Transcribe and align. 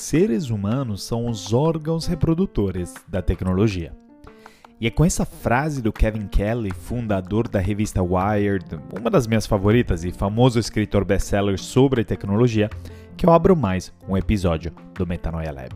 seres 0.00 0.50
humanos 0.50 1.02
são 1.02 1.26
os 1.26 1.52
órgãos 1.52 2.06
reprodutores 2.06 2.94
da 3.08 3.20
tecnologia. 3.20 3.92
E 4.80 4.86
é 4.86 4.90
com 4.90 5.04
essa 5.04 5.24
frase 5.24 5.80
do 5.80 5.92
Kevin 5.92 6.26
Kelly, 6.26 6.72
fundador 6.72 7.46
da 7.46 7.60
revista 7.60 8.02
Wired, 8.02 8.64
uma 8.98 9.10
das 9.10 9.26
minhas 9.26 9.46
favoritas 9.46 10.04
e 10.04 10.10
famoso 10.10 10.58
escritor 10.58 11.04
best-seller 11.04 11.58
sobre 11.58 12.04
tecnologia, 12.04 12.68
que 13.16 13.26
eu 13.26 13.32
abro 13.32 13.54
mais 13.54 13.92
um 14.08 14.16
episódio 14.16 14.72
do 14.94 15.06
Metanoia 15.06 15.52
Lab. 15.52 15.70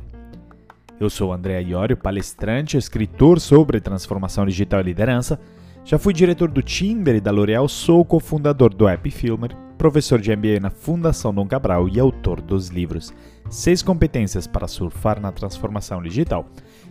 Eu 0.98 1.10
sou 1.10 1.32
André 1.32 1.60
Iorio, 1.62 1.96
palestrante 1.96 2.76
escritor 2.76 3.38
sobre 3.38 3.80
transformação 3.80 4.46
digital 4.46 4.80
e 4.80 4.84
liderança. 4.84 5.38
Já 5.84 5.98
fui 5.98 6.12
diretor 6.12 6.50
do 6.50 6.62
Tinder 6.62 7.16
e 7.16 7.20
da 7.20 7.30
L'Oréal, 7.30 7.68
sou 7.68 8.04
cofundador 8.04 8.74
do 8.74 8.88
App 8.88 9.08
Filmer, 9.10 9.54
professor 9.79 10.20
de 10.20 10.34
MBA 10.34 10.61
na 10.61 10.70
Fundação 10.70 11.32
Dom 11.34 11.46
Cabral 11.46 11.88
e 11.88 12.00
autor 12.00 12.41
dos 12.41 12.69
livros 12.69 13.12
Seis 13.48 13.80
competências 13.80 14.46
para 14.46 14.66
surfar 14.66 15.20
na 15.20 15.30
transformação 15.30 16.02
digital 16.02 16.46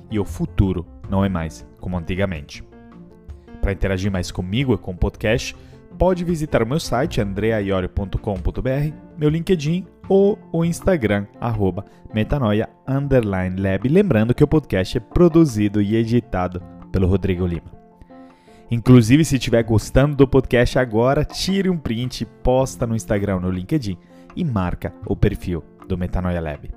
e 0.10 0.20
o 0.20 0.26
futuro 0.26 0.86
não 1.10 1.24
é 1.26 1.30
mais 1.30 1.68
como 1.80 1.98
antigamente. 1.98 2.64
Para 3.62 3.74
interagir 3.74 4.12
mais 4.12 4.32
comigo 4.32 4.74
e 4.74 4.78
com 4.78 4.92
o 4.92 4.98
podcast, 4.98 5.56
pode 5.98 6.24
visitar 6.24 6.62
o 6.62 6.68
meu 6.68 6.80
site 6.80 7.20
andreaiorio.com.br, 7.20 8.94
meu 9.18 9.30
LinkedIn 9.30 9.86
ou 10.08 10.38
o 10.52 10.64
Instagram, 10.64 11.26
arroba 11.42 11.84
metanoia_lab. 12.14 13.90
Lembrando 13.90 14.34
que 14.34 14.44
o 14.44 14.48
podcast 14.48 14.98
é 14.98 15.02
produzido 15.02 15.82
e 15.82 15.96
editado 15.96 16.62
pelo 16.92 17.08
Rodrigo 17.08 17.46
Lima. 17.46 17.75
Inclusive, 18.70 19.24
se 19.24 19.36
estiver 19.36 19.64
gostando 19.64 20.16
do 20.16 20.28
podcast 20.28 20.80
agora, 20.80 21.24
tire 21.24 21.70
um 21.70 21.78
print, 21.78 22.26
posta 22.44 22.88
no 22.88 22.96
Instagram 22.96 23.40
no 23.40 23.52
LinkedIn 23.52 23.98
e 24.36 24.44
marca 24.44 24.94
o 25.06 25.16
perfil 25.16 25.64
do 25.88 25.98
Metanoia 25.98 26.42
Lab. 26.42 26.72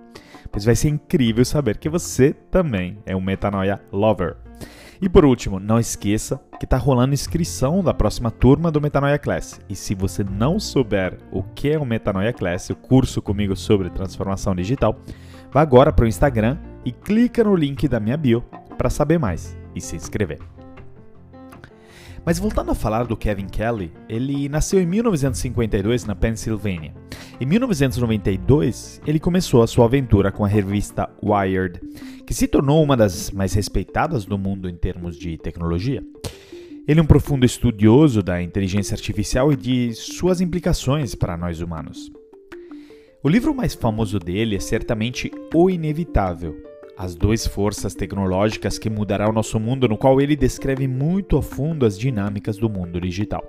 Pois 0.51 0.65
vai 0.65 0.75
ser 0.75 0.89
incrível 0.89 1.45
saber 1.45 1.79
que 1.79 1.89
você 1.89 2.33
também 2.51 2.99
é 3.07 3.17
um 3.17 3.21
Metanoia 3.21 3.81
Lover. 3.93 4.37
E 5.01 5.09
por 5.09 5.25
último, 5.25 5.61
não 5.61 5.79
esqueça 5.79 6.41
que 6.59 6.65
está 6.65 6.77
rolando 6.77 7.15
inscrição 7.15 7.83
da 7.85 7.95
próxima 7.95 8.31
turma 8.31 8.71
do 8.71 8.81
Metanoia 8.81 9.19
Class. 9.19 9.61
E 9.69 9.77
se 9.77 9.95
você 9.95 10.25
não 10.25 10.59
souber 10.59 11.19
o 11.31 11.43
que 11.43 11.71
é 11.71 11.79
o 11.79 11.87
Metanoia 11.87 12.33
Class, 12.33 12.71
o 12.71 12.77
curso 12.77 13.23
comigo 13.23 13.55
sobre 13.55 13.91
transformação 13.91 14.55
digital, 14.55 14.99
vá 15.53 15.61
agora 15.61 15.93
para 15.93 16.05
o 16.05 16.09
Instagram 16.09 16.59
e 16.85 16.91
clica 16.91 17.45
no 17.45 17.55
link 17.55 17.87
da 17.87 18.01
minha 18.01 18.17
bio 18.17 18.43
para 18.77 18.91
saber 18.91 19.19
mais 19.19 19.57
e 19.75 19.81
se 19.81 19.95
inscrever. 19.95 20.58
Mas 22.25 22.39
voltando 22.39 22.71
a 22.71 22.75
falar 22.75 23.05
do 23.05 23.17
Kevin 23.17 23.47
Kelly, 23.47 23.93
ele 24.09 24.49
nasceu 24.49 24.81
em 24.81 24.87
1952 24.87 26.05
na 26.05 26.15
Pensilvânia. 26.15 26.95
Em 27.41 27.47
1992, 27.47 29.01
ele 29.07 29.19
começou 29.19 29.63
a 29.63 29.67
sua 29.67 29.87
aventura 29.87 30.31
com 30.33 30.45
a 30.45 30.49
revista 30.49 31.09
Wired, 31.23 31.81
que 32.27 32.35
se 32.35 32.47
tornou 32.47 32.83
uma 32.83 32.97
das 32.97 33.31
mais 33.31 33.55
respeitadas 33.55 34.25
do 34.25 34.37
mundo 34.37 34.69
em 34.69 34.77
termos 34.77 35.17
de 35.17 35.39
tecnologia. 35.39 36.03
Ele 36.87 37.01
é 37.01 37.03
um 37.03 37.07
profundo 37.07 37.45
estudioso 37.45 38.23
da 38.23 38.43
inteligência 38.43 38.95
artificial 38.95 39.53
e 39.53 39.57
de 39.57 39.93
suas 39.93 40.41
implicações 40.41 41.15
para 41.15 41.37
nós 41.37 41.61
humanos. 41.61 42.11
O 43.23 43.29
livro 43.29 43.55
mais 43.55 43.75
famoso 43.75 44.19
dele 44.19 44.57
é 44.57 44.61
certamente 44.61 45.31
O 45.53 45.69
Inevitável, 45.69 46.57
as 46.99 47.15
duas 47.15 47.47
forças 47.47 47.95
tecnológicas 47.95 48.77
que 48.77 48.91
mudará 48.91 49.29
o 49.29 49.33
nosso 49.33 49.61
mundo, 49.61 49.89
no 49.89 49.97
qual 49.97 50.21
ele 50.21 50.35
descreve 50.35 50.89
muito 50.89 51.39
a 51.39 51.43
fundo 51.43 51.87
as 51.87 51.97
dinâmicas 51.97 52.59
do 52.59 52.69
mundo 52.69 53.01
digital. 53.01 53.49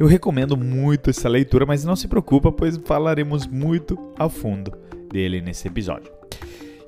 Eu 0.00 0.06
recomendo 0.06 0.56
muito 0.56 1.10
essa 1.10 1.28
leitura, 1.28 1.66
mas 1.66 1.84
não 1.84 1.94
se 1.94 2.08
preocupa, 2.08 2.50
pois 2.50 2.78
falaremos 2.78 3.46
muito 3.46 3.98
a 4.18 4.30
fundo 4.30 4.72
dele 5.12 5.42
nesse 5.42 5.68
episódio. 5.68 6.17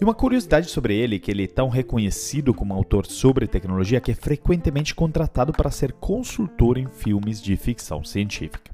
E 0.01 0.05
uma 0.05 0.15
curiosidade 0.15 0.71
sobre 0.71 0.97
ele, 0.97 1.19
que 1.19 1.31
ele 1.31 1.45
é 1.45 1.47
tão 1.47 1.69
reconhecido 1.69 2.55
como 2.55 2.73
autor 2.73 3.05
sobre 3.05 3.47
tecnologia 3.47 4.01
que 4.01 4.11
é 4.11 4.15
frequentemente 4.15 4.95
contratado 4.95 5.53
para 5.53 5.71
ser 5.71 5.93
consultor 5.93 6.79
em 6.79 6.87
filmes 6.87 7.43
de 7.43 7.55
ficção 7.55 8.03
científica. 8.03 8.73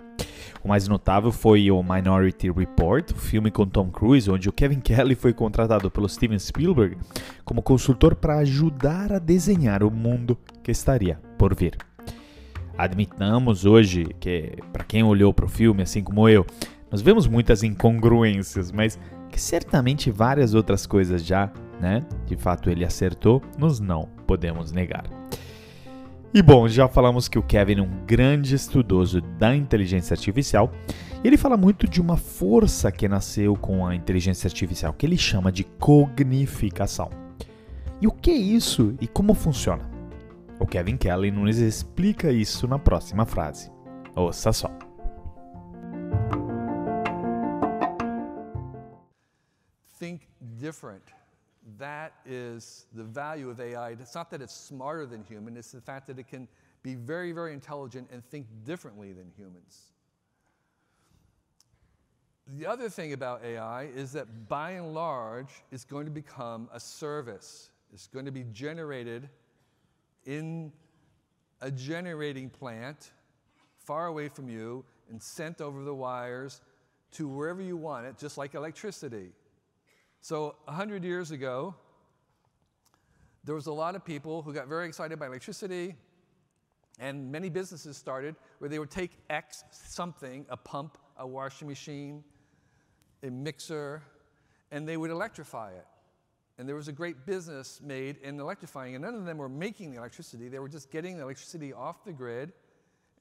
O 0.62 0.69
mais 0.69 0.87
notável 0.87 1.33
foi 1.33 1.69
o 1.69 1.83
Minority 1.83 2.49
Report, 2.53 3.11
o 3.11 3.17
filme 3.17 3.50
com 3.50 3.67
Tom 3.67 3.91
Cruise, 3.91 4.31
onde 4.31 4.49
o 4.49 4.53
Kevin 4.53 4.78
Kelly 4.78 5.17
foi 5.17 5.33
contratado 5.33 5.91
pelo 5.91 6.09
Steven 6.09 6.39
Spielberg 6.39 6.97
como 7.45 7.61
consultor 7.61 8.15
para 8.15 8.39
ajudar 8.39 9.12
a 9.12 9.19
desenhar 9.19 9.83
o 9.83 9.91
mundo 9.91 10.39
que 10.62 10.71
estaria 10.71 11.19
por 11.37 11.56
vir. 11.56 11.77
Admitamos 12.79 13.65
hoje 13.65 14.06
que, 14.21 14.53
para 14.73 14.84
quem 14.84 15.03
olhou 15.03 15.34
para 15.34 15.47
o 15.47 15.49
filme, 15.49 15.83
assim 15.83 16.05
como 16.05 16.29
eu, 16.29 16.47
nós 16.91 17.03
vemos 17.03 17.27
muitas 17.27 17.65
incongruências, 17.65 18.71
mas 18.71 18.97
que 19.37 19.43
certamente 19.43 20.11
várias 20.11 20.55
outras 20.55 20.87
coisas 20.87 21.23
já, 21.23 21.53
né, 21.79 22.03
de 22.25 22.37
fato 22.37 22.71
ele 22.71 22.87
acertou, 22.87 23.43
nos 23.59 23.79
não 23.79 24.09
podemos 24.27 24.73
negar. 24.73 25.05
E 26.33 26.41
bom, 26.41 26.67
já 26.67 26.89
falamos 26.89 27.29
que 27.29 27.39
o 27.39 27.43
Kevin 27.43 27.81
é 27.81 27.83
um 27.83 28.07
grande 28.07 28.55
estudoso 28.55 29.21
da 29.21 29.55
inteligência 29.55 30.15
artificial. 30.15 30.73
Ele 31.23 31.37
fala 31.37 31.55
muito 31.55 31.87
de 31.87 32.01
uma 32.01 32.17
força 32.17 32.91
que 32.91 33.07
nasceu 33.07 33.55
com 33.57 33.87
a 33.87 33.95
inteligência 33.95 34.49
artificial, 34.49 34.95
que 34.95 35.05
ele 35.05 35.19
chama 35.19 35.53
de 35.53 35.65
cognificação. 35.65 37.11
E 38.01 38.07
o 38.07 38.13
que 38.13 38.31
é 38.31 38.37
isso 38.37 38.95
e 39.03 39.07
como 39.07 39.35
funciona? 39.35 39.85
O 40.59 40.67
Kevin 40.67 40.97
Kelly 40.97 41.31
nos 41.31 41.59
explica 41.59 42.33
isso 42.33 42.67
na 42.67 42.79
próxima 42.79 43.27
frase. 43.27 43.71
Ouça 44.15 44.51
só. 44.51 44.86
Different. 50.76 51.03
that 51.78 52.12
is 52.26 52.84
the 52.92 53.03
value 53.03 53.50
of 53.50 53.60
AI. 53.60 53.91
It's 53.91 54.14
not 54.14 54.31
that 54.31 54.41
it's 54.41 54.54
smarter 54.54 55.06
than 55.06 55.25
human, 55.25 55.56
it's 55.56 55.72
the 55.72 55.81
fact 55.81 56.06
that 56.06 56.19
it 56.19 56.28
can 56.28 56.47
be 56.82 56.94
very, 56.94 57.32
very 57.32 57.54
intelligent 57.54 58.09
and 58.12 58.22
think 58.25 58.47
differently 58.64 59.12
than 59.12 59.32
humans. 59.37 59.92
The 62.59 62.66
other 62.66 62.88
thing 62.88 63.14
about 63.14 63.42
AI 63.42 63.84
is 63.84 64.12
that 64.12 64.48
by 64.48 64.72
and 64.72 64.94
large, 64.94 65.48
it's 65.72 65.84
going 65.84 66.04
to 66.04 66.12
become 66.12 66.69
a 66.72 66.78
service. 66.78 67.70
It's 67.93 68.06
going 68.06 68.26
to 68.26 68.31
be 68.31 68.44
generated 68.53 69.28
in 70.26 70.70
a 71.62 71.70
generating 71.70 72.50
plant 72.50 73.10
far 73.78 74.06
away 74.06 74.28
from 74.28 74.48
you 74.48 74.84
and 75.10 75.20
sent 75.20 75.60
over 75.60 75.82
the 75.82 75.94
wires 75.94 76.60
to 77.12 77.26
wherever 77.26 77.62
you 77.62 77.76
want 77.76 78.06
it, 78.06 78.19
just 78.19 78.38
like 78.38 78.54
electricity. 78.54 79.32
So, 80.28 80.56
100 80.64 81.04
years 81.04 81.31
ago, 81.31 81.72
there 83.44 83.54
was 83.54 83.66
a 83.66 83.72
lot 83.72 83.94
of 83.94 84.04
people 84.04 84.42
who 84.42 84.53
got 84.53 84.66
very 84.66 84.88
excited 84.88 85.20
by 85.20 85.26
electricity, 85.26 85.94
and 86.98 87.31
many 87.31 87.48
businesses 87.48 87.97
started 87.97 88.34
where 88.59 88.69
they 88.69 88.81
would 88.81 88.91
take 88.91 89.12
X 89.31 89.62
something, 89.70 90.44
a 90.48 90.56
pump, 90.56 90.98
a 91.16 91.25
washing 91.25 91.69
machine, 91.69 92.25
a 93.22 93.31
mixer, 93.31 94.03
and 94.72 94.88
they 94.88 94.97
would 94.97 95.12
electrify 95.12 95.70
it. 95.70 95.87
And 96.58 96.69
there 96.69 96.75
was 96.75 96.88
a 96.88 96.93
great 96.93 97.25
business 97.25 97.81
made 97.81 98.16
in 98.16 98.41
electrifying, 98.41 98.97
and 98.97 99.04
none 99.04 99.14
of 99.14 99.26
them 99.26 99.38
were 99.38 99.48
making 99.48 99.93
the 99.93 99.98
electricity. 99.98 100.48
They 100.48 100.58
were 100.58 100.69
just 100.69 100.91
getting 100.91 101.19
the 101.19 101.22
electricity 101.22 101.72
off 101.72 102.04
the 102.04 102.12
grid, 102.12 102.53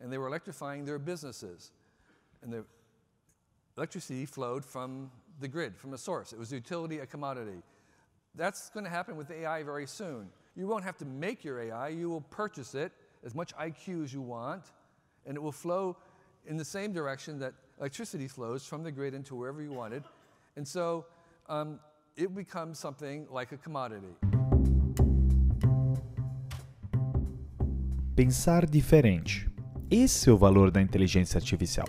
and 0.02 0.12
they 0.12 0.18
were 0.18 0.26
electrifying 0.26 0.86
their 0.86 0.98
businesses. 0.98 1.70
And 2.42 2.52
the 2.52 2.66
electricity 3.78 4.26
flowed 4.26 4.66
from 4.66 5.12
the 5.40 5.48
grid 5.48 5.76
from 5.76 5.94
a 5.94 5.98
source. 5.98 6.34
It 6.34 6.40
was 6.40 6.52
utility, 6.52 7.00
a 7.00 7.06
commodity. 7.06 7.62
That's 8.36 8.70
going 8.70 8.84
to 8.84 8.90
happen 8.90 9.16
with 9.16 9.32
AI 9.32 9.64
very 9.64 9.88
soon. 9.88 10.30
You 10.56 10.68
won't 10.68 10.84
have 10.84 10.98
to 10.98 11.06
make 11.06 11.44
your 11.44 11.62
AI, 11.62 11.90
you 11.90 12.10
will 12.10 12.22
purchase 12.22 12.76
it, 12.76 12.92
as 13.26 13.34
much 13.34 13.56
IQ 13.56 14.04
as 14.04 14.14
you 14.14 14.22
want, 14.22 14.64
and 15.26 15.36
it 15.36 15.42
will 15.42 15.52
flow 15.52 15.98
in 16.48 16.58
the 16.58 16.66
same 16.66 16.94
direction 16.94 17.40
that 17.40 17.54
electricity 17.80 18.28
flows 18.28 18.66
from 18.66 18.84
the 18.84 18.92
grid 18.92 19.14
into 19.14 19.36
wherever 19.36 19.62
you 19.62 19.72
want 19.72 19.94
it. 19.94 20.04
And 20.56 20.68
so 20.68 21.06
um, 21.50 21.80
it 22.16 22.34
becomes 22.34 22.80
something 22.80 23.28
like 23.32 23.52
a 23.52 23.58
commodity. 23.58 24.16
Pensar 28.16 28.66
diferente. 28.66 29.50
Esse 29.92 30.30
é 30.30 30.34
o 30.34 30.38
valor 30.38 30.72
da 30.72 30.82
inteligência 30.82 31.38
artificial. 31.38 31.88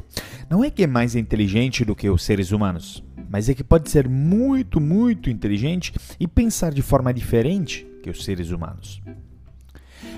Não 0.51 0.63
é 0.65 0.71
que 0.71 0.83
é 0.83 0.87
mais 0.87 1.15
inteligente 1.15 1.85
do 1.85 1.95
que 1.95 2.11
os 2.11 2.25
seres 2.25 2.51
humanos, 2.51 3.03
mas 3.29 3.49
é 3.49 3.55
que 3.55 3.65
pode 3.65 3.91
ser 3.91 4.09
muito, 4.09 4.81
muito 4.81 5.31
inteligente 5.31 5.93
e 6.19 6.27
pensar 6.27 6.73
de 6.73 6.83
forma 6.83 7.13
diferente 7.13 7.87
que 8.03 8.11
os 8.11 8.25
seres 8.25 8.51
humanos. 8.51 9.03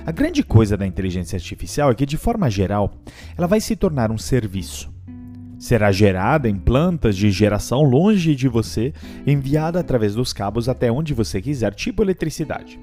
A 0.04 0.12
grande 0.12 0.42
coisa 0.42 0.76
da 0.76 0.86
inteligência 0.86 1.36
artificial 1.36 1.90
é 1.90 1.94
que, 1.94 2.06
de 2.06 2.16
forma 2.16 2.50
geral, 2.50 2.92
ela 3.36 3.46
vai 3.46 3.60
se 3.60 3.76
tornar 3.76 4.10
um 4.10 4.18
serviço. 4.18 4.90
Será 5.58 5.90
gerada 5.90 6.48
em 6.48 6.56
plantas 6.56 7.16
de 7.16 7.30
geração 7.30 7.82
longe 7.82 8.34
de 8.34 8.46
você, 8.46 8.92
enviada 9.26 9.80
através 9.80 10.14
dos 10.14 10.32
cabos 10.32 10.68
até 10.68 10.90
onde 10.90 11.12
você 11.12 11.42
quiser, 11.42 11.74
tipo 11.74 12.02
eletricidade. 12.02 12.78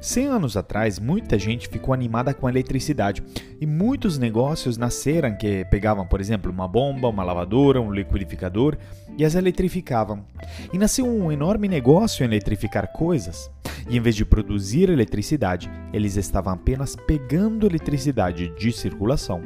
100 0.00 0.26
anos 0.26 0.56
atrás, 0.56 0.98
muita 0.98 1.38
gente 1.38 1.68
ficou 1.68 1.94
animada 1.94 2.34
com 2.34 2.46
a 2.46 2.50
eletricidade 2.50 3.22
e 3.60 3.66
muitos 3.66 4.18
negócios 4.18 4.76
nasceram 4.76 5.36
que 5.36 5.64
pegavam, 5.66 6.06
por 6.06 6.20
exemplo, 6.20 6.50
uma 6.50 6.68
bomba, 6.68 7.08
uma 7.08 7.24
lavadora, 7.24 7.80
um 7.80 7.92
liquidificador 7.92 8.76
e 9.16 9.24
as 9.24 9.34
eletrificavam. 9.34 10.24
E 10.72 10.78
nasceu 10.78 11.06
um 11.06 11.30
enorme 11.30 11.68
negócio 11.68 12.22
em 12.22 12.26
eletrificar 12.26 12.92
coisas. 12.92 13.50
E 13.88 13.96
em 13.96 14.00
vez 14.00 14.14
de 14.14 14.24
produzir 14.24 14.88
eletricidade, 14.88 15.70
eles 15.92 16.16
estavam 16.16 16.52
apenas 16.52 16.94
pegando 16.94 17.66
eletricidade 17.66 18.52
de 18.56 18.72
circulação 18.72 19.42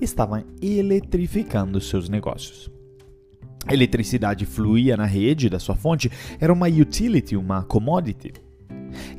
estavam 0.00 0.44
eletrificando 0.62 1.80
seus 1.80 2.08
negócios. 2.08 2.70
A 3.66 3.74
eletricidade 3.74 4.46
fluía 4.46 4.96
na 4.96 5.04
rede 5.04 5.48
da 5.48 5.58
sua 5.58 5.74
fonte, 5.74 6.10
era 6.40 6.52
uma 6.52 6.68
utility, 6.68 7.36
uma 7.36 7.62
commodity. 7.64 8.32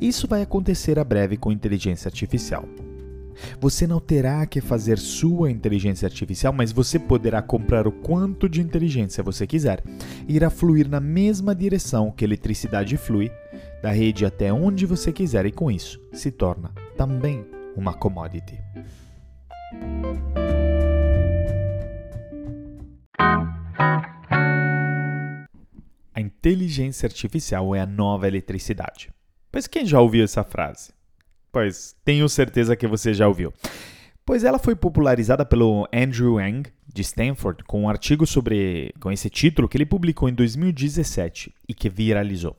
Isso 0.00 0.26
vai 0.26 0.42
acontecer 0.42 0.98
a 0.98 1.04
breve 1.04 1.36
com 1.36 1.52
inteligência 1.52 2.08
artificial. 2.08 2.64
Você 3.60 3.86
não 3.86 4.00
terá 4.00 4.44
que 4.46 4.60
fazer 4.60 4.98
sua 4.98 5.50
inteligência 5.50 6.06
artificial, 6.06 6.52
mas 6.52 6.72
você 6.72 6.98
poderá 6.98 7.40
comprar 7.40 7.86
o 7.86 7.92
quanto 7.92 8.48
de 8.48 8.60
inteligência 8.60 9.22
você 9.22 9.46
quiser. 9.46 9.82
Irá 10.28 10.50
fluir 10.50 10.88
na 10.88 11.00
mesma 11.00 11.54
direção 11.54 12.10
que 12.10 12.24
a 12.24 12.28
eletricidade 12.28 12.96
flui, 12.96 13.30
da 13.82 13.90
rede 13.90 14.26
até 14.26 14.52
onde 14.52 14.84
você 14.84 15.12
quiser, 15.12 15.46
e 15.46 15.52
com 15.52 15.70
isso 15.70 16.00
se 16.12 16.30
torna 16.30 16.70
também 16.96 17.44
uma 17.76 17.94
commodity. 17.94 18.58
A 26.12 26.20
inteligência 26.20 27.06
artificial 27.06 27.74
é 27.74 27.80
a 27.80 27.86
nova 27.86 28.28
eletricidade. 28.28 29.10
Pois 29.50 29.66
quem 29.66 29.84
já 29.84 30.00
ouviu 30.00 30.24
essa 30.24 30.44
frase? 30.44 30.92
Pois 31.52 31.96
tenho 32.04 32.28
certeza 32.28 32.76
que 32.76 32.86
você 32.86 33.12
já 33.12 33.26
ouviu. 33.26 33.52
Pois 34.24 34.44
ela 34.44 34.58
foi 34.58 34.76
popularizada 34.76 35.44
pelo 35.44 35.88
Andrew 35.92 36.40
Yang, 36.40 36.70
de 36.86 37.02
Stanford, 37.02 37.64
com 37.64 37.82
um 37.82 37.88
artigo 37.88 38.26
sobre 38.26 38.94
com 39.00 39.10
esse 39.10 39.28
título 39.28 39.68
que 39.68 39.76
ele 39.76 39.86
publicou 39.86 40.28
em 40.28 40.34
2017 40.34 41.52
e 41.68 41.74
que 41.74 41.88
viralizou. 41.88 42.56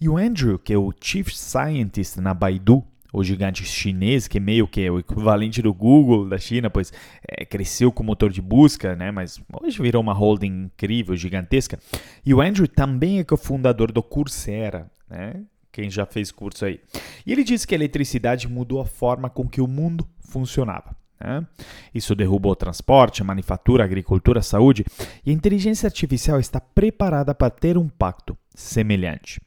E 0.00 0.08
o 0.08 0.18
Andrew, 0.18 0.58
que 0.58 0.72
é 0.72 0.76
o 0.76 0.92
Chief 1.00 1.28
Scientist 1.32 2.18
na 2.20 2.34
Baidu, 2.34 2.84
o 3.12 3.22
gigante 3.22 3.64
chinês, 3.64 4.26
que 4.26 4.38
é 4.38 4.40
meio 4.40 4.66
que 4.66 4.82
é 4.82 4.90
o 4.90 4.98
equivalente 4.98 5.62
do 5.62 5.72
Google 5.72 6.28
da 6.28 6.36
China, 6.36 6.68
pois 6.68 6.92
é, 7.26 7.44
cresceu 7.44 7.92
com 7.92 8.02
motor 8.02 8.30
de 8.30 8.42
busca, 8.42 8.96
né? 8.96 9.12
mas 9.12 9.40
hoje 9.62 9.80
virou 9.80 10.02
uma 10.02 10.12
holding 10.12 10.64
incrível, 10.64 11.16
gigantesca. 11.16 11.78
E 12.26 12.34
o 12.34 12.40
Andrew 12.40 12.66
também 12.66 13.20
é 13.20 13.24
cofundador 13.24 13.92
do 13.92 14.02
Coursera, 14.02 14.90
né? 15.08 15.44
Quem 15.74 15.90
já 15.90 16.06
fez 16.06 16.30
curso 16.30 16.64
aí. 16.64 16.80
E 17.26 17.32
ele 17.32 17.42
disse 17.42 17.66
que 17.66 17.74
a 17.74 17.78
eletricidade 17.78 18.46
mudou 18.48 18.80
a 18.80 18.86
forma 18.86 19.28
com 19.28 19.48
que 19.48 19.60
o 19.60 19.66
mundo 19.66 20.08
funcionava. 20.20 20.96
Né? 21.20 21.44
Isso 21.92 22.14
derrubou 22.14 22.52
o 22.52 22.56
transporte, 22.56 23.22
a 23.22 23.24
manufatura, 23.24 23.82
a 23.82 23.86
agricultura, 23.86 24.38
a 24.38 24.42
saúde, 24.42 24.84
e 25.26 25.30
a 25.30 25.34
inteligência 25.34 25.88
artificial 25.88 26.38
está 26.38 26.60
preparada 26.60 27.34
para 27.34 27.50
ter 27.50 27.76
um 27.76 27.88
pacto 27.88 28.38
semelhante. 28.54 29.40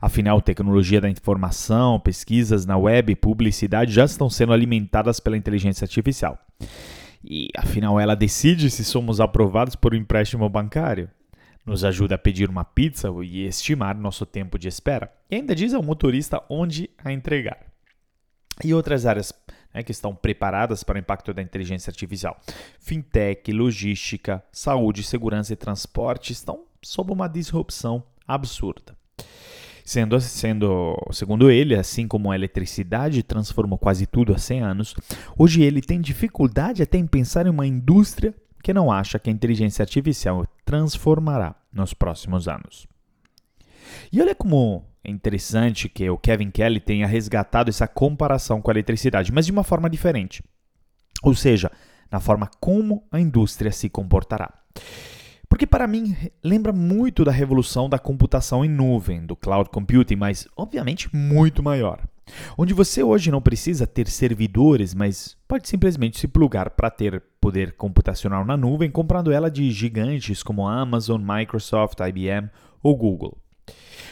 Afinal, 0.00 0.40
tecnologia 0.40 1.00
da 1.00 1.10
informação, 1.10 2.00
pesquisas 2.00 2.64
na 2.64 2.78
web 2.78 3.12
e 3.12 3.16
publicidade 3.16 3.92
já 3.92 4.06
estão 4.06 4.30
sendo 4.30 4.54
alimentadas 4.54 5.20
pela 5.20 5.36
inteligência 5.36 5.84
artificial. 5.84 6.38
E 7.22 7.48
afinal, 7.54 8.00
ela 8.00 8.16
decide 8.16 8.70
se 8.70 8.82
somos 8.82 9.20
aprovados 9.20 9.76
por 9.76 9.92
um 9.92 9.98
empréstimo 9.98 10.48
bancário 10.48 11.10
nos 11.68 11.84
ajuda 11.84 12.14
a 12.14 12.18
pedir 12.18 12.48
uma 12.48 12.64
pizza 12.64 13.08
e 13.22 13.44
estimar 13.44 13.96
nosso 13.96 14.24
tempo 14.24 14.58
de 14.58 14.66
espera. 14.66 15.12
E 15.30 15.36
ainda 15.36 15.54
diz 15.54 15.74
ao 15.74 15.82
motorista 15.82 16.42
onde 16.48 16.90
a 17.04 17.12
entregar. 17.12 17.58
E 18.64 18.72
outras 18.74 19.06
áreas 19.06 19.32
né, 19.72 19.82
que 19.82 19.92
estão 19.92 20.14
preparadas 20.14 20.82
para 20.82 20.96
o 20.96 20.98
impacto 20.98 21.32
da 21.32 21.42
inteligência 21.42 21.90
artificial. 21.90 22.40
Fintech, 22.80 23.52
logística, 23.52 24.42
saúde, 24.50 25.02
segurança 25.02 25.52
e 25.52 25.56
transporte 25.56 26.32
estão 26.32 26.64
sob 26.82 27.12
uma 27.12 27.28
disrupção 27.28 28.02
absurda. 28.26 28.96
Sendo, 29.84 30.20
sendo, 30.20 30.96
segundo 31.12 31.50
ele, 31.50 31.74
assim 31.74 32.06
como 32.06 32.30
a 32.30 32.34
eletricidade 32.34 33.22
transformou 33.22 33.78
quase 33.78 34.06
tudo 34.06 34.34
há 34.34 34.38
100 34.38 34.60
anos, 34.60 34.94
hoje 35.36 35.62
ele 35.62 35.80
tem 35.80 36.00
dificuldade 36.00 36.82
até 36.82 36.98
em 36.98 37.06
pensar 37.06 37.46
em 37.46 37.50
uma 37.50 37.66
indústria 37.66 38.34
que 38.62 38.74
não 38.74 38.90
acha 38.90 39.18
que 39.18 39.30
a 39.30 39.32
inteligência 39.32 39.82
artificial 39.82 40.46
transformará 40.64 41.54
nos 41.72 41.94
próximos 41.94 42.48
anos. 42.48 42.86
E 44.12 44.20
olha 44.20 44.34
como 44.34 44.84
é 45.02 45.10
interessante 45.10 45.88
que 45.88 46.08
o 46.10 46.18
Kevin 46.18 46.50
Kelly 46.50 46.80
tenha 46.80 47.06
resgatado 47.06 47.70
essa 47.70 47.88
comparação 47.88 48.60
com 48.60 48.70
a 48.70 48.74
eletricidade, 48.74 49.32
mas 49.32 49.46
de 49.46 49.52
uma 49.52 49.64
forma 49.64 49.88
diferente. 49.88 50.42
Ou 51.22 51.34
seja, 51.34 51.70
na 52.10 52.20
forma 52.20 52.50
como 52.60 53.06
a 53.10 53.20
indústria 53.20 53.72
se 53.72 53.88
comportará. 53.88 54.52
Porque 55.48 55.66
para 55.66 55.86
mim 55.86 56.14
lembra 56.44 56.72
muito 56.72 57.24
da 57.24 57.32
revolução 57.32 57.88
da 57.88 57.98
computação 57.98 58.64
em 58.64 58.68
nuvem, 58.68 59.24
do 59.24 59.34
cloud 59.34 59.70
computing, 59.70 60.16
mas 60.16 60.46
obviamente 60.56 61.08
muito 61.14 61.62
maior. 61.62 62.00
Onde 62.56 62.74
você 62.74 63.02
hoje 63.02 63.30
não 63.30 63.40
precisa 63.40 63.86
ter 63.86 64.08
servidores, 64.08 64.94
mas 64.94 65.36
pode 65.46 65.68
simplesmente 65.68 66.18
se 66.18 66.28
plugar 66.28 66.70
para 66.70 66.90
ter 66.90 67.22
poder 67.40 67.72
computacional 67.72 68.44
na 68.44 68.56
nuvem, 68.56 68.90
comprando 68.90 69.32
ela 69.32 69.50
de 69.50 69.70
gigantes 69.70 70.42
como 70.42 70.66
Amazon, 70.66 71.22
Microsoft, 71.22 71.98
IBM 72.00 72.50
ou 72.82 72.96
Google. 72.96 73.38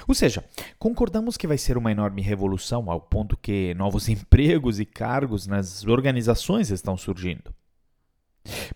Ou 0.06 0.14
seja, 0.14 0.44
concordamos 0.78 1.36
que 1.36 1.46
vai 1.46 1.58
ser 1.58 1.76
uma 1.76 1.90
enorme 1.90 2.22
revolução 2.22 2.90
ao 2.90 3.00
ponto 3.00 3.36
que 3.36 3.74
novos 3.74 4.08
empregos 4.10 4.78
e 4.78 4.84
cargos 4.84 5.46
nas 5.46 5.84
organizações 5.86 6.70
estão 6.70 6.96
surgindo. 6.96 7.54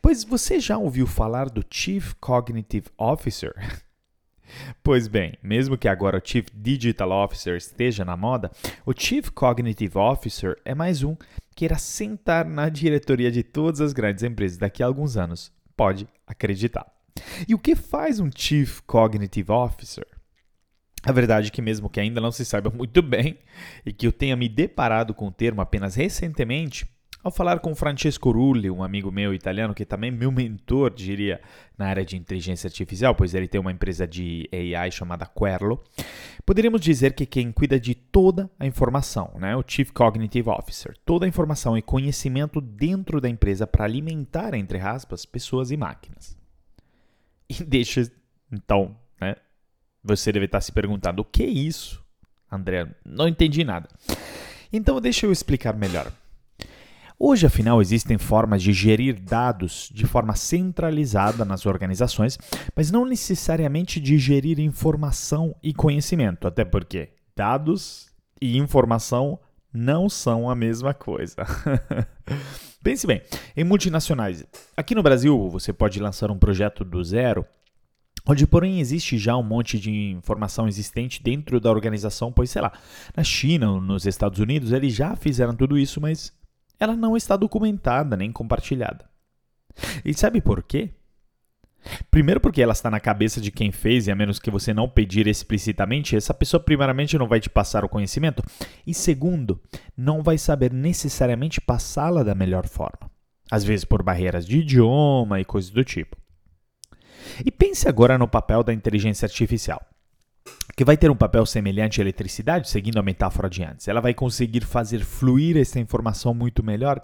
Pois 0.03 0.25
você 0.25 0.59
já 0.59 0.77
ouviu 0.79 1.07
falar 1.07 1.49
do 1.49 1.65
Chief 1.71 2.15
Cognitive 2.21 2.89
Officer? 2.99 3.55
Pois 4.83 5.09
bem, 5.09 5.35
mesmo 5.43 5.77
que 5.77 5.89
agora 5.89 6.19
o 6.19 6.23
Chief 6.23 6.47
Digital 6.55 7.11
Officer 7.11 7.57
esteja 7.57 8.05
na 8.05 8.17
moda, 8.17 8.51
o 8.85 8.93
Chief 8.97 9.29
Cognitive 9.31 9.99
Officer 9.99 10.57
é 10.65 10.75
mais 10.75 11.03
um 11.03 11.17
que 11.55 11.65
irá 11.65 11.79
sentar 11.79 12.45
na 12.45 12.69
diretoria 12.69 13.31
de 13.31 13.43
todas 13.43 13.81
as 13.81 13.93
grandes 13.93 14.23
empresas 14.23 14.59
daqui 14.59 14.83
a 14.83 14.87
alguns 14.87 15.17
anos. 15.17 15.53
Pode 15.77 16.09
acreditar. 16.27 16.87
E 17.49 17.55
o 17.55 17.59
que 17.59 17.75
faz 17.75 18.21
um 18.21 18.31
Chief 18.35 18.81
Cognitive 18.87 19.53
Officer? 19.53 20.07
A 21.03 21.13
verdade 21.13 21.49
é 21.49 21.51
que, 21.51 21.63
mesmo 21.63 21.89
que 21.89 22.01
ainda 22.01 22.21
não 22.21 22.31
se 22.31 22.45
saiba 22.45 22.71
muito 22.71 23.01
bem 23.01 23.39
e 23.85 23.93
que 23.93 24.07
eu 24.07 24.13
tenha 24.13 24.37
me 24.37 24.49
deparado 24.49 25.15
com 25.15 25.29
o 25.29 25.33
termo 25.33 25.61
apenas 25.61 25.95
recentemente, 25.95 26.87
ao 27.23 27.31
falar 27.31 27.61
com 27.61 27.75
Francesco 27.75 28.31
Rulli, 28.31 28.71
um 28.71 28.83
amigo 28.83 29.11
meu 29.11 29.35
italiano 29.35 29.75
que 29.75 29.85
também 29.85 30.09
é 30.09 30.11
meu 30.11 30.33
mentor, 30.33 30.91
diria, 30.91 31.41
na 31.77 31.87
área 31.87 32.05
de 32.05 32.17
inteligência 32.17 32.69
artificial, 32.69 33.15
pois 33.15 33.35
ele 33.35 33.47
tem 33.47 33.61
uma 33.61 33.73
empresa 33.73 34.07
de 34.07 34.49
AI 34.53 34.91
chamada 34.91 35.27
Querlo, 35.27 35.83
poderíamos 36.47 36.81
dizer 36.81 37.13
que 37.13 37.27
quem 37.27 37.53
cuida 37.53 37.79
de 37.79 37.95
toda 37.95 38.51
a 38.59 38.67
informação, 38.67 39.33
né, 39.39 39.55
o 39.55 39.65
Chief 39.67 39.91
Cognitive 39.91 40.49
Officer, 40.49 40.97
toda 41.05 41.27
a 41.27 41.29
informação 41.29 41.77
e 41.77 41.83
conhecimento 41.83 42.61
dentro 42.61 43.21
da 43.21 43.29
empresa 43.29 43.67
para 43.67 43.85
alimentar, 43.85 44.55
entre 44.55 44.79
aspas, 44.79 45.27
pessoas 45.27 45.71
e 45.71 45.77
máquinas. 45.77 46.37
E 47.49 47.55
deixa, 47.65 48.11
então, 48.51 48.97
né, 49.21 49.37
você 50.03 50.33
deve 50.33 50.47
estar 50.47 50.61
se 50.61 50.73
perguntando, 50.73 51.21
o 51.21 51.25
que 51.25 51.43
é 51.43 51.49
isso? 51.49 52.03
André, 52.51 52.89
não 53.05 53.29
entendi 53.29 53.63
nada. 53.63 53.89
Então 54.73 55.01
deixa 55.01 55.27
eu 55.27 55.33
explicar 55.33 55.77
melhor. 55.77 56.13
Hoje, 57.23 57.45
afinal, 57.45 57.83
existem 57.83 58.17
formas 58.17 58.63
de 58.63 58.73
gerir 58.73 59.21
dados 59.21 59.91
de 59.93 60.07
forma 60.07 60.35
centralizada 60.35 61.45
nas 61.45 61.67
organizações, 61.67 62.39
mas 62.75 62.91
não 62.91 63.05
necessariamente 63.05 64.01
de 64.01 64.17
gerir 64.17 64.59
informação 64.59 65.55
e 65.63 65.75
conhecimento, 65.75 66.49
até 66.49 66.65
porque 66.65 67.11
dados 67.37 68.09
e 68.41 68.57
informação 68.57 69.39
não 69.71 70.09
são 70.09 70.49
a 70.49 70.55
mesma 70.55 70.95
coisa. 70.95 71.37
Pense 72.83 73.07
bem, 73.07 73.21
em 73.55 73.65
multinacionais, 73.65 74.43
aqui 74.75 74.95
no 74.95 75.03
Brasil 75.03 75.47
você 75.51 75.75
pode 75.75 76.01
lançar 76.01 76.31
um 76.31 76.39
projeto 76.39 76.87
do 76.87 77.05
zero, 77.05 77.45
onde 78.27 78.47
porém 78.47 78.81
existe 78.81 79.19
já 79.19 79.37
um 79.37 79.43
monte 79.43 79.79
de 79.79 79.93
informação 79.93 80.67
existente 80.67 81.23
dentro 81.23 81.61
da 81.61 81.71
organização, 81.71 82.33
pois 82.33 82.49
sei 82.49 82.63
lá, 82.63 82.73
na 83.15 83.23
China 83.23 83.79
nos 83.79 84.07
Estados 84.07 84.39
Unidos 84.39 84.73
eles 84.73 84.95
já 84.95 85.15
fizeram 85.17 85.55
tudo 85.55 85.77
isso, 85.77 86.01
mas 86.01 86.33
ela 86.81 86.97
não 86.97 87.17
está 87.17 87.37
documentada 87.37 88.17
nem 88.17 88.33
compartilhada. 88.33 89.09
E 90.05 90.13
sabe 90.15 90.41
por 90.41 90.63
quê? 90.63 90.91
Primeiro, 92.11 92.41
porque 92.41 92.61
ela 92.61 92.73
está 92.73 92.91
na 92.91 93.01
cabeça 93.01 93.41
de 93.41 93.51
quem 93.51 93.73
fez, 93.73 94.07
e 94.07 94.11
a 94.11 94.17
menos 94.17 94.39
que 94.39 94.51
você 94.51 94.75
não 94.75 94.89
pedir 94.89 95.27
explicitamente, 95.27 96.17
essa 96.17 96.35
pessoa, 96.35 96.63
primeiramente, 96.63 97.17
não 97.17 97.29
vai 97.29 97.41
te 97.41 97.49
passar 97.49 97.85
o 97.85 97.89
conhecimento. 97.89 98.43
E 98.87 98.93
segundo, 98.93 99.61
não 99.97 100.23
vai 100.23 100.37
saber 100.37 100.73
necessariamente 100.73 101.61
passá-la 101.61 102.23
da 102.23 102.35
melhor 102.35 102.67
forma. 102.67 103.11
Às 103.51 103.65
vezes 103.65 103.85
por 103.85 104.03
barreiras 104.03 104.47
de 104.47 104.59
idioma 104.59 105.41
e 105.41 105.45
coisas 105.45 105.71
do 105.71 105.85
tipo. 105.85 106.17
E 107.45 107.51
pense 107.51 107.89
agora 107.89 108.19
no 108.19 108.29
papel 108.29 108.63
da 108.63 108.73
inteligência 108.73 109.27
artificial. 109.27 109.81
Que 110.77 110.85
vai 110.85 110.97
ter 110.97 111.11
um 111.11 111.17
papel 111.17 111.45
semelhante 111.45 112.01
à 112.01 112.03
eletricidade, 112.03 112.69
seguindo 112.69 112.99
a 112.99 113.03
metáfora 113.03 113.51
de 113.51 113.63
antes. 113.63 113.89
Ela 113.89 114.01
vai 114.01 114.15
conseguir 114.15 114.65
fazer 114.65 115.05
fluir 115.05 115.57
essa 115.57 115.79
informação 115.79 116.33
muito 116.33 116.63
melhor, 116.63 117.01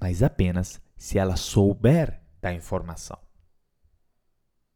mas 0.00 0.22
apenas 0.22 0.80
se 0.96 1.18
ela 1.18 1.36
souber 1.36 2.20
da 2.40 2.52
informação. 2.52 3.18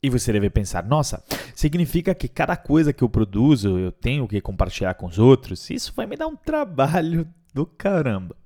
E 0.03 0.11
você 0.11 0.33
deve 0.33 0.51
pensar: 0.51 0.85
nossa, 0.85 1.23
significa 1.55 2.15
que 2.15 2.29
cada 2.29 2.57
coisa 2.57 2.93
que 2.93 3.03
eu 3.03 3.09
produzo 3.09 3.79
eu 3.79 3.93
tenho 3.93 4.29
que 4.29 4.41
compartilhar 4.41 4.95
com 4.95 5.07
os 5.07 5.19
outros? 5.19 5.71
Isso 5.71 5.93
vai 5.95 6.07
me 6.07 6.17
dar 6.17 6.27
um 6.27 6.37
trabalho 6.37 7.29
do 7.53 7.67
caramba. 7.67 8.37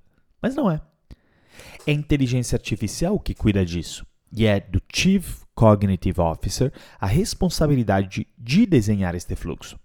Mas 0.40 0.54
não 0.54 0.70
é. 0.70 0.80
É 1.86 1.90
a 1.90 1.94
inteligência 1.94 2.56
artificial 2.56 3.18
que 3.18 3.34
cuida 3.34 3.64
disso. 3.64 4.06
E 4.32 4.46
é 4.46 4.60
do 4.60 4.80
Chief 4.92 5.42
Cognitive 5.54 6.20
Officer 6.20 6.72
a 6.98 7.06
responsabilidade 7.06 8.26
de 8.38 8.66
desenhar 8.66 9.14
este 9.14 9.34
fluxo. 9.34 9.78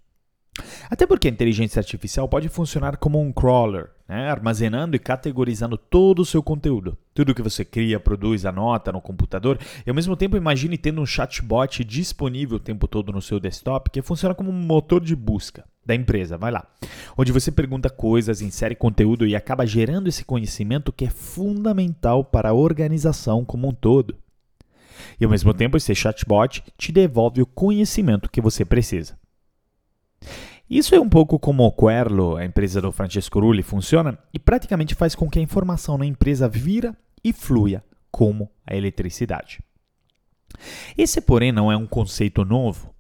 Até 0.90 1.06
porque 1.06 1.28
a 1.28 1.32
inteligência 1.32 1.80
artificial 1.80 2.30
pode 2.30 2.48
funcionar 2.48 2.98
como 2.98 3.20
um 3.20 3.32
crawler, 3.32 3.90
né? 4.08 4.30
armazenando 4.30 4.96
e 4.96 5.00
categorizando 5.00 5.78
todo 5.78 6.20
o 6.22 6.26
seu 6.26 6.42
conteúdo. 6.42 6.98
Tudo 7.14 7.36
que 7.36 7.42
você 7.42 7.66
cria, 7.66 8.00
produz, 8.00 8.46
anota 8.46 8.92
no 8.92 9.02
computador, 9.02 9.60
e 9.86 9.90
ao 9.90 9.96
mesmo 9.96 10.16
tempo 10.16 10.38
imagine 10.38 10.78
tendo 10.78 11.02
um 11.02 11.06
chatbot 11.06 11.84
disponível 11.84 12.58
o 12.58 12.60
tempo 12.60 12.88
todo 12.88 13.12
no 13.12 13.22
seu 13.22 13.40
desktop 13.40 13.90
que 13.90 14.02
funciona 14.02 14.36
como 14.36 14.50
um 14.50 14.54
motor 14.54 15.02
de 15.04 15.16
busca 15.16 15.66
da 15.86 15.94
empresa, 15.94 16.38
vai 16.38 16.52
lá. 16.52 16.66
Onde 17.18 17.32
você 17.32 17.52
pergunta 17.52 17.90
coisas, 17.90 18.42
insere 18.42 18.76
conteúdo 18.76 19.28
e 19.28 19.36
acaba 19.36 19.68
gerando 19.68 20.08
esse 20.08 20.26
conhecimento 20.26 20.92
que 20.92 21.06
é 21.06 21.10
fundamental 21.10 22.24
para 22.24 22.50
a 22.50 22.54
organização 22.54 23.46
como 23.46 23.68
um 23.68 23.74
todo. 23.74 24.16
E 25.20 25.26
ao 25.26 25.32
mesmo 25.32 25.54
tempo, 25.54 25.78
esse 25.78 25.94
chatbot 25.94 26.64
te 26.78 26.92
devolve 26.92 27.42
o 27.42 27.46
conhecimento 27.46 28.30
que 28.30 28.42
você 28.42 28.66
precisa. 28.66 29.18
Isso 30.70 30.96
é 30.96 31.00
um 31.00 31.10
pouco 31.10 31.38
como 31.38 31.64
o 31.64 31.72
Querlo, 31.72 32.38
a 32.38 32.46
empresa 32.46 32.82
do 32.82 32.92
Francesco 32.92 33.40
Rulli, 33.40 33.62
funciona 33.62 34.18
e 34.34 34.40
praticamente 34.40 34.96
faz 34.96 35.14
com 35.14 35.30
que 35.30 35.38
a 35.38 35.42
informação 35.42 35.98
na 35.98 36.06
empresa 36.06 36.50
vira 36.50 36.98
e 37.24 37.32
flua 37.32 37.84
como 38.10 38.50
a 38.66 38.76
eletricidade. 38.76 39.62
Esse, 40.98 41.22
porém, 41.22 41.52
não 41.52 41.72
é 41.72 41.78
um 41.78 41.86
conceito 41.86 42.44
novo. 42.46 42.95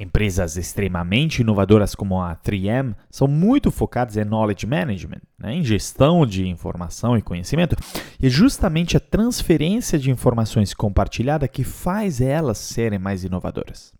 Empresas 0.00 0.56
extremamente 0.56 1.42
inovadoras 1.42 1.94
como 1.94 2.22
a 2.22 2.34
3M 2.34 2.96
são 3.10 3.28
muito 3.28 3.70
focadas 3.70 4.16
em 4.16 4.24
knowledge 4.24 4.66
management, 4.66 5.20
né, 5.38 5.56
em 5.56 5.62
gestão 5.62 6.24
de 6.24 6.48
informação 6.48 7.18
e 7.18 7.22
conhecimento, 7.22 7.76
e 8.18 8.26
é 8.26 8.30
justamente 8.30 8.96
a 8.96 9.00
transferência 9.00 9.98
de 9.98 10.10
informações 10.10 10.72
compartilhada 10.72 11.46
que 11.46 11.62
faz 11.62 12.18
elas 12.18 12.56
serem 12.56 12.98
mais 12.98 13.24
inovadoras. 13.24 13.92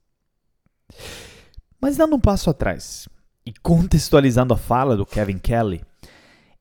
Mas 1.79 1.99
dando 1.99 2.17
um 2.17 2.21
passo 2.21 2.49
atrás 2.49 3.07
e 3.45 3.53
contextualizando 3.53 4.55
a 4.55 4.57
fala 4.57 4.97
do 4.97 5.05
Kevin 5.05 5.37
Kelly, 5.37 5.83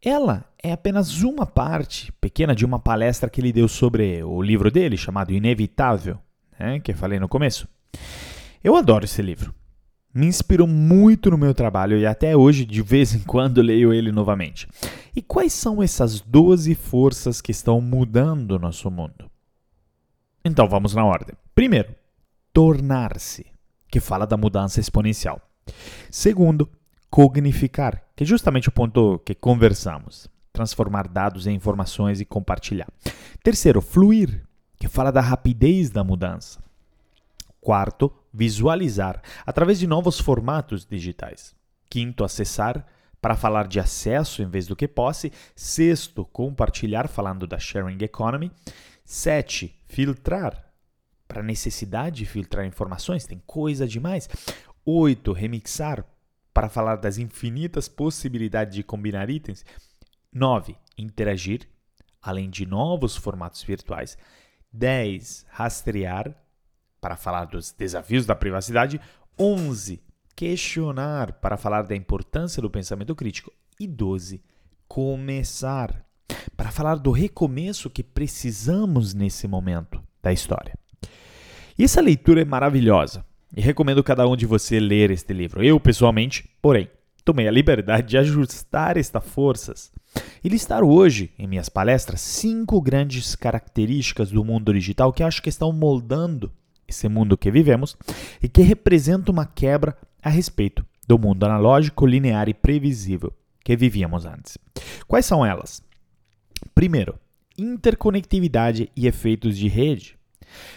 ela 0.03 0.43
é 0.62 0.74
apenas 0.74 1.24
uma 1.24 1.46
parte 1.46 2.12
pequena 2.19 2.53
de 2.53 2.65
uma 2.65 2.77
palestra 2.77 3.29
que 3.29 3.39
ele 3.39 3.53
deu 3.53 3.69
sobre 3.69 4.22
o 4.22 4.41
livro 4.41 4.69
dele 4.69 4.98
chamado 4.98 5.31
Inevitável, 5.31 6.19
né, 6.60 6.81
que 6.81 6.91
eu 6.91 6.96
falei 6.98 7.22
no 7.22 7.29
começo. 7.29 7.65
Eu 8.63 8.75
adoro 8.75 9.05
esse 9.05 9.21
livro. 9.21 9.53
Me 10.13 10.25
inspirou 10.25 10.67
muito 10.67 11.29
no 11.29 11.37
meu 11.37 11.53
trabalho 11.53 11.97
e 11.97 12.05
até 12.05 12.35
hoje, 12.35 12.65
de 12.65 12.81
vez 12.81 13.13
em 13.13 13.19
quando, 13.19 13.61
leio 13.63 13.93
ele 13.93 14.11
novamente. 14.11 14.67
E 15.15 15.21
quais 15.21 15.53
são 15.53 15.81
essas 15.81 16.19
12 16.19 16.75
forças 16.75 17.41
que 17.41 17.51
estão 17.51 17.79
mudando 17.79 18.51
o 18.51 18.59
nosso 18.59 18.89
mundo? 18.89 19.29
Então 20.43 20.67
vamos 20.67 20.93
na 20.93 21.05
ordem. 21.05 21.35
Primeiro, 21.53 21.95
tornar-se, 22.53 23.45
que 23.87 23.99
fala 23.99 24.25
da 24.25 24.35
mudança 24.35 24.79
exponencial. 24.79 25.41
Segundo, 26.09 26.67
cognificar, 27.09 28.03
que 28.15 28.23
é 28.23 28.27
justamente 28.27 28.69
o 28.69 28.71
ponto 28.71 29.19
que 29.19 29.35
conversamos. 29.35 30.27
Transformar 30.51 31.07
dados 31.07 31.47
em 31.47 31.55
informações 31.55 32.19
e 32.19 32.25
compartilhar. 32.25 32.87
Terceiro, 33.43 33.81
fluir, 33.81 34.43
que 34.77 34.87
fala 34.87 35.11
da 35.11 35.21
rapidez 35.21 35.89
da 35.89 36.03
mudança. 36.03 36.59
Quarto, 37.61 38.11
visualizar 38.33 39.21
através 39.45 39.79
de 39.79 39.88
novos 39.88 40.19
formatos 40.19 40.86
digitais. 40.86 41.55
Quinto, 41.89 42.24
acessar 42.24 42.86
para 43.21 43.36
falar 43.36 43.67
de 43.67 43.79
acesso 43.79 44.41
em 44.41 44.50
vez 44.50 44.67
do 44.67 44.75
que 44.75 44.88
posse. 44.88 45.31
Sexto, 45.55 46.25
compartilhar 46.25 47.07
falando 47.07 47.45
da 47.45 47.59
sharing 47.59 48.03
economy. 48.03 48.51
Sete, 49.03 49.75
filtrar 49.88 50.69
para 51.27 51.43
necessidade 51.43 52.17
de 52.17 52.25
filtrar 52.25 52.65
informações, 52.65 53.25
tem 53.25 53.41
coisa 53.45 53.88
demais. 53.88 54.27
Oito, 54.83 55.31
remixar 55.31 56.03
para 56.53 56.69
falar 56.69 56.95
das 56.95 57.17
infinitas 57.17 57.88
possibilidades 57.88 58.75
de 58.75 58.83
combinar 58.83 59.29
itens. 59.29 59.63
Nove, 60.33 60.75
interagir, 60.98 61.67
além 62.21 62.50
de 62.50 62.65
novos 62.65 63.15
formatos 63.15 63.63
virtuais. 63.63 64.17
10. 64.74 65.45
Rastrear 65.50 66.36
para 67.00 67.15
falar 67.15 67.46
dos 67.46 67.72
desafios 67.72 68.25
da 68.25 68.36
privacidade, 68.36 69.00
11. 69.38 70.01
Questionar 70.36 71.34
para 71.34 71.58
falar 71.58 71.84
da 71.84 71.96
importância 71.96 72.62
do 72.62 72.70
pensamento 72.70 73.15
crítico 73.15 73.51
e 73.79 73.88
12. 73.88 74.41
Começar 74.88 76.06
para 76.56 76.72
falar 76.72 76.96
do 76.96 77.12
recomeço 77.12 77.89
que 77.89 78.03
precisamos 78.03 79.13
nesse 79.13 79.48
momento 79.48 80.01
da 80.22 80.32
história. 80.32 80.74
E 81.77 81.84
essa 81.84 82.01
leitura 82.01 82.41
é 82.41 82.46
maravilhosa 82.46 83.25
e 83.56 83.62
recomendo 83.62 84.03
cada 84.03 84.27
um 84.27 84.36
de 84.36 84.46
você 84.46 84.79
ler 84.79 85.12
este 85.12 85.34
livro. 85.34 85.63
Eu, 85.63 85.79
pessoalmente, 85.79 86.50
porém, 86.62 86.89
tomei 87.24 87.48
a 87.48 87.51
liberdade 87.51 88.10
de 88.10 88.18
ajustar 88.18 88.98
estas 88.98 89.24
forças 89.24 89.91
e 90.44 90.50
listar 90.50 90.84
hoje, 90.84 91.32
em 91.38 91.48
minhas 91.48 91.70
palestras, 91.70 92.22
cinco 92.22 92.82
grandes 92.82 93.36
características 93.36 94.32
do 94.32 94.44
mundo 94.44 94.74
digital 94.74 95.13
que 95.13 95.24
acho 95.24 95.41
que 95.41 95.50
estão 95.50 95.72
moldando 95.72 96.51
esse 96.89 97.08
mundo 97.08 97.38
que 97.38 97.51
vivemos, 97.51 97.96
e 98.41 98.50
que 98.50 98.62
representa 98.62 99.31
uma 99.31 99.46
quebra 99.46 99.98
a 100.22 100.29
respeito 100.29 100.86
do 101.08 101.17
mundo 101.17 101.46
analógico, 101.46 102.05
linear 102.05 102.50
e 102.50 102.53
previsível 102.53 103.34
que 103.63 103.75
vivíamos 103.75 104.25
antes. 104.25 104.58
Quais 105.08 105.25
são 105.25 105.46
elas? 105.46 105.81
Primeiro, 106.75 107.19
interconectividade 107.58 108.91
e 108.96 109.08
efeitos 109.08 109.58
de 109.58 109.67
rede. 109.67 110.17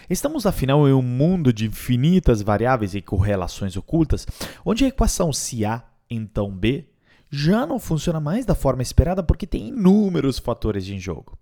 Estamos, 0.09 0.47
afinal, 0.47 0.87
em 0.87 0.92
um 0.92 1.02
mundo 1.02 1.52
de 1.52 1.66
infinitas 1.66 2.42
variáveis 2.42 2.95
e 2.95 3.00
correlações 3.00 3.76
ocultas, 3.76 4.26
onde 4.64 4.85
a 4.85 4.88
equação 4.88 5.33
se 5.33 5.64
A, 5.64 5.83
então 6.11 6.50
B, 6.50 6.87
já 7.31 7.66
não 7.66 7.78
funciona 7.78 8.21
mais 8.21 8.45
da 8.45 8.54
forma 8.54 8.83
esperada 8.83 9.23
porque 9.23 9.47
tem 9.47 9.69
inúmeros 9.69 10.38
fatores 10.38 10.87
em 10.88 10.99
jogo. 10.99 11.38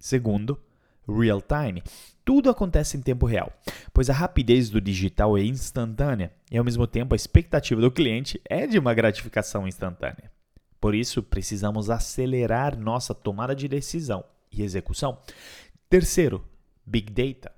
Segundo, 0.00 0.60
real 1.08 1.42
time. 1.42 1.82
Tudo 2.24 2.50
acontece 2.50 2.96
em 2.96 3.00
tempo 3.00 3.26
real, 3.26 3.52
pois 3.92 4.10
a 4.10 4.12
rapidez 4.12 4.68
do 4.68 4.80
digital 4.80 5.38
é 5.38 5.42
instantânea 5.42 6.32
e, 6.50 6.58
ao 6.58 6.64
mesmo 6.64 6.86
tempo, 6.86 7.14
a 7.14 7.16
expectativa 7.16 7.80
do 7.80 7.90
cliente 7.90 8.40
é 8.48 8.66
de 8.66 8.78
uma 8.78 8.94
gratificação 8.94 9.66
instantânea. 9.68 10.30
Por 10.80 10.94
isso, 10.94 11.22
precisamos 11.22 11.88
acelerar 11.88 12.78
nossa 12.78 13.14
tomada 13.14 13.54
de 13.54 13.68
decisão 13.68 14.24
e 14.52 14.62
execução. 14.62 15.18
Terceiro, 15.88 16.44
Big 16.84 17.12
Data. 17.12 17.52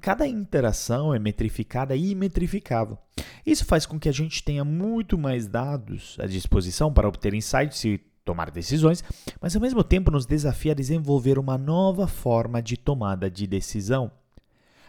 Cada 0.00 0.26
interação 0.26 1.14
é 1.14 1.18
metrificada 1.18 1.94
e 1.94 2.14
metrificável. 2.14 2.98
Isso 3.44 3.64
faz 3.64 3.86
com 3.86 3.98
que 3.98 4.08
a 4.08 4.12
gente 4.12 4.42
tenha 4.42 4.64
muito 4.64 5.16
mais 5.16 5.46
dados 5.46 6.16
à 6.18 6.26
disposição 6.26 6.92
para 6.92 7.08
obter 7.08 7.34
insights 7.34 7.84
e 7.84 8.00
tomar 8.24 8.50
decisões, 8.50 9.02
mas 9.40 9.54
ao 9.54 9.62
mesmo 9.62 9.82
tempo 9.82 10.10
nos 10.10 10.26
desafia 10.26 10.72
a 10.72 10.74
desenvolver 10.74 11.38
uma 11.38 11.56
nova 11.56 12.06
forma 12.06 12.62
de 12.62 12.76
tomada 12.76 13.30
de 13.30 13.46
decisão, 13.46 14.10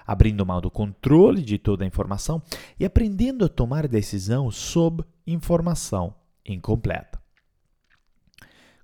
abrindo 0.05 0.45
mão 0.45 0.61
do 0.61 0.69
controle 0.69 1.41
de 1.41 1.57
toda 1.57 1.83
a 1.83 1.87
informação 1.87 2.41
e 2.79 2.85
aprendendo 2.85 3.45
a 3.45 3.49
tomar 3.49 3.87
decisão 3.87 4.51
sob 4.51 5.03
informação 5.25 6.13
incompleta. 6.45 7.21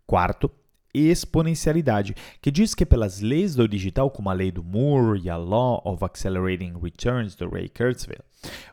Quarto, 0.06 0.50
exponencialidade, 0.98 2.16
que 2.42 2.52
diz 2.52 2.74
que 2.74 2.86
pelas 2.86 3.22
leis 3.22 3.56
do 3.56 3.68
digital, 3.68 4.10
como 4.10 4.30
a 4.30 4.34
lei 4.34 4.52
do 4.52 4.64
Moore 4.64 5.22
e 5.22 5.30
a 5.30 5.38
Law 5.38 5.82
of 5.86 6.04
Accelerating 6.04 6.74
Returns 6.82 7.36
do 7.36 7.50
Ray 7.50 7.70
Kurzweil, 7.70 8.24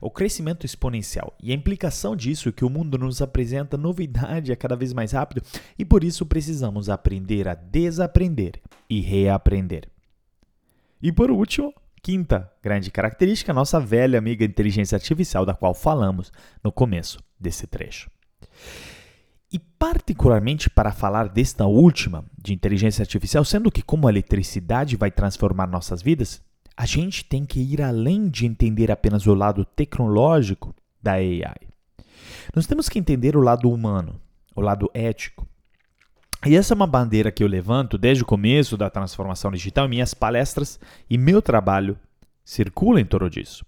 o 0.01 0.11
crescimento 0.11 0.67
exponencial 0.67 1.35
e 1.43 1.51
a 1.51 1.55
implicação 1.55 2.15
disso 2.15 2.49
é 2.49 2.53
que 2.53 2.65
o 2.65 2.71
mundo 2.71 2.99
nos 2.99 3.23
apresenta 3.23 3.77
novidade 3.77 4.53
a 4.53 4.57
cada 4.57 4.77
vez 4.77 4.93
mais 4.93 5.13
rápido 5.13 5.43
e 5.79 5.85
por 5.85 6.05
isso 6.05 6.27
precisamos 6.27 6.89
aprender 6.89 7.49
a 7.49 7.55
desaprender 7.55 8.61
e 8.89 9.01
reaprender. 9.01 9.89
E 11.03 11.13
por 11.13 11.31
último, 11.31 11.73
quinta 12.03 12.51
grande 12.63 12.91
característica, 12.91 13.53
nossa 13.53 13.81
velha 13.81 14.19
amiga 14.19 14.45
inteligência 14.45 14.97
artificial 14.97 15.47
da 15.47 15.55
qual 15.55 15.75
falamos 15.75 16.33
no 16.63 16.71
começo 16.71 17.19
desse 17.41 17.67
trecho. 17.67 18.11
E 19.55 19.59
particularmente 19.79 20.69
para 20.69 20.91
falar 20.91 21.29
desta 21.29 21.65
última, 21.65 22.25
de 22.37 22.53
inteligência 22.53 23.03
artificial, 23.03 23.45
sendo 23.45 23.71
que 23.71 23.83
como 23.83 24.09
a 24.09 24.11
eletricidade 24.11 24.97
vai 24.97 25.13
transformar 25.13 25.69
nossas 25.69 26.03
vidas, 26.03 26.43
a 26.77 26.85
gente 26.85 27.25
tem 27.25 27.47
que 27.47 27.61
ir 27.61 27.81
além 27.81 28.29
de 28.29 28.47
entender 28.47 28.91
apenas 28.91 29.29
o 29.29 29.33
lado 29.33 29.65
tecnológico 29.65 30.75
da 31.01 31.13
AI. 31.13 31.55
Nós 32.53 32.67
temos 32.67 32.89
que 32.89 32.99
entender 32.99 33.37
o 33.37 33.41
lado 33.41 33.71
humano, 33.71 34.21
o 34.57 34.61
lado 34.61 34.91
ético. 34.93 35.47
E 36.45 36.57
essa 36.57 36.75
é 36.75 36.77
uma 36.77 36.85
bandeira 36.85 37.31
que 37.31 37.45
eu 37.45 37.47
levanto 37.47 37.97
desde 37.97 38.25
o 38.25 38.27
começo 38.27 38.77
da 38.77 38.91
transformação 38.91 39.53
digital 39.53 39.89
minhas 39.89 40.15
palestras 40.15 40.81
e 41.09 41.17
meu 41.17 41.41
trabalho 41.41 41.97
circula 42.45 43.01
em 43.01 43.05
torno 43.05 43.31
disso. 43.31 43.65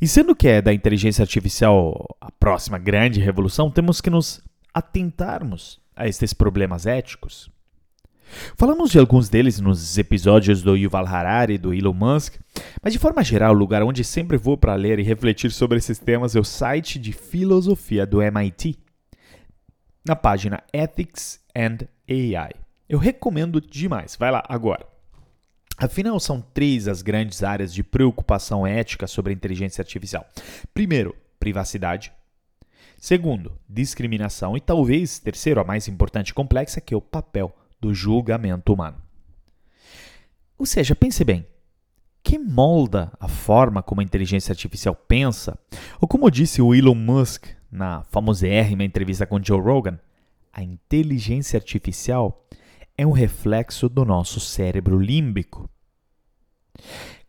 E 0.00 0.08
sendo 0.08 0.34
que 0.34 0.48
é 0.48 0.60
da 0.60 0.74
inteligência 0.74 1.22
artificial 1.22 2.16
a 2.20 2.32
próxima 2.32 2.78
grande 2.78 3.20
revolução, 3.20 3.70
temos 3.70 4.00
que 4.00 4.10
nos 4.10 4.42
atentarmos 4.74 5.80
a 5.94 6.08
estes 6.08 6.34
problemas 6.34 6.84
éticos. 6.84 7.50
Falamos 8.56 8.90
de 8.90 8.98
alguns 8.98 9.28
deles 9.28 9.60
nos 9.60 9.96
episódios 9.96 10.62
do 10.62 10.76
Yuval 10.76 11.06
Harari 11.06 11.54
e 11.54 11.58
do 11.58 11.72
Elon 11.72 11.92
Musk, 11.92 12.34
mas 12.82 12.92
de 12.92 12.98
forma 12.98 13.22
geral, 13.22 13.54
o 13.54 13.58
lugar 13.58 13.82
onde 13.82 14.02
sempre 14.02 14.36
vou 14.36 14.56
para 14.56 14.74
ler 14.74 14.98
e 14.98 15.02
refletir 15.02 15.52
sobre 15.52 15.78
esses 15.78 15.98
temas 15.98 16.34
é 16.34 16.40
o 16.40 16.44
site 16.44 16.98
de 16.98 17.12
filosofia 17.12 18.06
do 18.06 18.20
MIT, 18.20 18.78
na 20.04 20.16
página 20.16 20.62
Ethics 20.72 21.40
and 21.56 21.86
AI. 22.08 22.52
Eu 22.88 22.98
recomendo 22.98 23.60
demais, 23.60 24.16
vai 24.16 24.30
lá 24.30 24.42
agora. 24.48 24.86
Afinal, 25.76 26.20
são 26.20 26.40
três 26.40 26.86
as 26.86 27.02
grandes 27.02 27.42
áreas 27.42 27.74
de 27.74 27.82
preocupação 27.82 28.66
ética 28.66 29.06
sobre 29.06 29.32
a 29.32 29.34
inteligência 29.34 29.82
artificial. 29.82 30.26
Primeiro, 30.72 31.16
privacidade. 31.38 32.12
Segundo, 33.04 33.52
discriminação. 33.68 34.56
E 34.56 34.60
talvez, 34.62 35.18
terceiro, 35.18 35.60
a 35.60 35.64
mais 35.64 35.88
importante 35.88 36.30
e 36.30 36.32
complexa, 36.32 36.80
que 36.80 36.94
é 36.94 36.96
o 36.96 37.02
papel 37.02 37.54
do 37.78 37.92
julgamento 37.92 38.72
humano. 38.72 38.96
Ou 40.56 40.64
seja, 40.64 40.96
pense 40.96 41.22
bem: 41.22 41.46
que 42.22 42.38
molda 42.38 43.12
a 43.20 43.28
forma 43.28 43.82
como 43.82 44.00
a 44.00 44.04
inteligência 44.04 44.52
artificial 44.52 44.94
pensa? 44.94 45.58
Ou 46.00 46.08
como 46.08 46.30
disse 46.30 46.62
o 46.62 46.74
Elon 46.74 46.94
Musk 46.94 47.44
na 47.70 48.02
famosérrima 48.04 48.84
entrevista 48.84 49.26
com 49.26 49.38
Joe 49.38 49.60
Rogan, 49.60 50.00
a 50.50 50.62
inteligência 50.62 51.58
artificial 51.58 52.48
é 52.96 53.06
um 53.06 53.12
reflexo 53.12 53.86
do 53.86 54.06
nosso 54.06 54.40
cérebro 54.40 54.98
límbico. 54.98 55.68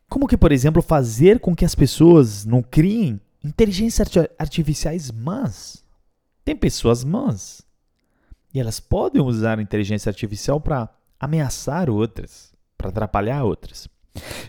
Como 0.08 0.26
que, 0.26 0.38
por 0.38 0.54
exemplo, 0.54 0.82
fazer 0.82 1.42
com 1.42 1.54
que 1.54 1.66
as 1.66 1.76
pessoas 1.76 2.46
não 2.46 2.64
criem 2.64 3.20
inteligências 3.46 4.10
artificiais 4.40 5.12
más? 5.12 5.84
Tem 6.44 6.56
pessoas 6.56 7.04
más. 7.04 7.62
E 8.54 8.60
elas 8.60 8.80
podem 8.80 9.22
usar 9.22 9.60
a 9.60 9.62
inteligência 9.62 10.10
artificial 10.10 10.60
para 10.60 10.90
ameaçar 11.20 11.90
outras, 11.90 12.54
para 12.78 12.90
atrapalhar 12.90 13.44
outras. 13.44 13.88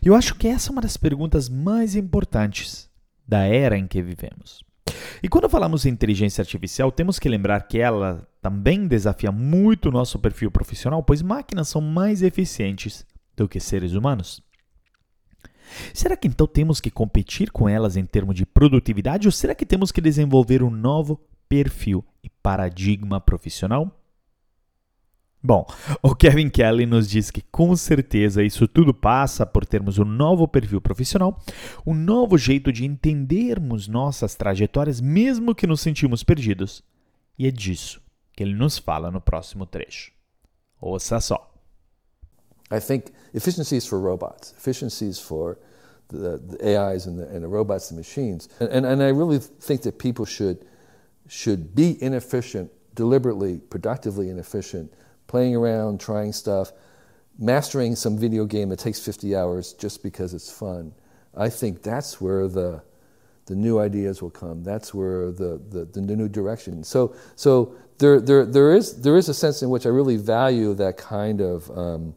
Eu 0.03 0.15
acho 0.15 0.35
que 0.35 0.47
essa 0.47 0.71
é 0.71 0.73
uma 0.73 0.83
das 0.83 0.97
perguntas 0.97 1.49
mais 1.49 1.97
importantes 1.97 2.89
da 3.27 3.41
era 3.41 3.77
em 3.77 3.87
que 3.87 4.01
vivemos. 4.01 4.65
E 5.23 5.29
quando 5.29 5.49
falamos 5.49 5.85
em 5.85 5.91
inteligência 5.91 6.43
artificial, 6.43 6.93
temos 6.93 7.19
que 7.19 7.29
lembrar 7.29 7.67
que 7.67 7.79
ela 7.79 8.27
também 8.41 8.87
desafia 8.87 9.33
muito 9.33 9.89
o 9.89 9.93
nosso 9.93 10.19
perfil 10.19 10.51
profissional, 10.51 11.03
pois 11.03 11.23
máquinas 11.23 11.69
são 11.69 11.81
mais 11.81 12.23
eficientes 12.23 13.05
do 13.37 13.49
que 13.49 13.59
seres 13.59 13.93
humanos. 13.93 14.41
Será 15.93 16.17
que 16.17 16.29
então 16.29 16.47
temos 16.47 16.81
que 16.81 16.91
competir 16.91 17.51
com 17.51 17.69
elas 17.69 17.97
em 17.97 18.05
termos 18.05 18.35
de 18.35 18.47
produtividade 18.47 19.29
ou 19.29 19.33
será 19.33 19.55
que 19.55 19.67
temos 19.67 19.93
que 19.93 20.01
desenvolver 20.01 20.63
um 20.63 20.71
novo 20.71 21.21
perfil 21.49 22.05
e 22.23 22.29
paradigma 22.29 23.21
profissional? 23.21 23.93
Bom, 25.43 25.65
o 26.03 26.13
Kevin 26.13 26.49
Kelly 26.49 26.87
nos 26.87 27.09
diz 27.09 27.31
que 27.31 27.41
com 27.41 27.77
certeza 27.77 28.43
isso 28.43 28.67
tudo 28.67 28.93
passa 28.93 29.47
por 29.47 29.65
termos 29.65 29.97
um 29.97 30.05
novo 30.05 30.49
perfil 30.49 30.81
profissional, 30.81 31.41
um 31.87 31.95
novo 31.95 32.37
jeito 32.37 32.73
de 32.73 32.85
entendermos 32.85 33.87
nossas 33.87 34.35
trajetórias, 34.35 35.01
mesmo 35.01 35.55
que 35.55 35.67
nos 35.67 35.81
sentimos 35.81 36.25
perdidos. 36.25 36.83
E 37.39 37.47
é 37.47 37.51
disso 37.53 38.03
que 38.35 38.43
ele 38.43 38.55
nos 38.55 38.77
fala 38.77 39.11
no 39.11 39.21
próximo 39.21 39.65
trecho. 39.65 40.11
Ouça 40.81 41.21
só. 41.21 41.56
I 42.71 42.81
think 42.81 43.13
efficiencies 43.33 43.87
for 43.87 44.01
robots, 44.01 44.53
efficiencies 44.57 45.19
for 45.19 45.59
the, 46.09 46.39
the 46.39 46.79
AIs 46.79 47.07
and 47.07 47.19
the, 47.19 47.29
and 47.29 47.43
the, 47.43 47.49
robots 47.49 47.91
and 47.91 47.99
machines. 47.99 48.49
And, 48.61 48.69
and, 48.71 48.87
and 48.87 49.03
I 49.03 49.09
really 49.09 49.39
think 49.39 49.83
that 49.83 49.99
people 49.99 50.25
should, 50.25 50.65
should 51.29 51.75
be 51.75 52.01
inefficient, 52.03 52.71
deliberately, 52.95 53.59
productively 53.59 54.31
inefficient, 54.31 54.93
playing 55.27 55.55
around, 55.57 56.01
trying 56.01 56.33
stuff, 56.33 56.73
mastering 57.39 57.95
some 57.95 58.19
video 58.19 58.45
game 58.45 58.69
that 58.71 58.79
takes 58.79 59.01
50 59.01 59.37
hours 59.37 59.73
just 59.75 60.03
because 60.03 60.35
it's 60.35 60.51
fun. 60.51 60.93
I 61.37 61.49
think 61.49 61.83
that's 61.83 62.21
where 62.21 62.49
the, 62.49 62.83
the 63.47 63.55
new 63.55 63.79
ideas 63.79 64.23
will 64.23 64.31
come. 64.31 64.63
That's 64.63 64.95
where 64.95 65.31
the, 65.31 65.61
the, 65.69 65.85
the 65.85 66.01
new 66.01 66.29
direction. 66.29 66.83
So, 66.83 67.15
so 67.35 67.77
there, 67.99 68.21
there, 68.21 68.45
there, 68.45 68.75
is, 68.75 69.03
there 69.03 69.17
is 69.17 69.29
a 69.29 69.35
sense 69.35 69.63
in 69.63 69.71
which 69.71 69.87
I 69.87 69.91
really 69.91 70.17
value 70.17 70.75
that 70.75 70.97
kind 70.97 71.41
of 71.41 71.71
um, 71.77 72.15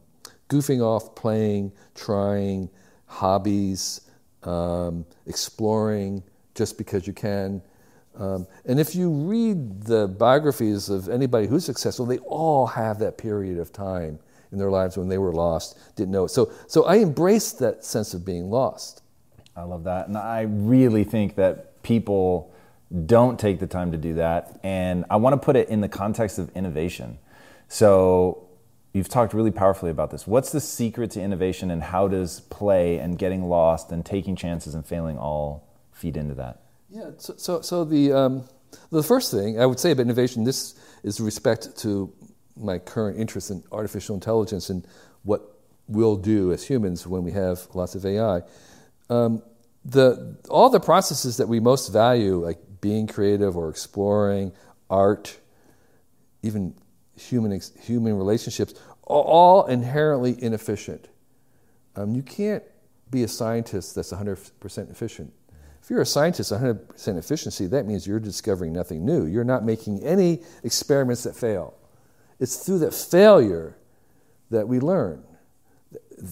goofing 0.50 0.82
off, 0.82 1.14
playing, 1.14 1.72
trying, 1.94 2.68
hobbies, 3.06 4.02
um, 4.42 5.06
exploring 5.26 6.22
just 6.54 6.76
because 6.76 7.06
you 7.06 7.14
can. 7.14 7.62
Um, 8.18 8.46
and 8.66 8.78
if 8.78 8.94
you 8.94 9.10
read 9.10 9.84
the 9.84 10.08
biographies 10.08 10.90
of 10.90 11.08
anybody 11.08 11.46
who's 11.46 11.64
successful, 11.64 12.04
they 12.04 12.18
all 12.18 12.66
have 12.66 12.98
that 12.98 13.16
period 13.16 13.58
of 13.58 13.72
time 13.72 14.18
in 14.52 14.58
their 14.58 14.70
lives 14.70 14.96
when 14.96 15.08
they 15.08 15.18
were 15.18 15.32
lost, 15.32 15.78
didn't 15.96 16.10
know 16.10 16.24
it. 16.24 16.30
So, 16.30 16.52
so 16.66 16.84
I 16.84 16.96
embrace 16.96 17.52
that 17.52 17.84
sense 17.84 18.12
of 18.14 18.24
being 18.24 18.50
lost. 18.50 19.02
I 19.56 19.62
love 19.62 19.84
that. 19.84 20.08
And 20.08 20.18
I 20.18 20.42
really 20.42 21.04
think 21.04 21.36
that 21.36 21.82
people 21.82 22.52
don't 23.06 23.38
take 23.38 23.60
the 23.60 23.66
time 23.66 23.92
to 23.92 23.98
do 23.98 24.14
that. 24.14 24.58
And 24.64 25.04
I 25.08 25.16
want 25.16 25.34
to 25.34 25.44
put 25.44 25.54
it 25.54 25.68
in 25.68 25.80
the 25.80 25.88
context 25.88 26.38
of 26.38 26.50
innovation. 26.56 27.18
So 27.68 28.49
you've 28.92 29.08
talked 29.08 29.34
really 29.34 29.50
powerfully 29.50 29.90
about 29.90 30.10
this. 30.10 30.26
What's 30.26 30.52
the 30.52 30.60
secret 30.60 31.12
to 31.12 31.22
innovation, 31.22 31.70
and 31.70 31.82
how 31.82 32.08
does 32.08 32.40
play 32.40 32.98
and 32.98 33.18
getting 33.18 33.44
lost 33.48 33.92
and 33.92 34.04
taking 34.04 34.36
chances 34.36 34.74
and 34.74 34.84
failing 34.84 35.18
all 35.18 35.68
feed 35.92 36.16
into 36.16 36.34
that? 36.34 36.62
Yeah. 36.88 37.10
So, 37.18 37.34
so, 37.36 37.60
so 37.60 37.84
the 37.84 38.12
um, 38.12 38.44
the 38.90 39.02
first 39.02 39.30
thing 39.30 39.60
I 39.60 39.66
would 39.66 39.78
say 39.78 39.92
about 39.92 40.02
innovation, 40.02 40.44
this 40.44 40.74
is 41.02 41.20
respect 41.20 41.76
to 41.78 42.12
my 42.56 42.78
current 42.78 43.18
interest 43.18 43.50
in 43.50 43.62
artificial 43.72 44.14
intelligence 44.14 44.70
and 44.70 44.86
what 45.22 45.42
we'll 45.88 46.16
do 46.16 46.52
as 46.52 46.66
humans 46.66 47.06
when 47.06 47.24
we 47.24 47.32
have 47.32 47.66
lots 47.74 47.94
of 47.94 48.04
AI. 48.04 48.42
Um, 49.08 49.42
the 49.84 50.36
all 50.48 50.68
the 50.68 50.80
processes 50.80 51.38
that 51.38 51.48
we 51.48 51.60
most 51.60 51.92
value, 51.92 52.44
like 52.44 52.58
being 52.80 53.06
creative 53.06 53.56
or 53.56 53.68
exploring, 53.68 54.52
art, 54.88 55.38
even 56.42 56.74
human, 57.20 57.60
human 57.80 58.16
relationships 58.16 58.74
are 59.06 59.22
all 59.22 59.66
inherently 59.66 60.42
inefficient. 60.42 61.08
Um, 61.96 62.14
you 62.14 62.22
can't 62.22 62.62
be 63.10 63.24
a 63.24 63.28
scientist 63.28 63.94
that's 63.94 64.12
100% 64.12 64.90
efficient. 64.90 65.32
If 65.82 65.90
you're 65.90 66.02
a 66.02 66.06
scientist, 66.06 66.52
100% 66.52 67.18
efficiency, 67.18 67.66
that 67.66 67.86
means 67.86 68.06
you're 68.06 68.20
discovering 68.20 68.72
nothing 68.72 69.04
new. 69.04 69.26
You're 69.26 69.44
not 69.44 69.64
making 69.64 70.04
any 70.04 70.42
experiments 70.62 71.24
that 71.24 71.34
fail. 71.34 71.74
It's 72.38 72.64
through 72.64 72.80
that 72.80 72.94
failure 72.94 73.76
that 74.50 74.68
we 74.68 74.78
learn. 74.78 75.24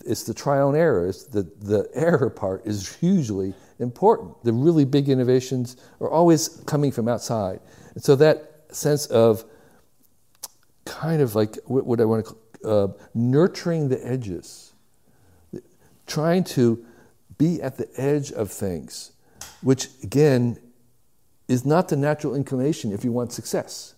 It's 0.05 0.25
the 0.25 0.35
trial 0.35 0.69
and 0.69 0.77
error. 0.77 1.09
It's 1.09 1.25
the, 1.25 1.43
the 1.61 1.89
error 1.95 2.31
part 2.31 2.67
is 2.67 2.97
hugely 2.97 3.55
important. 3.79 4.43
The 4.45 4.53
really 4.53 4.85
big 4.85 5.09
innovations 5.09 5.77
are 6.01 6.11
always 6.11 6.49
coming 6.67 6.93
from 6.93 7.09
outside. 7.09 7.61
And 7.95 8.05
so 8.05 8.15
that 8.17 8.67
sense 8.71 9.07
of 9.07 9.45
kind 10.99 11.23
of 11.23 11.35
like 11.37 11.57
what 11.67 12.01
I 12.01 12.05
want 12.05 12.27
to 12.27 12.33
call, 12.33 12.39
uh, 12.65 12.89
nurturing 13.15 13.89
the 13.89 14.05
edges, 14.05 14.73
trying 16.09 16.43
to 16.43 16.85
be 17.37 17.63
at 17.63 17.77
the 17.77 17.89
edge 17.97 18.33
of 18.33 18.51
things, 18.51 19.13
which 19.63 19.89
again 20.03 20.59
is 21.47 21.65
not 21.65 21.89
the 21.89 21.97
natural 21.97 22.35
inclination 22.35 22.93
if 22.93 23.05
you 23.05 23.13
want 23.13 23.33
success. 23.33 23.95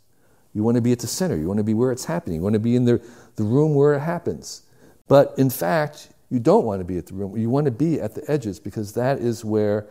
You 0.52 0.62
want 0.62 0.74
to 0.74 0.82
be 0.82 0.92
at 0.92 0.98
the 0.98 1.06
center, 1.06 1.36
you 1.36 1.46
want 1.46 1.58
to 1.58 1.64
be 1.64 1.74
where 1.74 1.90
it's 1.90 2.04
happening, 2.04 2.36
you 2.36 2.42
want 2.42 2.54
to 2.54 2.60
be 2.60 2.76
in 2.76 2.84
the, 2.84 3.00
the 3.36 3.44
room 3.44 3.74
where 3.74 3.94
it 3.94 4.00
happens. 4.00 4.62
But 5.08 5.32
in 5.38 5.48
fact, 5.48 6.10
you 6.28 6.38
don't 6.38 6.66
want 6.66 6.80
to 6.80 6.84
be 6.84 6.98
at 6.98 7.06
the 7.06 7.14
room, 7.14 7.36
you 7.36 7.48
want 7.48 7.64
to 7.64 7.70
be 7.70 7.98
at 7.98 8.14
the 8.14 8.30
edges 8.30 8.60
because 8.60 8.92
that 8.92 9.20
is 9.20 9.42
where 9.42 9.86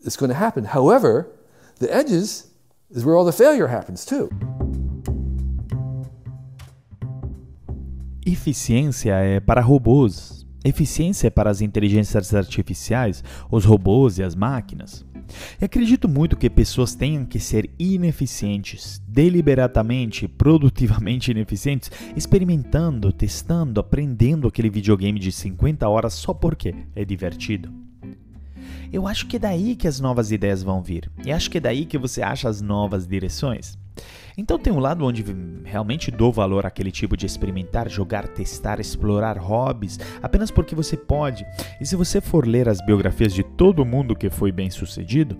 it's 0.00 0.16
going 0.16 0.28
to 0.28 0.36
happen. 0.36 0.64
However, 0.64 1.32
the 1.78 1.92
edges 1.94 2.50
is 2.90 3.06
where 3.06 3.16
all 3.16 3.24
the 3.24 3.32
failure 3.32 3.68
happens 3.68 4.04
too. 4.04 4.28
Eficiência 8.28 9.14
é 9.14 9.38
para 9.38 9.60
robôs. 9.60 10.44
Eficiência 10.64 11.28
é 11.28 11.30
para 11.30 11.48
as 11.48 11.60
inteligências 11.60 12.34
artificiais, 12.34 13.22
os 13.48 13.64
robôs 13.64 14.18
e 14.18 14.24
as 14.24 14.34
máquinas. 14.34 15.06
E 15.60 15.64
acredito 15.64 16.08
muito 16.08 16.36
que 16.36 16.50
pessoas 16.50 16.96
tenham 16.96 17.24
que 17.24 17.38
ser 17.38 17.70
ineficientes, 17.78 19.00
deliberadamente, 19.06 20.26
produtivamente 20.26 21.30
ineficientes, 21.30 21.88
experimentando, 22.16 23.12
testando, 23.12 23.78
aprendendo 23.78 24.48
aquele 24.48 24.70
videogame 24.70 25.20
de 25.20 25.30
50 25.30 25.88
horas 25.88 26.12
só 26.14 26.34
porque 26.34 26.74
é 26.96 27.04
divertido. 27.04 27.72
eu 28.92 29.06
acho 29.06 29.28
que 29.28 29.36
é 29.36 29.38
daí 29.38 29.76
que 29.76 29.86
as 29.86 30.00
novas 30.00 30.32
ideias 30.32 30.64
vão 30.64 30.82
vir. 30.82 31.08
E 31.24 31.30
acho 31.30 31.48
que 31.48 31.58
é 31.58 31.60
daí 31.60 31.86
que 31.86 31.96
você 31.96 32.22
acha 32.22 32.48
as 32.48 32.60
novas 32.60 33.06
direções. 33.06 33.78
Então 34.38 34.58
tem 34.58 34.70
um 34.70 34.78
lado 34.78 35.04
onde 35.04 35.24
realmente 35.64 36.10
dou 36.10 36.30
valor 36.30 36.66
àquele 36.66 36.92
tipo 36.92 37.16
de 37.16 37.24
experimentar, 37.24 37.88
jogar, 37.88 38.28
testar, 38.28 38.78
explorar 38.78 39.38
hobbies, 39.38 39.98
apenas 40.22 40.50
porque 40.50 40.74
você 40.74 40.96
pode. 40.96 41.46
E 41.80 41.86
se 41.86 41.96
você 41.96 42.20
for 42.20 42.46
ler 42.46 42.68
as 42.68 42.84
biografias 42.84 43.32
de 43.32 43.42
todo 43.42 43.84
mundo 43.84 44.14
que 44.14 44.28
foi 44.28 44.52
bem 44.52 44.68
sucedido, 44.68 45.38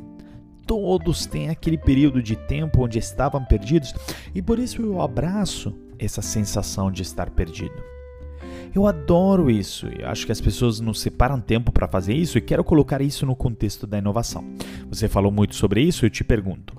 todos 0.67 1.27
têm 1.27 1.51
aquele 1.51 1.77
período 1.77 2.23
de 2.23 2.37
tempo 2.37 2.85
onde 2.85 2.99
estavam 2.99 3.45
perdidos, 3.45 3.95
e 4.35 4.41
por 4.41 4.59
isso 4.59 4.81
eu 4.81 5.01
abraço 5.03 5.75
essa 5.99 6.23
sensação 6.23 6.91
de 6.91 7.03
estar 7.03 7.31
perdido. 7.31 7.97
Eu 8.75 8.87
adoro 8.87 9.51
isso 9.51 9.89
e 9.89 10.05
acho 10.05 10.27
que 10.27 10.33
as 10.33 10.41
pessoas 10.41 10.81
nos 10.81 11.01
separam 11.01 11.41
tempo 11.41 11.73
para 11.73 11.89
fazer 11.89 12.15
isso 12.15 12.37
e 12.37 12.43
quero 12.43 12.63
colocar 12.63 13.01
isso 13.01 13.25
no 13.25 13.35
contexto 13.35 13.87
da 13.87 13.97
inovação. 13.97 14.45
Você 14.91 15.09
falou 15.09 15.33
muito 15.33 15.55
sobre 15.55 15.81
isso 15.81 16.05
eu 16.05 16.11
te 16.11 16.23
pergunto: 16.23 16.77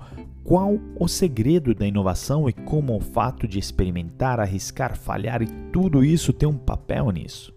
qual 0.48 0.78
o 0.98 1.06
segredo 1.06 1.74
da 1.74 1.86
inovação 1.86 2.48
e 2.48 2.54
como 2.54 2.96
o 2.96 3.00
fato 3.00 3.46
de 3.46 3.58
experimentar, 3.58 4.40
arriscar, 4.40 4.96
falhar 4.96 5.42
e 5.42 5.46
tudo 5.70 6.02
isso 6.02 6.32
tem 6.32 6.48
um 6.48 6.56
papel 6.56 7.10
nisso? 7.10 7.52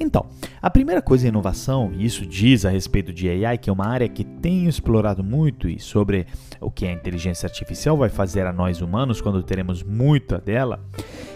Então, 0.00 0.24
a 0.62 0.70
primeira 0.70 1.02
coisa 1.02 1.26
é 1.26 1.28
inovação, 1.28 1.92
e 1.94 2.06
isso 2.06 2.24
diz 2.24 2.64
a 2.64 2.70
respeito 2.70 3.12
de 3.12 3.28
AI, 3.28 3.58
que 3.58 3.68
é 3.68 3.72
uma 3.72 3.86
área 3.86 4.08
que 4.08 4.24
tenho 4.24 4.70
explorado 4.70 5.22
muito 5.22 5.68
e 5.68 5.78
sobre 5.78 6.26
o 6.62 6.70
que 6.70 6.86
a 6.86 6.92
inteligência 6.92 7.46
artificial 7.46 7.94
vai 7.94 8.08
fazer 8.08 8.46
a 8.46 8.52
nós 8.54 8.80
humanos 8.80 9.20
quando 9.20 9.42
teremos 9.42 9.82
muita 9.82 10.38
dela, 10.38 10.82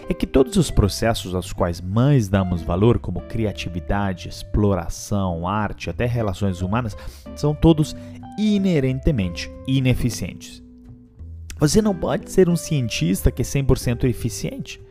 é 0.09 0.13
que 0.13 0.25
todos 0.25 0.57
os 0.57 0.71
processos 0.71 1.35
aos 1.35 1.53
quais 1.53 1.79
mais 1.79 2.27
damos 2.27 2.63
valor, 2.63 2.97
como 2.97 3.21
criatividade, 3.21 4.27
exploração, 4.27 5.47
arte, 5.47 5.87
até 5.87 6.07
relações 6.07 6.63
humanas, 6.63 6.97
são 7.35 7.53
todos 7.53 7.95
inerentemente 8.37 9.51
ineficientes. 9.67 10.63
Você 11.57 11.81
não 11.81 11.95
pode 11.95 12.31
ser 12.31 12.49
um 12.49 12.55
cientista 12.55 13.31
que 13.31 13.41
é 13.41 13.45
100% 13.45 14.03
eficiente. 14.05 14.81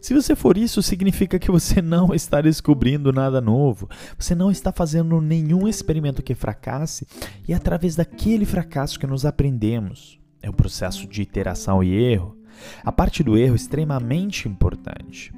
Se 0.00 0.12
você 0.12 0.36
for 0.36 0.58
isso, 0.58 0.82
significa 0.82 1.38
que 1.38 1.50
você 1.50 1.80
não 1.80 2.14
está 2.14 2.40
descobrindo 2.40 3.12
nada 3.12 3.40
novo, 3.40 3.88
você 4.18 4.34
não 4.34 4.50
está 4.50 4.70
fazendo 4.70 5.20
nenhum 5.20 5.66
experimento 5.66 6.22
que 6.22 6.34
fracasse, 6.34 7.06
e 7.48 7.52
é 7.52 7.56
através 7.56 7.96
daquele 7.96 8.44
fracasso 8.44 9.00
que 9.00 9.06
nos 9.06 9.24
aprendemos. 9.24 10.20
É 10.42 10.50
o 10.50 10.52
processo 10.52 11.08
de 11.08 11.22
iteração 11.22 11.82
e 11.82 11.94
erro. 11.94 12.36
A 12.84 12.92
parte 12.92 13.22
do 13.22 13.36
erro 13.36 13.54
é 13.54 13.56
extremamente 13.56 14.46
importante. 14.46 15.32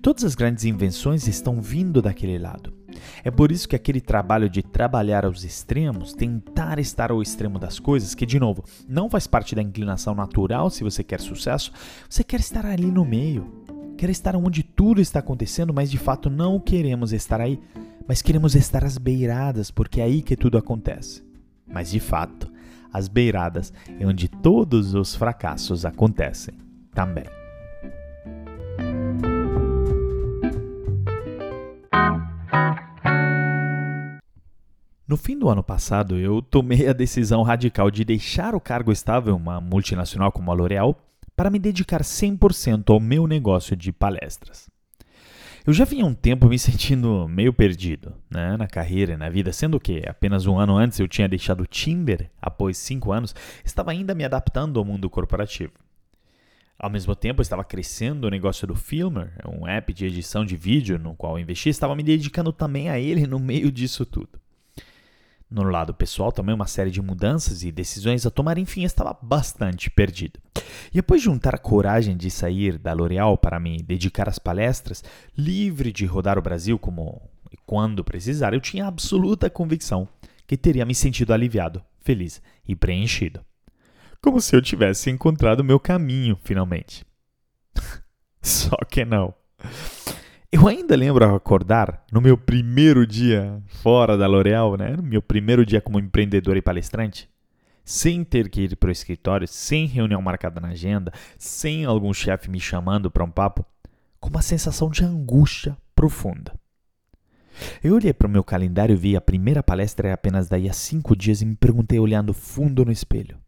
Todas 0.00 0.22
as 0.22 0.36
grandes 0.36 0.64
invenções 0.64 1.26
estão 1.26 1.60
vindo 1.60 2.00
daquele 2.00 2.38
lado. 2.38 2.77
É 3.24 3.30
por 3.30 3.52
isso 3.52 3.68
que 3.68 3.76
aquele 3.76 4.00
trabalho 4.00 4.48
de 4.48 4.62
trabalhar 4.62 5.24
aos 5.24 5.44
extremos, 5.44 6.12
tentar 6.12 6.78
estar 6.78 7.10
ao 7.10 7.22
extremo 7.22 7.58
das 7.58 7.78
coisas, 7.78 8.14
que 8.14 8.26
de 8.26 8.38
novo, 8.38 8.64
não 8.88 9.08
faz 9.08 9.26
parte 9.26 9.54
da 9.54 9.62
inclinação 9.62 10.14
natural 10.14 10.70
se 10.70 10.84
você 10.84 11.02
quer 11.02 11.20
sucesso, 11.20 11.72
você 12.08 12.22
quer 12.22 12.40
estar 12.40 12.66
ali 12.66 12.90
no 12.90 13.04
meio. 13.04 13.46
Quer 13.96 14.10
estar 14.10 14.36
onde 14.36 14.62
tudo 14.62 15.00
está 15.00 15.18
acontecendo, 15.18 15.74
mas 15.74 15.90
de 15.90 15.98
fato 15.98 16.30
não 16.30 16.60
queremos 16.60 17.12
estar 17.12 17.40
aí, 17.40 17.60
mas 18.06 18.22
queremos 18.22 18.54
estar 18.54 18.84
às 18.84 18.96
beiradas, 18.96 19.72
porque 19.72 20.00
é 20.00 20.04
aí 20.04 20.22
que 20.22 20.36
tudo 20.36 20.56
acontece. 20.56 21.24
Mas 21.66 21.90
de 21.90 21.98
fato, 21.98 22.50
as 22.92 23.08
beiradas 23.08 23.72
é 23.98 24.06
onde 24.06 24.28
todos 24.28 24.94
os 24.94 25.14
fracassos 25.14 25.84
acontecem 25.84 26.54
também. 26.94 27.37
No 35.08 35.16
fim 35.16 35.38
do 35.38 35.48
ano 35.48 35.62
passado, 35.62 36.18
eu 36.18 36.42
tomei 36.42 36.86
a 36.86 36.92
decisão 36.92 37.42
radical 37.42 37.90
de 37.90 38.04
deixar 38.04 38.54
o 38.54 38.60
cargo 38.60 38.92
estável 38.92 39.34
em 39.34 39.38
uma 39.38 39.58
multinacional 39.58 40.30
como 40.30 40.50
a 40.50 40.54
L'Oréal 40.54 41.00
para 41.34 41.48
me 41.48 41.58
dedicar 41.58 42.02
100% 42.02 42.90
ao 42.92 43.00
meu 43.00 43.26
negócio 43.26 43.74
de 43.74 43.90
palestras. 43.90 44.68
Eu 45.66 45.72
já 45.72 45.86
vinha 45.86 46.04
um 46.04 46.12
tempo 46.12 46.46
me 46.46 46.58
sentindo 46.58 47.26
meio 47.26 47.54
perdido 47.54 48.12
né, 48.30 48.54
na 48.58 48.66
carreira 48.66 49.14
e 49.14 49.16
na 49.16 49.30
vida, 49.30 49.50
sendo 49.50 49.80
que 49.80 50.02
apenas 50.06 50.44
um 50.44 50.58
ano 50.58 50.76
antes 50.76 51.00
eu 51.00 51.08
tinha 51.08 51.26
deixado 51.26 51.62
o 51.62 51.66
Tinder, 51.66 52.30
após 52.38 52.76
cinco 52.76 53.10
anos, 53.10 53.34
estava 53.64 53.92
ainda 53.92 54.14
me 54.14 54.26
adaptando 54.26 54.78
ao 54.78 54.84
mundo 54.84 55.08
corporativo. 55.08 55.72
Ao 56.78 56.90
mesmo 56.90 57.16
tempo, 57.16 57.40
eu 57.40 57.42
estava 57.42 57.64
crescendo 57.64 58.26
o 58.26 58.30
negócio 58.30 58.66
do 58.66 58.74
Filmer, 58.74 59.32
um 59.48 59.66
app 59.66 59.90
de 59.90 60.04
edição 60.04 60.44
de 60.44 60.54
vídeo 60.54 60.98
no 60.98 61.16
qual 61.16 61.38
eu 61.38 61.42
investi, 61.42 61.70
estava 61.70 61.96
me 61.96 62.02
dedicando 62.02 62.52
também 62.52 62.90
a 62.90 63.00
ele 63.00 63.26
no 63.26 63.38
meio 63.38 63.72
disso 63.72 64.04
tudo. 64.04 64.38
No 65.50 65.62
lado 65.62 65.94
pessoal, 65.94 66.30
também 66.30 66.54
uma 66.54 66.66
série 66.66 66.90
de 66.90 67.00
mudanças 67.00 67.62
e 67.62 67.72
decisões 67.72 68.26
a 68.26 68.30
tomar, 68.30 68.58
enfim, 68.58 68.84
estava 68.84 69.16
bastante 69.22 69.88
perdido. 69.88 70.38
E 70.90 70.96
depois 70.96 71.22
de 71.22 71.24
juntar 71.24 71.54
a 71.54 71.58
coragem 71.58 72.16
de 72.16 72.30
sair 72.30 72.76
da 72.76 72.92
L'Oréal 72.92 73.38
para 73.38 73.58
me 73.58 73.78
dedicar 73.78 74.28
às 74.28 74.38
palestras, 74.38 75.02
livre 75.36 75.90
de 75.90 76.04
rodar 76.04 76.38
o 76.38 76.42
Brasil 76.42 76.78
como 76.78 77.22
e 77.50 77.56
quando 77.64 78.04
precisar, 78.04 78.52
eu 78.52 78.60
tinha 78.60 78.86
absoluta 78.86 79.48
convicção 79.48 80.08
que 80.46 80.56
teria 80.56 80.84
me 80.84 80.94
sentido 80.94 81.32
aliviado, 81.32 81.82
feliz 82.00 82.42
e 82.66 82.74
preenchido. 82.74 83.44
Como 84.20 84.40
se 84.40 84.54
eu 84.54 84.62
tivesse 84.62 85.10
encontrado 85.10 85.64
meu 85.64 85.78
caminho, 85.78 86.38
finalmente. 86.42 87.06
Só 88.42 88.76
que 88.88 89.04
não. 89.04 89.34
Eu 90.50 90.66
ainda 90.66 90.96
lembro 90.96 91.26
acordar 91.34 92.06
no 92.10 92.22
meu 92.22 92.38
primeiro 92.38 93.06
dia 93.06 93.62
fora 93.66 94.16
da 94.16 94.26
L'Oréal, 94.26 94.78
né? 94.78 94.96
No 94.96 95.02
meu 95.02 95.20
primeiro 95.20 95.64
dia 95.64 95.78
como 95.78 95.98
empreendedor 95.98 96.56
e 96.56 96.62
palestrante, 96.62 97.28
sem 97.84 98.24
ter 98.24 98.48
que 98.48 98.62
ir 98.62 98.76
para 98.76 98.88
o 98.88 98.92
escritório, 98.92 99.46
sem 99.46 99.84
reunião 99.84 100.22
marcada 100.22 100.58
na 100.58 100.68
agenda, 100.68 101.12
sem 101.36 101.84
algum 101.84 102.14
chefe 102.14 102.50
me 102.50 102.58
chamando 102.58 103.10
para 103.10 103.22
um 103.22 103.30
papo, 103.30 103.62
com 104.18 104.30
uma 104.30 104.40
sensação 104.40 104.88
de 104.88 105.04
angústia 105.04 105.76
profunda. 105.94 106.58
Eu 107.84 107.96
olhei 107.96 108.14
para 108.14 108.26
o 108.26 108.30
meu 108.30 108.42
calendário 108.42 108.94
e 108.94 108.96
vi 108.96 109.16
a 109.16 109.20
primeira 109.20 109.62
palestra 109.62 110.08
é 110.08 110.12
apenas 110.12 110.48
daí 110.48 110.66
a 110.66 110.72
cinco 110.72 111.14
dias 111.14 111.42
e 111.42 111.44
me 111.44 111.56
perguntei 111.56 111.98
olhando 111.98 112.32
fundo 112.32 112.86
no 112.86 112.92
espelho: 112.92 113.38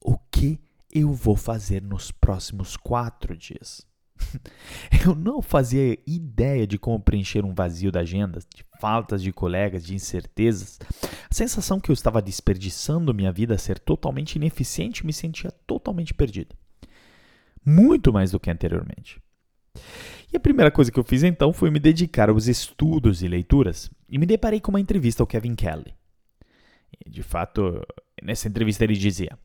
o 0.00 0.16
que 0.30 0.58
eu 0.90 1.12
vou 1.12 1.36
fazer 1.36 1.82
nos 1.82 2.10
próximos 2.10 2.78
quatro 2.78 3.36
dias? 3.36 3.86
Eu 5.04 5.14
não 5.14 5.42
fazia 5.42 5.98
ideia 6.06 6.66
de 6.66 6.78
como 6.78 7.00
preencher 7.00 7.44
um 7.44 7.54
vazio 7.54 7.90
da 7.92 8.00
agenda, 8.00 8.40
de 8.54 8.64
faltas 8.80 9.22
de 9.22 9.32
colegas, 9.32 9.84
de 9.84 9.94
incertezas. 9.94 10.78
A 11.30 11.34
sensação 11.34 11.80
que 11.80 11.90
eu 11.90 11.94
estava 11.94 12.22
desperdiçando 12.22 13.14
minha 13.14 13.32
vida 13.32 13.54
a 13.54 13.58
ser 13.58 13.78
totalmente 13.78 14.36
ineficiente 14.36 15.04
me 15.04 15.12
sentia 15.12 15.50
totalmente 15.66 16.14
perdido. 16.14 16.54
Muito 17.64 18.12
mais 18.12 18.30
do 18.30 18.40
que 18.40 18.50
anteriormente. 18.50 19.20
E 20.32 20.36
a 20.36 20.40
primeira 20.40 20.70
coisa 20.70 20.90
que 20.90 20.98
eu 20.98 21.04
fiz 21.04 21.22
então 21.22 21.52
foi 21.52 21.70
me 21.70 21.78
dedicar 21.78 22.28
aos 22.28 22.46
estudos 22.46 23.22
e 23.22 23.28
leituras 23.28 23.90
e 24.08 24.18
me 24.18 24.26
deparei 24.26 24.60
com 24.60 24.70
uma 24.70 24.80
entrevista 24.80 25.22
ao 25.22 25.26
Kevin 25.26 25.54
Kelly. 25.54 25.94
De 27.06 27.22
fato, 27.22 27.82
nessa 28.22 28.48
entrevista 28.48 28.84
ele 28.84 28.94
dizia: 28.94 29.38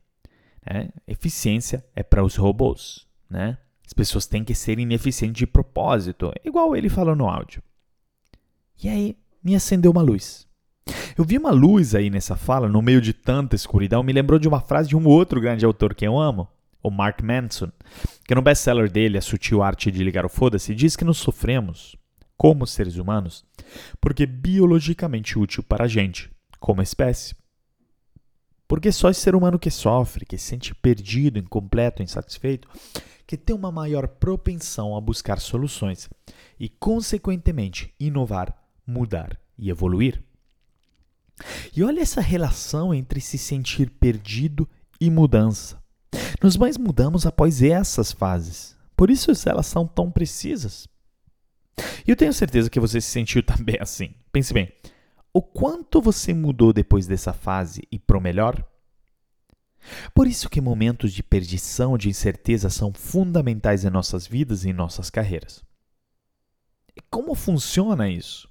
né, 0.64 0.90
eficiência 1.06 1.84
é 1.94 2.02
para 2.02 2.24
os 2.24 2.36
robôs, 2.36 3.06
né? 3.28 3.58
As 3.90 3.92
pessoas 3.92 4.24
têm 4.24 4.44
que 4.44 4.54
ser 4.54 4.78
ineficientes 4.78 5.36
de 5.36 5.48
propósito, 5.48 6.32
igual 6.44 6.76
ele 6.76 6.88
falou 6.88 7.16
no 7.16 7.28
áudio. 7.28 7.60
E 8.80 8.88
aí 8.88 9.16
me 9.42 9.56
acendeu 9.56 9.90
uma 9.90 10.00
luz. 10.00 10.46
Eu 11.18 11.24
vi 11.24 11.36
uma 11.36 11.50
luz 11.50 11.92
aí 11.92 12.08
nessa 12.08 12.36
fala, 12.36 12.68
no 12.68 12.80
meio 12.80 13.00
de 13.00 13.12
tanta 13.12 13.56
escuridão, 13.56 14.04
me 14.04 14.12
lembrou 14.12 14.38
de 14.38 14.46
uma 14.46 14.60
frase 14.60 14.88
de 14.88 14.96
um 14.96 15.04
outro 15.08 15.40
grande 15.40 15.64
autor 15.64 15.92
que 15.92 16.06
eu 16.06 16.16
amo, 16.16 16.46
o 16.80 16.88
Mark 16.88 17.20
Manson, 17.20 17.72
que 18.24 18.32
no 18.32 18.40
best-seller 18.40 18.88
dele, 18.88 19.18
A 19.18 19.20
Sutil 19.20 19.60
Arte 19.60 19.90
de 19.90 20.04
Ligar 20.04 20.24
o 20.24 20.28
Foda-se, 20.28 20.72
diz 20.72 20.94
que 20.94 21.04
nos 21.04 21.18
sofremos, 21.18 21.96
como 22.36 22.68
seres 22.68 22.96
humanos, 22.96 23.44
porque 24.00 24.24
biologicamente 24.24 25.36
útil 25.36 25.64
para 25.64 25.86
a 25.86 25.88
gente, 25.88 26.30
como 26.60 26.80
espécie. 26.80 27.34
Porque 28.68 28.92
só 28.92 29.10
esse 29.10 29.20
ser 29.20 29.34
humano 29.34 29.58
que 29.58 29.68
sofre, 29.68 30.24
que 30.24 30.38
se 30.38 30.44
sente 30.44 30.72
perdido, 30.76 31.40
incompleto, 31.40 32.04
insatisfeito, 32.04 32.68
que 33.30 33.36
tem 33.36 33.54
uma 33.54 33.70
maior 33.70 34.08
propensão 34.08 34.96
a 34.96 35.00
buscar 35.00 35.38
soluções 35.38 36.10
e, 36.58 36.68
consequentemente, 36.68 37.94
inovar, 38.00 38.52
mudar 38.84 39.38
e 39.56 39.70
evoluir. 39.70 40.20
E 41.76 41.84
olha 41.84 42.00
essa 42.00 42.20
relação 42.20 42.92
entre 42.92 43.20
se 43.20 43.38
sentir 43.38 43.88
perdido 43.88 44.68
e 45.00 45.08
mudança. 45.08 45.80
Nós 46.42 46.56
mais 46.56 46.76
mudamos 46.76 47.24
após 47.24 47.62
essas 47.62 48.10
fases. 48.10 48.76
Por 48.96 49.10
isso 49.12 49.30
elas 49.48 49.66
são 49.66 49.86
tão 49.86 50.10
precisas. 50.10 50.88
E 52.04 52.10
eu 52.10 52.16
tenho 52.16 52.32
certeza 52.32 52.68
que 52.68 52.80
você 52.80 53.00
se 53.00 53.10
sentiu 53.10 53.44
também 53.46 53.76
assim. 53.78 54.12
Pense 54.32 54.52
bem, 54.52 54.72
o 55.32 55.40
quanto 55.40 56.02
você 56.02 56.34
mudou 56.34 56.72
depois 56.72 57.06
dessa 57.06 57.32
fase 57.32 57.86
e 57.92 57.96
pro 57.96 58.20
melhor? 58.20 58.68
Por 60.14 60.26
isso 60.26 60.48
que 60.48 60.60
momentos 60.60 61.12
de 61.12 61.22
perdição, 61.22 61.96
de 61.96 62.08
incerteza 62.08 62.70
são 62.70 62.92
fundamentais 62.92 63.84
em 63.84 63.90
nossas 63.90 64.26
vidas 64.26 64.64
e 64.64 64.70
em 64.70 64.72
nossas 64.72 65.10
carreiras. 65.10 65.62
E 66.96 67.00
como 67.10 67.34
funciona 67.34 68.08
isso? 68.08 68.48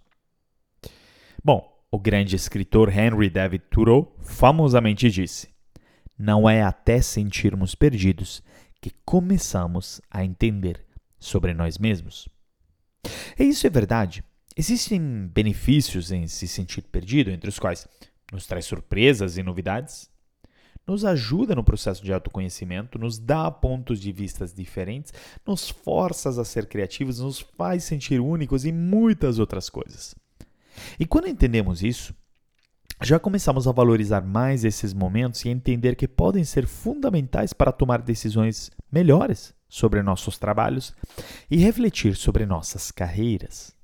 Bom, 1.44 1.78
o 1.92 2.00
grande 2.00 2.36
escritor 2.36 2.90
Henry 2.90 3.30
David 3.30 3.64
Thoreau 3.70 4.16
famosamente 4.20 5.10
disse: 5.10 5.50
Não 6.18 6.50
é 6.50 6.62
até 6.62 7.02
sentirmos 7.02 7.76
perdidos 7.76 8.44
que 8.82 8.92
começamos 9.06 10.02
a 10.10 10.24
entender 10.24 10.86
sobre 11.18 11.54
nós 11.54 11.78
mesmos. 11.78 12.28
E 13.38 13.44
isso 13.44 13.68
é 13.68 13.70
verdade. 13.70 14.24
Existem 14.56 15.28
benefícios 15.28 16.12
em 16.12 16.28
se 16.28 16.48
sentir 16.48 16.82
perdido, 16.84 17.32
entre 17.32 17.50
os 17.50 17.60
quais 17.60 17.88
nos 18.32 18.46
traz 18.46 18.66
surpresas 18.66 19.38
e 19.38 19.44
novidades, 19.44 20.10
nos 20.90 21.06
ajuda 21.06 21.54
no 21.54 21.64
processo 21.64 22.04
de 22.04 22.12
autoconhecimento, 22.12 22.98
nos 22.98 23.20
dá 23.20 23.52
pontos 23.52 24.00
de 24.00 24.12
vista 24.12 24.46
diferentes, 24.48 25.14
nos 25.46 25.70
força 25.70 26.30
a 26.30 26.46
ser 26.46 26.68
criativos, 26.68 27.20
nos 27.20 27.40
faz 27.40 27.84
sentir 27.84 28.20
únicos 28.20 28.66
e 28.66 28.72
muitas 28.72 29.38
outras 29.38 29.70
coisas. 29.70 30.16
E 31.00 31.06
quando 31.06 31.28
entendemos 31.28 31.84
isso, 31.84 32.14
já 33.02 33.20
começamos 33.20 33.68
a 33.68 33.72
valorizar 33.72 34.22
mais 34.22 34.66
esses 34.66 34.94
momentos 34.94 35.46
e 35.46 35.50
a 35.50 35.52
entender 35.52 35.96
que 35.96 36.08
podem 36.08 36.44
ser 36.44 36.66
fundamentais 36.66 37.54
para 37.54 37.72
tomar 37.72 38.02
decisões 38.02 38.72
melhores 38.92 39.54
sobre 39.70 40.02
nossos 40.02 40.40
trabalhos 40.40 40.96
e 41.52 41.58
refletir 41.58 42.16
sobre 42.16 42.46
nossas 42.46 42.90
carreiras. 42.90 43.76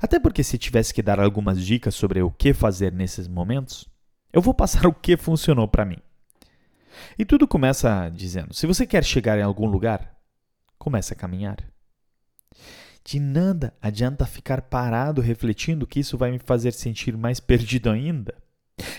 Até 0.00 0.18
porque, 0.18 0.42
se 0.42 0.56
tivesse 0.56 0.94
que 0.94 1.02
dar 1.02 1.20
algumas 1.20 1.64
dicas 1.64 1.94
sobre 1.94 2.22
o 2.22 2.30
que 2.30 2.54
fazer 2.54 2.92
nesses 2.92 3.28
momentos, 3.28 3.89
eu 4.32 4.40
vou 4.40 4.54
passar 4.54 4.86
o 4.88 4.92
que 4.92 5.16
funcionou 5.16 5.68
para 5.68 5.84
mim. 5.84 5.98
E 7.18 7.24
tudo 7.24 7.46
começa 7.46 8.08
dizendo: 8.10 8.54
se 8.54 8.66
você 8.66 8.86
quer 8.86 9.04
chegar 9.04 9.38
em 9.38 9.42
algum 9.42 9.66
lugar, 9.66 10.16
comece 10.78 11.12
a 11.12 11.16
caminhar. 11.16 11.58
De 13.04 13.18
nada 13.18 13.74
adianta 13.80 14.26
ficar 14.26 14.62
parado 14.62 15.20
refletindo 15.20 15.86
que 15.86 16.00
isso 16.00 16.18
vai 16.18 16.30
me 16.30 16.38
fazer 16.38 16.72
sentir 16.72 17.16
mais 17.16 17.40
perdido 17.40 17.90
ainda. 17.90 18.34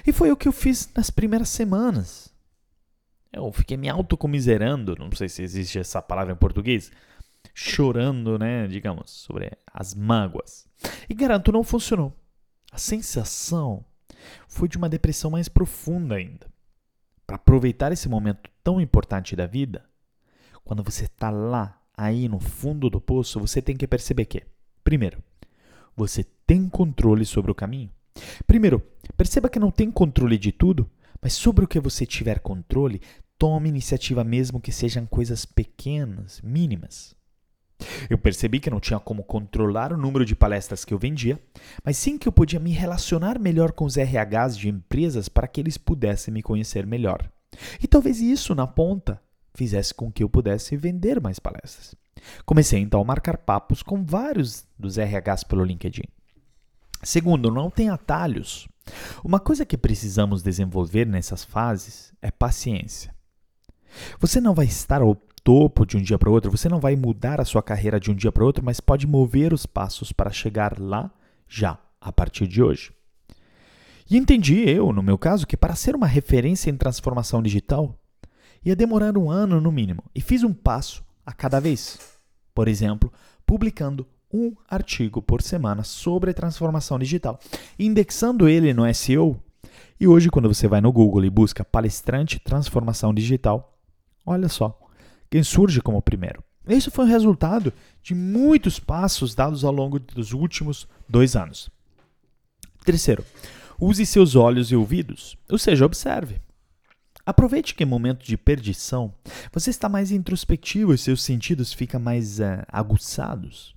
E 0.06 0.12
foi 0.12 0.32
o 0.32 0.38
que 0.38 0.48
eu 0.48 0.52
fiz 0.52 0.90
nas 0.96 1.10
primeiras 1.10 1.50
semanas. 1.50 2.32
Eu 3.34 3.52
fiquei 3.52 3.78
me 3.78 3.88
autocomiserando, 3.90 4.96
não 4.98 5.10
sei 5.14 5.30
se 5.30 5.42
existe 5.42 5.80
essa 5.80 6.02
palavra 6.02 6.34
em 6.34 6.36
português, 6.36 6.92
chorando, 7.54 8.38
né, 8.38 8.68
digamos, 8.68 9.10
sobre 9.10 9.52
as 9.74 9.96
mágoas. 9.96 10.68
E 11.10 11.14
garanto, 11.14 11.52
não 11.52 11.64
funcionou. 11.64 12.14
A 12.72 12.78
sensação 12.78 13.86
foi 14.48 14.68
de 14.68 14.78
uma 14.78 14.90
depressão 14.90 15.32
mais 15.32 15.48
profunda 15.48 16.16
ainda. 16.16 16.48
Para 17.26 17.36
aproveitar 17.36 17.92
esse 17.92 18.10
momento 18.10 18.50
tão 18.64 18.82
importante 18.82 19.36
da 19.36 19.48
vida, 19.48 19.86
quando 20.64 20.84
você 20.84 21.06
está 21.06 21.30
lá 21.30 21.82
aí 21.96 22.28
no 22.28 22.40
fundo 22.40 22.90
do 22.90 23.00
poço, 23.00 23.40
você 23.40 23.62
tem 23.62 23.76
que 23.76 23.88
perceber 23.88 24.26
que, 24.26 24.44
primeiro, 24.84 25.24
você 25.96 26.24
tem 26.46 26.68
controle 26.68 27.26
sobre 27.26 27.52
o 27.52 27.56
caminho. 27.56 27.90
Primeiro, 28.46 28.82
perceba 29.16 29.50
que 29.50 29.60
não 29.60 29.72
tem 29.72 29.92
controle 29.92 30.38
de 30.38 30.52
tudo, 30.52 30.90
mas 31.22 31.34
sobre 31.34 31.64
o 31.64 31.68
que 31.68 31.80
você 31.80 32.06
tiver 32.06 32.40
controle, 32.40 33.02
tome 33.38 33.70
iniciativa 33.70 34.24
mesmo 34.24 34.60
que 34.60 34.72
sejam 34.72 35.06
coisas 35.06 35.46
pequenas, 35.46 36.42
mínimas. 36.42 37.16
Eu 38.10 38.18
percebi 38.18 38.60
que 38.60 38.70
não 38.70 38.80
tinha 38.80 39.00
como 39.00 39.24
controlar 39.24 39.92
o 39.94 39.98
número 39.98 40.26
de 40.26 40.36
palestras 40.36 40.86
que 40.86 40.94
eu 40.94 40.98
vendia, 40.98 41.40
mas 41.84 41.98
sim 41.98 42.18
que 42.18 42.28
eu 42.28 42.32
podia 42.32 42.60
me 42.60 42.72
relacionar 42.72 43.40
melhor 43.40 43.72
com 43.72 43.86
os 43.86 43.96
RHs 43.96 44.58
de 44.58 44.70
empresas 44.70 45.28
para 45.28 45.48
que 45.48 45.60
eles 45.60 45.78
pudessem 45.78 46.34
me 46.34 46.42
conhecer 46.42 46.86
melhor. 46.86 47.30
E 47.82 47.88
talvez 47.88 48.20
isso, 48.20 48.56
na 48.56 48.68
ponta, 48.68 49.22
fizesse 49.54 49.94
com 49.94 50.12
que 50.12 50.24
eu 50.24 50.30
pudesse 50.30 50.78
vender 50.78 51.20
mais 51.20 51.40
palestras. 51.40 51.96
Comecei 52.46 52.80
então 52.80 53.02
a 53.02 53.06
marcar 53.06 53.38
papos 53.38 53.82
com 53.82 54.04
vários 54.04 54.66
dos 54.78 54.98
RHs 54.98 55.44
pelo 55.44 55.64
LinkedIn. 55.64 56.04
Segundo, 57.04 57.50
não 57.50 57.70
tem 57.70 57.90
atalhos. 57.90 58.68
Uma 59.24 59.40
coisa 59.40 59.66
que 59.66 59.78
precisamos 59.78 60.44
desenvolver 60.44 61.06
nessas 61.06 61.44
fases 61.44 62.14
é 62.22 62.30
paciência. 62.30 63.14
Você 64.20 64.40
não 64.40 64.54
vai 64.54 64.66
estar 64.66 65.02
topo 65.44 65.86
de 65.86 65.98
um 65.98 66.02
dia 66.02 66.18
para 66.18 66.30
o 66.30 66.34
outro, 66.34 66.52
você 66.52 66.70
não 66.70 66.80
vai 66.80 66.96
mudar 66.96 67.40
a 67.42 67.46
sua 67.46 67.62
carreira 67.62 68.00
de 68.00 68.12
um 68.12 68.16
dia 68.16 68.32
para 68.32 68.44
o 68.44 68.46
outro, 68.46 68.64
mas 68.64 68.80
pode 68.80 69.08
mover 69.08 69.54
os 69.54 69.66
passos 69.66 70.12
para 70.12 70.32
chegar 70.32 70.80
lá 70.80 71.12
já, 71.48 71.78
a 72.00 72.12
partir 72.12 72.48
de 72.48 72.62
hoje. 72.62 72.92
E 74.10 74.18
entendi 74.18 74.68
eu, 74.70 74.92
no 74.92 75.02
meu 75.02 75.18
caso, 75.18 75.48
que 75.48 75.58
para 75.58 75.76
ser 75.76 75.96
uma 75.96 76.08
referência 76.08 76.70
em 76.70 76.78
transformação 76.78 77.42
digital, 77.42 77.98
ia 78.64 78.76
demorar 78.76 79.18
um 79.18 79.30
ano 79.30 79.60
no 79.60 79.72
mínimo, 79.72 80.04
e 80.14 80.22
fiz 80.22 80.44
um 80.44 80.54
passo 80.54 81.04
a 81.26 81.34
cada 81.34 81.60
vez. 81.60 82.00
Por 82.54 82.68
exemplo, 82.68 83.12
publicando 83.46 84.06
um 84.34 84.54
artigo 84.70 85.22
por 85.22 85.42
semana 85.42 85.84
sobre 85.84 86.34
transformação 86.34 86.98
digital, 87.00 87.40
indexando 87.78 88.48
ele 88.48 88.74
no 88.74 88.92
SEO. 88.94 89.42
E 90.00 90.08
hoje, 90.08 90.30
quando 90.30 90.48
você 90.48 90.68
vai 90.68 90.82
no 90.82 90.92
Google 90.92 91.26
e 91.26 91.30
busca 91.30 91.66
palestrante 91.66 92.40
transformação 92.40 93.14
digital, 93.14 93.78
olha 94.26 94.48
só 94.48 94.78
quem 95.32 95.42
surge 95.42 95.82
como 95.82 96.02
primeiro. 96.02 96.44
Isso 96.68 96.92
foi 96.92 97.06
o 97.06 97.08
resultado 97.08 97.74
de 98.04 98.14
muitos 98.14 98.80
passos 98.80 99.34
dados 99.34 99.64
ao 99.64 99.72
longo 99.72 99.98
dos 99.98 100.34
últimos 100.34 100.88
dois 101.08 101.36
anos. 101.36 101.70
Terceiro, 102.84 103.26
use 103.80 104.06
seus 104.06 104.36
olhos 104.36 104.72
e 104.72 104.76
ouvidos, 104.76 105.38
ou 105.50 105.58
seja, 105.58 105.86
observe. 105.86 106.40
Aproveite 107.26 107.74
que 107.74 107.84
em 107.84 107.88
momento 107.88 108.26
de 108.26 108.36
perdição 108.36 109.14
você 109.54 109.70
está 109.70 109.88
mais 109.88 110.12
introspectivo 110.12 110.94
e 110.94 110.98
seus 110.98 111.24
sentidos 111.24 111.72
ficam 111.72 112.00
mais 112.00 112.40
uh, 112.40 112.64
aguçados. 112.68 113.74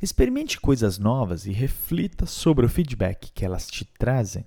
Experimente 0.00 0.58
coisas 0.58 0.98
novas 0.98 1.46
e 1.46 1.52
reflita 1.52 2.24
sobre 2.24 2.64
o 2.64 2.68
feedback 2.68 3.30
que 3.34 3.44
elas 3.44 3.66
te 3.66 3.84
trazem. 3.84 4.46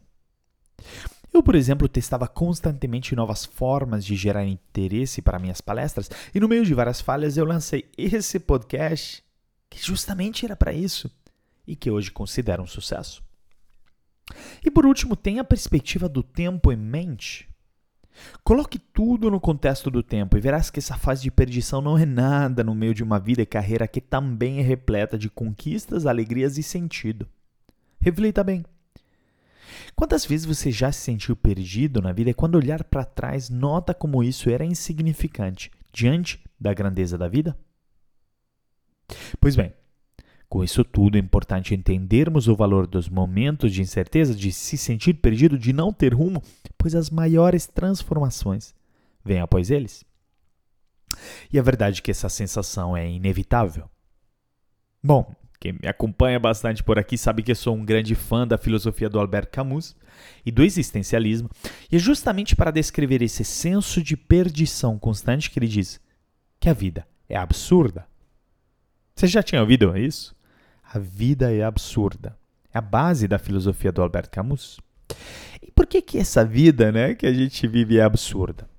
Eu, 1.38 1.44
por 1.44 1.54
exemplo, 1.54 1.88
testava 1.88 2.28
constantemente 2.28 3.16
novas 3.16 3.46
formas 3.46 4.04
de 4.04 4.16
gerar 4.16 4.44
interesse 4.44 5.22
para 5.22 5.38
minhas 5.38 5.62
palestras 5.62 6.10
e 6.34 6.40
no 6.40 6.48
meio 6.48 6.66
de 6.66 6.74
várias 6.74 7.00
falhas 7.00 7.38
eu 7.38 7.46
lancei 7.46 7.88
esse 7.96 8.40
podcast 8.40 9.24
que 9.70 9.80
justamente 9.80 10.46
era 10.46 10.56
para 10.56 10.74
isso 10.74 11.12
e 11.68 11.76
que 11.76 11.92
hoje 11.92 12.10
considero 12.10 12.64
um 12.64 12.66
sucesso. 12.66 13.24
E 14.66 14.72
por 14.72 14.84
último, 14.84 15.16
tenha 15.16 15.42
a 15.42 15.46
perspectiva 15.46 16.10
do 16.10 16.24
tempo 16.24 16.72
em 16.72 16.76
mente. 16.76 17.48
Coloque 18.44 18.80
tudo 18.80 19.30
no 19.30 19.40
contexto 19.40 19.92
do 19.92 20.02
tempo 20.02 20.38
e 20.38 20.42
verás 20.42 20.72
que 20.72 20.80
essa 20.80 20.98
fase 20.98 21.22
de 21.22 21.30
perdição 21.30 21.84
não 21.84 22.00
é 22.00 22.06
nada 22.08 22.64
no 22.64 22.74
meio 22.74 22.96
de 22.96 23.04
uma 23.04 23.20
vida 23.20 23.44
e 23.44 23.46
carreira 23.46 23.88
que 23.88 24.02
também 24.02 24.58
é 24.58 24.64
repleta 24.64 25.20
de 25.20 25.30
conquistas, 25.30 26.08
alegrias 26.08 26.58
e 26.58 26.64
sentido. 26.64 27.28
Reflita 28.02 28.44
bem. 28.44 28.66
Quantas 29.96 30.26
vezes 30.26 30.46
você 30.46 30.72
já 30.72 30.92
se 30.92 31.02
sentiu 31.02 31.36
perdido 31.36 32.02
na 32.02 32.12
vida 32.12 32.30
e 32.30 32.34
quando 32.34 32.56
olhar 32.56 32.84
para 32.84 33.04
trás 33.04 33.50
nota 33.50 33.94
como 33.94 34.24
isso 34.24 34.50
era 34.50 34.66
insignificante 34.66 35.72
diante 35.92 36.44
da 36.60 36.74
grandeza 36.74 37.18
da 37.18 37.28
vida? 37.28 37.58
Pois 39.40 39.56
bem, 39.56 39.74
com 40.50 40.64
isso 40.64 40.84
tudo, 40.84 41.18
é 41.18 41.20
importante 41.20 41.76
entendermos 41.76 42.48
o 42.48 42.56
valor 42.56 42.88
dos 42.88 43.10
momentos 43.10 43.74
de 43.74 43.82
incerteza, 43.82 44.34
de 44.34 44.52
se 44.52 44.78
sentir 44.78 45.16
perdido, 45.16 45.58
de 45.58 45.74
não 45.74 45.92
ter 45.92 46.14
rumo, 46.14 46.42
pois 46.78 46.96
as 46.96 47.10
maiores 47.10 47.68
transformações 47.68 48.74
vêm 49.24 49.42
após 49.42 49.70
eles. 49.70 50.06
E 51.52 51.60
a 51.60 51.62
verdade 51.62 52.00
é 52.00 52.02
que 52.02 52.12
essa 52.12 52.30
sensação 52.30 52.96
é 52.96 53.10
inevitável. 53.10 53.90
Bom, 55.04 55.34
quem 55.60 55.74
me 55.74 55.88
acompanha 55.88 56.40
bastante 56.40 56.84
por 56.84 57.00
aqui 57.00 57.18
sabe 57.18 57.42
que 57.42 57.52
eu 57.52 57.56
sou 57.56 57.76
um 57.76 57.84
grande 57.84 58.14
fã 58.14 58.48
da 58.48 58.58
filosofia 58.58 59.10
do 59.10 59.20
Albert 59.20 59.50
Camus 59.52 59.96
e 60.46 60.52
do 60.52 60.64
existencialismo, 60.64 61.50
e 61.92 61.96
é 61.96 62.00
justamente 62.00 62.56
para 62.56 62.72
descrever 62.72 63.22
esse 63.22 63.44
senso 63.44 64.02
de 64.02 64.16
perdição 64.16 64.98
constante 65.00 65.50
que 65.50 65.60
ele 65.60 65.68
diz 65.68 66.00
que 66.60 66.70
a 66.70 66.74
vida 66.74 67.08
é 67.28 67.36
absurda. 67.36 68.06
Você 69.16 69.28
já 69.28 69.42
tinha 69.42 69.62
ouvido 69.62 69.98
isso? 69.98 70.36
A 70.94 71.00
vida 71.00 71.54
é 71.54 71.64
absurda. 71.64 72.38
É 72.74 72.78
a 72.78 72.82
base 72.82 73.28
da 73.28 73.40
filosofia 73.40 73.92
do 73.92 74.02
Albert 74.02 74.30
Camus. 74.30 74.80
E 75.62 75.72
por 75.72 75.88
que, 75.88 76.02
que 76.02 76.18
essa 76.18 76.46
vida 76.46 76.92
né, 76.92 77.16
que 77.16 77.26
a 77.26 77.34
gente 77.34 77.68
vive 77.68 77.98
é 77.98 78.04
absurda? 78.04 78.70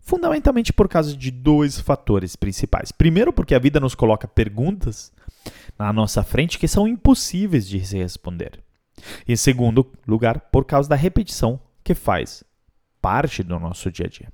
Fundamentalmente 0.00 0.72
por 0.72 0.88
causa 0.88 1.16
de 1.16 1.30
dois 1.30 1.78
fatores 1.80 2.36
principais. 2.36 2.92
Primeiro, 2.92 3.32
porque 3.32 3.54
a 3.54 3.58
vida 3.58 3.80
nos 3.80 3.94
coloca 3.94 4.26
perguntas 4.26 5.12
na 5.78 5.92
nossa 5.92 6.22
frente 6.22 6.58
que 6.58 6.68
são 6.68 6.88
impossíveis 6.88 7.68
de 7.68 7.84
se 7.84 7.98
responder. 7.98 8.62
Em 9.26 9.36
segundo 9.36 9.86
lugar, 10.06 10.40
por 10.52 10.64
causa 10.64 10.88
da 10.88 10.96
repetição 10.96 11.60
que 11.84 11.94
faz 11.94 12.44
parte 13.00 13.42
do 13.42 13.58
nosso 13.58 13.90
dia 13.90 14.06
a 14.06 14.08
dia. 14.08 14.32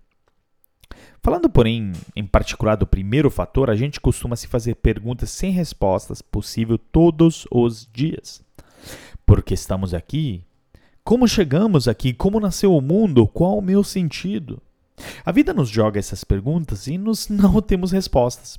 Falando, 1.23 1.49
porém, 1.49 1.93
em 2.15 2.27
particular 2.27 2.77
do 2.77 2.87
primeiro 2.87 3.31
fator, 3.31 3.71
a 3.71 3.77
gente 3.77 4.01
costuma 4.01 4.37
se 4.37 4.47
fazer 4.47 4.75
perguntas 4.77 5.31
sem 5.31 5.51
respostas 5.51 6.21
possível 6.21 6.77
todos 6.79 7.47
os 7.51 7.89
dias. 7.93 8.43
Por 9.25 9.43
que 9.43 9.55
estamos 9.55 9.95
aqui? 9.95 10.45
Como 11.03 11.29
chegamos 11.29 11.89
aqui? 11.89 12.13
Como 12.13 12.41
nasceu 12.41 12.75
o 12.75 12.81
mundo? 12.81 13.27
Qual 13.27 13.59
o 13.59 13.63
meu 13.63 13.83
sentido? 13.83 14.61
A 15.25 15.33
vida 15.33 15.53
nos 15.53 15.69
joga 15.69 15.99
essas 15.99 16.25
perguntas 16.25 16.87
e 16.87 16.99
nós 16.99 17.29
não 17.31 17.61
temos 17.63 17.93
respostas. 17.93 18.59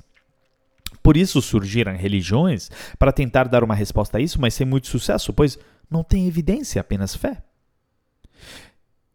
Por 1.06 1.16
isso 1.16 1.40
surgiram 1.40 1.96
religiões 1.96 2.68
para 2.98 3.12
tentar 3.12 3.44
dar 3.46 3.62
uma 3.62 3.76
resposta 3.76 4.18
a 4.18 4.20
isso, 4.20 4.40
mas 4.40 4.54
sem 4.54 4.66
muito 4.66 4.88
sucesso, 4.88 5.32
pois 5.32 5.56
não 5.88 6.02
tem 6.02 6.26
evidência, 6.26 6.80
apenas 6.80 7.14
fé. 7.14 7.44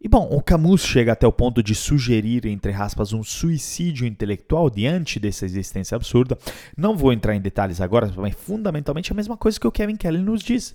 E 0.00 0.08
bom, 0.08 0.26
o 0.32 0.40
Camus 0.40 0.86
chega 0.86 1.12
até 1.12 1.26
o 1.26 1.32
ponto 1.32 1.62
de 1.62 1.74
sugerir, 1.74 2.46
entre 2.46 2.72
aspas, 2.72 3.12
um 3.12 3.22
suicídio 3.22 4.06
intelectual 4.06 4.70
diante 4.70 5.20
dessa 5.20 5.44
existência 5.44 5.94
absurda. 5.94 6.38
Não 6.74 6.96
vou 6.96 7.12
entrar 7.12 7.36
em 7.36 7.42
detalhes 7.42 7.78
agora, 7.78 8.10
mas 8.16 8.34
fundamentalmente 8.36 9.10
é 9.10 9.12
a 9.12 9.16
mesma 9.16 9.36
coisa 9.36 9.60
que 9.60 9.66
o 9.66 9.70
Kevin 9.70 9.96
Kelly 9.96 10.22
nos 10.22 10.42
diz: 10.42 10.74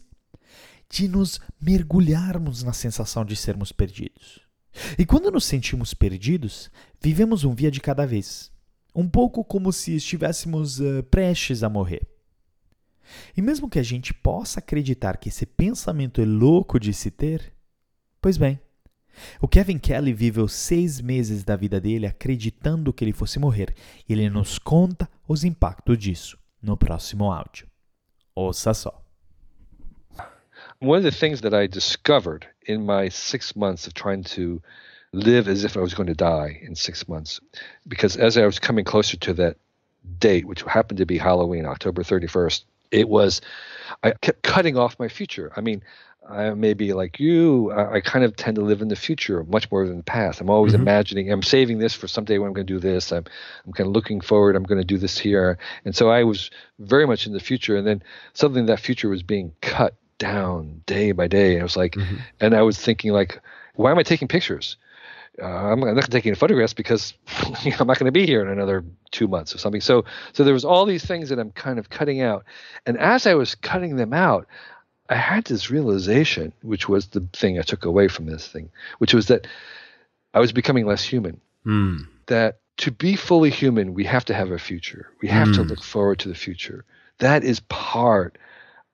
de 0.87 1.07
nos 1.07 1.41
mergulharmos 1.59 2.61
na 2.61 2.73
sensação 2.73 3.25
de 3.25 3.35
sermos 3.35 3.71
perdidos. 3.71 4.39
E 4.99 5.03
quando 5.03 5.31
nos 5.31 5.45
sentimos 5.45 5.95
perdidos, 5.95 6.69
vivemos 7.01 7.43
um 7.43 7.55
via 7.55 7.71
de 7.71 7.81
cada 7.81 8.05
vez, 8.05 8.51
um 8.97 9.07
pouco 9.07 9.43
como 9.45 9.71
se 9.71 9.95
estivéssemos 9.95 10.79
uh, 10.79 11.03
prestes 11.03 11.61
a 11.61 11.69
morrer. 11.69 12.01
E 13.37 13.41
mesmo 13.43 13.69
que 13.69 13.77
a 13.77 13.83
gente 13.83 14.11
possa 14.11 14.59
acreditar 14.59 15.17
que 15.17 15.29
esse 15.29 15.45
pensamento 15.45 16.19
é 16.19 16.25
louco 16.25 16.79
de 16.79 16.91
se 16.95 17.11
ter, 17.11 17.53
pois 18.19 18.37
bem, 18.37 18.59
o 19.39 19.47
Kevin 19.47 19.77
Kelly 19.77 20.13
viveu 20.13 20.47
seis 20.47 20.99
meses 20.99 21.43
da 21.43 21.55
vida 21.55 21.79
dele 21.79 22.07
acreditando 22.07 22.91
que 22.91 23.05
ele 23.05 23.13
fosse 23.13 23.37
morrer 23.37 23.73
e 24.09 24.13
ele 24.13 24.31
nos 24.31 24.57
conta 24.57 25.07
os 25.27 25.43
impactos 25.43 25.95
disso 25.95 26.37
no 26.59 26.75
próximo 26.75 27.31
áudio. 27.31 27.67
Ouça 28.33 28.73
só. 28.73 29.03
One 30.81 31.05
of 31.05 31.09
the 31.09 31.15
things 31.15 31.41
that 31.41 31.55
I 31.55 31.67
discovered 31.67 32.47
in 32.67 32.79
my 32.79 33.11
six 33.11 33.53
months 33.53 33.85
of 33.85 33.93
trying 33.93 34.23
to 34.35 34.61
live 35.13 35.47
as 35.47 35.63
if 35.63 35.77
I 35.77 35.81
was 35.81 35.93
going 35.93 36.07
to 36.07 36.15
die 36.15 36.59
in 36.61 36.75
six 36.75 37.07
months, 37.07 37.39
because 37.87 38.17
as 38.17 38.37
I 38.37 38.45
was 38.45 38.59
coming 38.59 38.85
closer 38.85 39.17
to 39.17 39.33
that 39.33 39.57
date, 40.19 40.45
which 40.45 40.61
happened 40.63 40.97
to 40.99 41.05
be 41.05 41.17
Halloween, 41.17 41.65
October 41.65 42.03
31st, 42.03 42.63
it 42.91 43.09
was, 43.09 43.41
I 44.03 44.11
kept 44.11 44.43
cutting 44.43 44.77
off 44.77 44.99
my 44.99 45.07
future. 45.07 45.51
I 45.55 45.61
mean, 45.61 45.83
I 46.29 46.51
may 46.51 46.73
be 46.73 46.93
like 46.93 47.19
you. 47.19 47.71
I, 47.71 47.95
I, 47.95 48.01
kind 48.01 48.25
of 48.25 48.35
tend 48.35 48.55
to 48.55 48.61
live 48.61 48.81
in 48.81 48.89
the 48.89 48.95
future 48.95 49.43
much 49.45 49.71
more 49.71 49.87
than 49.87 49.97
the 49.97 50.03
past. 50.03 50.41
I'm 50.41 50.49
always 50.49 50.73
mm-hmm. 50.73 50.81
imagining. 50.81 51.31
I'm 51.31 51.43
saving 51.43 51.77
this 51.77 51.93
for 51.93 52.07
someday 52.07 52.37
when 52.37 52.47
I'm 52.47 52.53
going 52.53 52.67
to 52.67 52.73
do 52.73 52.79
this. 52.79 53.13
I'm 53.13 53.23
I'm 53.65 53.71
kind 53.73 53.87
of 53.87 53.93
looking 53.93 54.19
forward. 54.19 54.55
I'm 54.55 54.63
going 54.63 54.81
to 54.81 54.85
do 54.85 54.97
this 54.97 55.17
here. 55.17 55.57
And 55.85 55.95
so 55.95 56.09
I 56.09 56.23
was 56.23 56.51
very 56.79 57.07
much 57.07 57.27
in 57.27 57.33
the 57.33 57.39
future. 57.39 57.77
And 57.77 57.87
then 57.87 58.03
suddenly 58.33 58.65
that 58.65 58.81
future 58.81 59.07
was 59.07 59.23
being 59.23 59.53
cut 59.61 59.95
down 60.17 60.81
day 60.85 61.13
by 61.13 61.27
day. 61.27 61.53
And 61.53 61.61
I 61.61 61.63
was 61.63 61.77
like, 61.77 61.93
mm-hmm. 61.93 62.17
and 62.41 62.53
I 62.53 62.63
was 62.63 62.77
thinking 62.77 63.13
like, 63.13 63.39
why 63.75 63.91
am 63.91 63.97
I 63.97 64.03
taking 64.03 64.27
pictures? 64.27 64.75
Uh, 65.41 65.45
I'm 65.45 65.79
not 65.79 66.09
taking 66.09 66.33
photographs 66.35 66.73
because 66.73 67.13
you 67.63 67.71
know, 67.71 67.77
I'm 67.79 67.87
not 67.87 67.99
going 67.99 68.05
to 68.05 68.11
be 68.11 68.25
here 68.25 68.41
in 68.41 68.47
another 68.47 68.83
two 69.11 69.27
months 69.27 69.53
or 69.53 69.59
something. 69.59 69.81
So, 69.81 70.05
so 70.33 70.43
there 70.43 70.53
was 70.53 70.65
all 70.65 70.85
these 70.85 71.05
things 71.05 71.29
that 71.29 71.39
I'm 71.39 71.51
kind 71.51 71.79
of 71.79 71.89
cutting 71.89 72.21
out, 72.21 72.43
and 72.85 72.97
as 72.97 73.27
I 73.27 73.35
was 73.35 73.55
cutting 73.55 73.95
them 73.95 74.13
out, 74.13 74.47
I 75.09 75.15
had 75.15 75.45
this 75.45 75.69
realization, 75.69 76.53
which 76.61 76.89
was 76.89 77.07
the 77.07 77.27
thing 77.33 77.57
I 77.57 77.61
took 77.61 77.85
away 77.85 78.07
from 78.07 78.25
this 78.25 78.47
thing, 78.47 78.69
which 78.97 79.13
was 79.13 79.27
that 79.27 79.47
I 80.33 80.39
was 80.39 80.51
becoming 80.51 80.85
less 80.85 81.03
human. 81.03 81.39
Mm. 81.65 82.07
That 82.27 82.59
to 82.77 82.91
be 82.91 83.15
fully 83.15 83.49
human, 83.49 83.93
we 83.93 84.03
have 84.05 84.25
to 84.25 84.33
have 84.33 84.51
a 84.51 84.59
future. 84.59 85.09
We 85.21 85.29
have 85.29 85.49
mm. 85.49 85.55
to 85.55 85.63
hmm. 85.63 85.69
look 85.69 85.83
forward 85.83 86.19
to 86.19 86.29
the 86.29 86.35
future. 86.35 86.85
That 87.19 87.43
is 87.43 87.59
part 87.61 88.37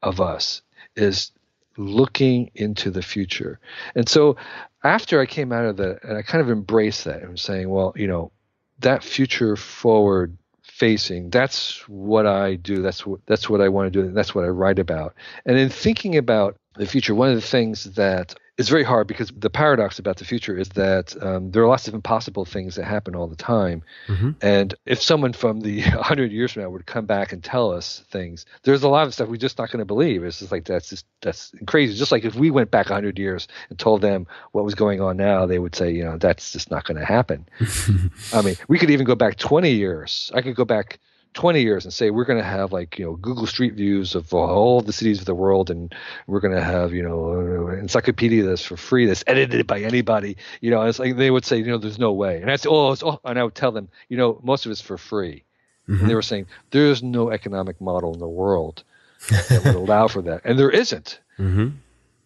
of 0.02 0.22
us 0.22 0.62
is 0.96 1.32
looking 1.78 2.52
into 2.56 2.92
the 2.92 3.02
future. 3.02 3.60
And 3.96 4.08
so 4.08 4.38
after 4.84 5.20
I 5.20 5.26
came 5.26 5.52
out 5.52 5.66
of 5.66 5.78
that, 5.78 6.04
and 6.04 6.18
I 6.18 6.22
kind 6.22 6.42
of 6.42 6.50
embraced 6.50 7.06
that 7.06 7.24
and 7.24 7.40
saying, 7.40 7.70
well, 7.70 7.94
you 7.96 8.08
know, 8.08 8.32
that 8.80 9.04
future 9.04 9.56
forward 9.56 10.38
facing 10.64 11.30
that's 11.30 11.88
what 11.88 12.26
i 12.26 12.56
do. 12.56 12.82
That's 12.82 13.06
what 13.06 13.20
that's 13.28 13.48
what 13.50 13.62
i 13.62 13.70
want 13.70 13.94
to 13.94 14.02
do. 14.02 14.08
And 14.08 14.18
that's 14.18 14.34
what 14.34 14.44
i 14.44 14.48
write 14.48 14.80
about. 14.80 15.14
And 15.46 15.58
in 15.58 15.70
thinking 15.70 16.18
about 16.18 16.56
the 16.76 16.88
future 16.88 17.14
one 17.14 17.30
of 17.30 17.36
the 17.36 17.42
things 17.42 17.84
that 17.94 18.36
it's 18.58 18.70
very 18.70 18.84
hard 18.84 19.08
because 19.08 19.32
the 19.36 19.50
paradox 19.50 19.98
about 19.98 20.18
the 20.18 20.26
future 20.26 20.56
is 20.56 20.70
that 20.70 21.16
um, 21.24 21.50
there 21.52 21.64
are 21.64 21.68
lots 21.68 21.88
of 21.88 21.96
impossible 21.96 22.46
things 22.46 22.76
that 22.76 22.86
happen 22.86 23.16
all 23.16 23.28
the 23.28 23.36
time. 23.36 23.82
Mm-hmm. 24.08 24.32
And 24.42 24.76
if 24.86 25.02
someone 25.02 25.34
from 25.34 25.62
the 25.62 25.82
100 25.90 26.32
years 26.32 26.52
from 26.52 26.62
now 26.62 26.70
would 26.70 26.86
come 26.86 27.08
back 27.08 27.34
and 27.34 27.44
tell 27.44 27.72
us 27.72 28.04
things, 28.12 28.46
there's 28.62 28.84
a 28.84 28.90
lot 28.90 29.08
of 29.08 29.14
stuff 29.14 29.28
we're 29.28 29.38
just 29.38 29.58
not 29.58 29.72
going 29.72 29.80
to 29.80 29.86
believe. 29.86 30.24
It's 30.24 30.40
just 30.40 30.52
like 30.52 30.66
that's 30.66 30.90
just 30.90 31.06
that's 31.22 31.52
crazy. 31.66 31.96
Just 31.96 32.12
like 32.12 32.26
if 32.26 32.36
we 32.36 32.52
went 32.52 32.70
back 32.70 32.90
100 32.90 33.18
years 33.18 33.48
and 33.70 33.80
told 33.80 34.02
them 34.02 34.28
what 34.52 34.64
was 34.64 34.76
going 34.76 35.02
on 35.02 35.18
now, 35.18 35.48
they 35.48 35.58
would 35.58 35.76
say, 35.76 35.92
you 35.92 36.04
know, 36.04 36.18
that's 36.20 36.52
just 36.52 36.70
not 36.70 36.86
going 36.86 37.00
to 37.00 37.06
happen. 37.06 37.48
I 38.34 38.44
mean, 38.44 38.56
we 38.68 38.78
could 38.78 38.92
even 38.92 39.06
go 39.06 39.16
back 39.16 39.38
20 39.38 39.72
years. 39.72 40.32
I 40.36 40.42
could 40.42 40.56
go 40.56 40.66
back 40.66 41.00
20 41.34 41.62
years 41.62 41.86
and 41.86 41.94
say 41.94 42.10
we're 42.10 42.26
going 42.26 42.40
to 42.40 42.46
have 42.46 42.72
like 42.72 42.98
you 43.00 43.06
know 43.06 43.16
Google 43.16 43.48
Street 43.48 43.74
views 43.74 44.16
of 44.16 44.34
all 44.34 44.82
the 44.82 44.94
cities 44.94 45.20
of 45.20 45.26
the 45.26 45.36
world, 45.36 45.70
and 45.70 45.94
we're 46.28 46.40
going 46.40 46.54
to 46.54 46.64
have 46.64 46.94
you 46.94 47.04
know 47.04 47.68
encyclopedia 47.70 48.44
that's 48.44 48.64
for 48.64 48.78
free 48.78 49.06
that's 49.06 49.24
edited 49.28 49.68
by 49.68 49.82
anybody. 49.82 50.38
You 50.62 50.72
know, 50.72 50.84
it's 50.84 51.00
like 51.00 51.18
they 51.18 51.32
would 51.32 51.46
say 51.46 51.58
you 51.58 51.66
know 51.66 51.78
there's 51.78 52.00
no 52.00 52.14
way, 52.14 52.42
and 52.42 52.52
I 52.52 52.56
say 52.56 52.70
oh, 52.70 52.92
it's, 52.92 53.04
oh 53.04 53.20
and 53.24 53.40
I 53.40 53.44
would 53.44 53.56
tell 53.56 53.72
them 53.72 53.90
you 54.10 54.18
know 54.18 54.40
most 54.44 54.66
of 54.66 54.72
it's 54.72 54.82
for 54.82 54.98
free, 54.98 55.44
mm-hmm. 55.88 56.02
and 56.02 56.10
they 56.10 56.16
were 56.16 56.22
saying 56.22 56.48
there's 56.72 57.02
no 57.02 57.32
economic 57.32 57.82
model 57.82 58.14
in 58.14 58.20
the 58.20 58.28
world 58.28 58.84
that 59.30 59.64
would 59.66 59.76
allow 59.76 60.08
for 60.08 60.22
that, 60.24 60.42
and 60.44 60.58
there 60.58 60.72
isn't. 60.72 61.20
Mm-hmm. 61.40 61.70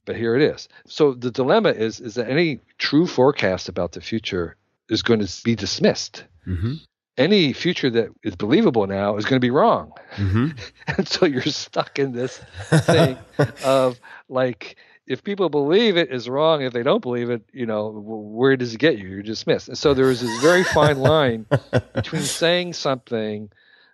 But 0.05 0.15
here 0.15 0.35
it 0.35 0.41
is. 0.41 0.69
So 0.85 1.13
the 1.13 1.31
dilemma 1.31 1.69
is 1.69 1.99
is 1.99 2.15
that 2.15 2.29
any 2.29 2.59
true 2.77 3.07
forecast 3.07 3.69
about 3.69 3.91
the 3.93 4.01
future 4.01 4.55
is 4.89 5.01
going 5.01 5.19
to 5.19 5.43
be 5.43 5.55
dismissed. 5.55 6.23
Mm-hmm 6.45 6.75
any 7.17 7.51
future 7.53 7.89
that 7.89 8.09
is 8.23 8.35
believable 8.35 8.87
now 8.87 9.17
is 9.17 9.25
going 9.25 9.37
to 9.37 9.45
be 9.45 9.49
wrong. 9.49 9.91
Mm-hmm. 10.15 10.49
and 10.87 11.07
so 11.07 11.25
you're 11.25 11.41
stuck 11.43 11.99
in 11.99 12.13
this 12.13 12.39
thing 12.69 13.17
of 13.63 13.99
like, 14.29 14.77
if 15.07 15.23
people 15.23 15.49
believe 15.49 15.95
it 15.97 16.11
is 16.11 16.27
wrong, 16.27 16.61
if 16.61 16.73
they 16.73 16.83
don't 16.83 17.01
believe 17.01 17.29
it, 17.29 17.41
you 17.53 17.65
know, 17.65 17.89
where 17.89 18.57
does 18.57 18.73
it 18.73 18.77
get 18.77 18.97
you? 18.97 19.07
You're 19.07 19.23
dismissed. 19.23 19.69
And 19.69 19.77
so 19.77 19.93
there 19.93 20.11
is 20.11 20.21
this 20.21 20.41
very 20.41 20.63
fine 20.63 20.99
line 20.99 21.45
between 21.93 22.23
saying 22.23 22.73
something 22.73 23.49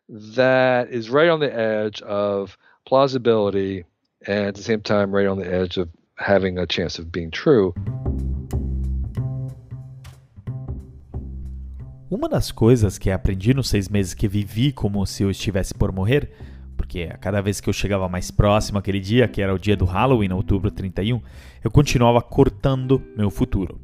that 0.09 0.89
is 0.89 1.09
right 1.09 1.29
on 1.29 1.39
the 1.39 1.55
edge 1.55 2.01
of 2.01 2.57
plausibility 2.85 3.85
and 4.25 4.47
at 4.47 4.55
the 4.55 4.63
same 4.63 4.81
time 4.81 5.11
right 5.11 5.27
on 5.27 5.37
the 5.37 5.51
edge 5.51 5.77
of 5.77 5.89
having 6.17 6.57
a 6.57 6.65
chance 6.65 6.97
of 6.97 7.11
being 7.11 7.31
true. 7.31 7.73
Uma 12.15 12.29
das 12.29 12.51
coisas 12.51 12.99
que 12.99 13.09
aprendi 13.09 13.55
nos 13.55 13.69
seis 13.69 13.89
meses 13.89 14.13
que 14.13 14.27
vivi 14.27 14.71
como 14.71 15.03
se 15.03 15.23
eu 15.23 15.31
estivesse 15.31 15.73
por 15.73 15.91
morrer, 15.91 16.29
porque 16.77 17.09
a 17.11 17.17
cada 17.17 17.41
vez 17.41 17.59
que 17.59 17.67
eu 17.67 17.73
chegava 17.73 18.07
mais 18.07 18.29
próximo 18.29 18.77
aquele 18.77 18.99
dia, 18.99 19.27
que 19.27 19.41
era 19.41 19.51
o 19.51 19.57
dia 19.57 19.75
do 19.75 19.83
Halloween, 19.83 20.31
outubro 20.31 20.69
31, 20.69 21.19
eu 21.63 21.71
continuava 21.71 22.21
cortando 22.21 23.01
meu 23.17 23.31
futuro. 23.31 23.81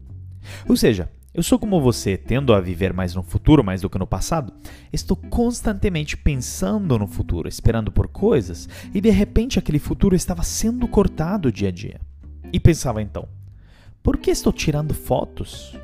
Ou 0.67 0.77
seja, 0.77 1.09
eu 1.33 1.41
sou 1.41 1.57
como 1.57 1.81
você, 1.81 2.17
tendo 2.17 2.53
a 2.53 2.61
viver 2.61 2.93
mais 2.93 3.15
no 3.15 3.23
futuro 3.23 3.63
mais 3.63 3.81
do 3.81 3.89
que 3.89 3.97
no 3.97 4.05
passado. 4.05 4.53
Estou 4.93 5.17
constantemente 5.17 6.15
pensando 6.15 6.99
no 6.99 7.07
futuro, 7.07 7.49
esperando 7.49 7.91
por 7.91 8.07
coisas, 8.07 8.69
e 8.93 9.01
de 9.01 9.09
repente 9.09 9.57
aquele 9.57 9.79
futuro 9.79 10.15
estava 10.15 10.43
sendo 10.43 10.87
cortado 10.87 11.51
dia 11.51 11.69
a 11.69 11.71
dia. 11.71 11.99
E 12.53 12.59
pensava 12.59 13.01
então: 13.01 13.27
por 14.03 14.17
que 14.17 14.29
estou 14.29 14.53
tirando 14.53 14.93
fotos? 14.93 15.75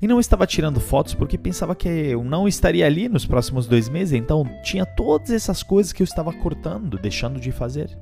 E 0.00 0.06
não 0.06 0.20
estava 0.20 0.46
tirando 0.46 0.80
fotos 0.80 1.14
porque 1.14 1.38
pensava 1.38 1.74
que 1.74 1.88
eu 1.88 2.24
não 2.24 2.46
estaria 2.48 2.86
ali 2.86 3.08
nos 3.08 3.26
próximos 3.26 3.66
dois 3.66 3.88
meses, 3.88 4.14
então 4.14 4.44
tinha 4.62 4.84
todas 4.84 5.30
essas 5.30 5.62
coisas 5.62 5.92
que 5.92 6.02
eu 6.02 6.04
estava 6.04 6.32
cortando, 6.32 6.98
deixando 6.98 7.40
de 7.40 7.52
fazer. 7.52 7.96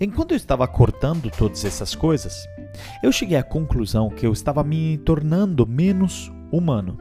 Enquanto 0.00 0.32
eu 0.32 0.36
estava 0.36 0.66
cortando 0.66 1.30
todas 1.30 1.64
essas 1.64 1.94
coisas, 1.94 2.46
eu 3.02 3.12
cheguei 3.12 3.36
à 3.36 3.42
conclusão 3.42 4.08
que 4.08 4.26
eu 4.26 4.32
estava 4.32 4.64
me 4.64 4.98
tornando 4.98 5.66
menos 5.66 6.32
humano. 6.50 6.98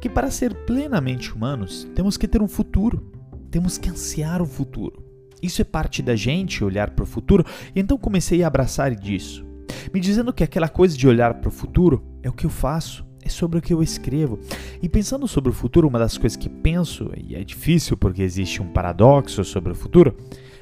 Que 0.00 0.08
para 0.08 0.30
ser 0.30 0.54
plenamente 0.66 1.32
humanos, 1.32 1.88
temos 1.94 2.16
que 2.16 2.28
ter 2.28 2.42
um 2.42 2.48
futuro, 2.48 3.10
temos 3.50 3.78
que 3.78 3.88
ansiar 3.88 4.42
o 4.42 4.46
futuro. 4.46 5.02
Isso 5.42 5.62
é 5.62 5.64
parte 5.64 6.02
da 6.02 6.14
gente, 6.14 6.64
olhar 6.64 6.90
para 6.90 7.04
o 7.04 7.06
futuro, 7.06 7.44
e 7.74 7.80
então 7.80 7.96
comecei 7.96 8.42
a 8.42 8.46
abraçar 8.46 8.94
disso 8.94 9.44
me 9.92 10.00
dizendo 10.00 10.32
que 10.32 10.44
aquela 10.44 10.68
coisa 10.68 10.96
de 10.96 11.06
olhar 11.06 11.34
para 11.34 11.48
o 11.48 11.52
futuro 11.52 12.02
é 12.24 12.28
o 12.28 12.32
que 12.32 12.46
eu 12.46 12.50
faço, 12.50 13.06
é 13.22 13.28
sobre 13.28 13.58
o 13.58 13.62
que 13.62 13.72
eu 13.72 13.82
escrevo. 13.82 14.40
E 14.82 14.88
pensando 14.88 15.28
sobre 15.28 15.50
o 15.50 15.54
futuro, 15.54 15.86
uma 15.86 15.98
das 15.98 16.16
coisas 16.18 16.36
que 16.36 16.48
penso, 16.48 17.12
e 17.16 17.36
é 17.36 17.44
difícil 17.44 17.96
porque 17.96 18.22
existe 18.22 18.62
um 18.62 18.72
paradoxo 18.72 19.44
sobre 19.44 19.72
o 19.72 19.76
futuro, 19.76 20.16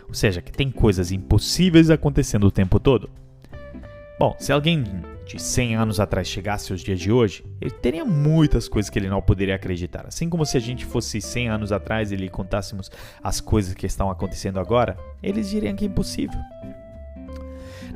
ou 0.08 0.12
seja, 0.12 0.42
que 0.42 0.52
tem 0.52 0.70
coisas 0.70 1.12
impossíveis 1.12 1.88
acontecendo 1.88 2.44
o 2.44 2.50
tempo 2.50 2.78
todo. 2.80 3.08
Bom, 4.18 4.36
se 4.38 4.52
alguém 4.52 4.84
de 5.24 5.40
100 5.40 5.76
anos 5.76 6.00
atrás 6.00 6.28
chegasse 6.28 6.72
aos 6.72 6.82
dias 6.82 7.00
de 7.00 7.10
hoje, 7.10 7.44
ele 7.60 7.70
teria 7.70 8.04
muitas 8.04 8.68
coisas 8.68 8.90
que 8.90 8.98
ele 8.98 9.08
não 9.08 9.22
poderia 9.22 9.54
acreditar. 9.54 10.06
Assim 10.06 10.28
como 10.28 10.44
se 10.44 10.56
a 10.56 10.60
gente 10.60 10.84
fosse 10.84 11.20
100 11.20 11.48
anos 11.48 11.72
atrás 11.72 12.12
e 12.12 12.16
lhe 12.16 12.28
contássemos 12.28 12.90
as 13.22 13.40
coisas 13.40 13.72
que 13.72 13.86
estão 13.86 14.10
acontecendo 14.10 14.58
agora, 14.60 14.96
eles 15.22 15.48
diriam 15.48 15.74
que 15.74 15.84
é 15.84 15.88
impossível. 15.88 16.38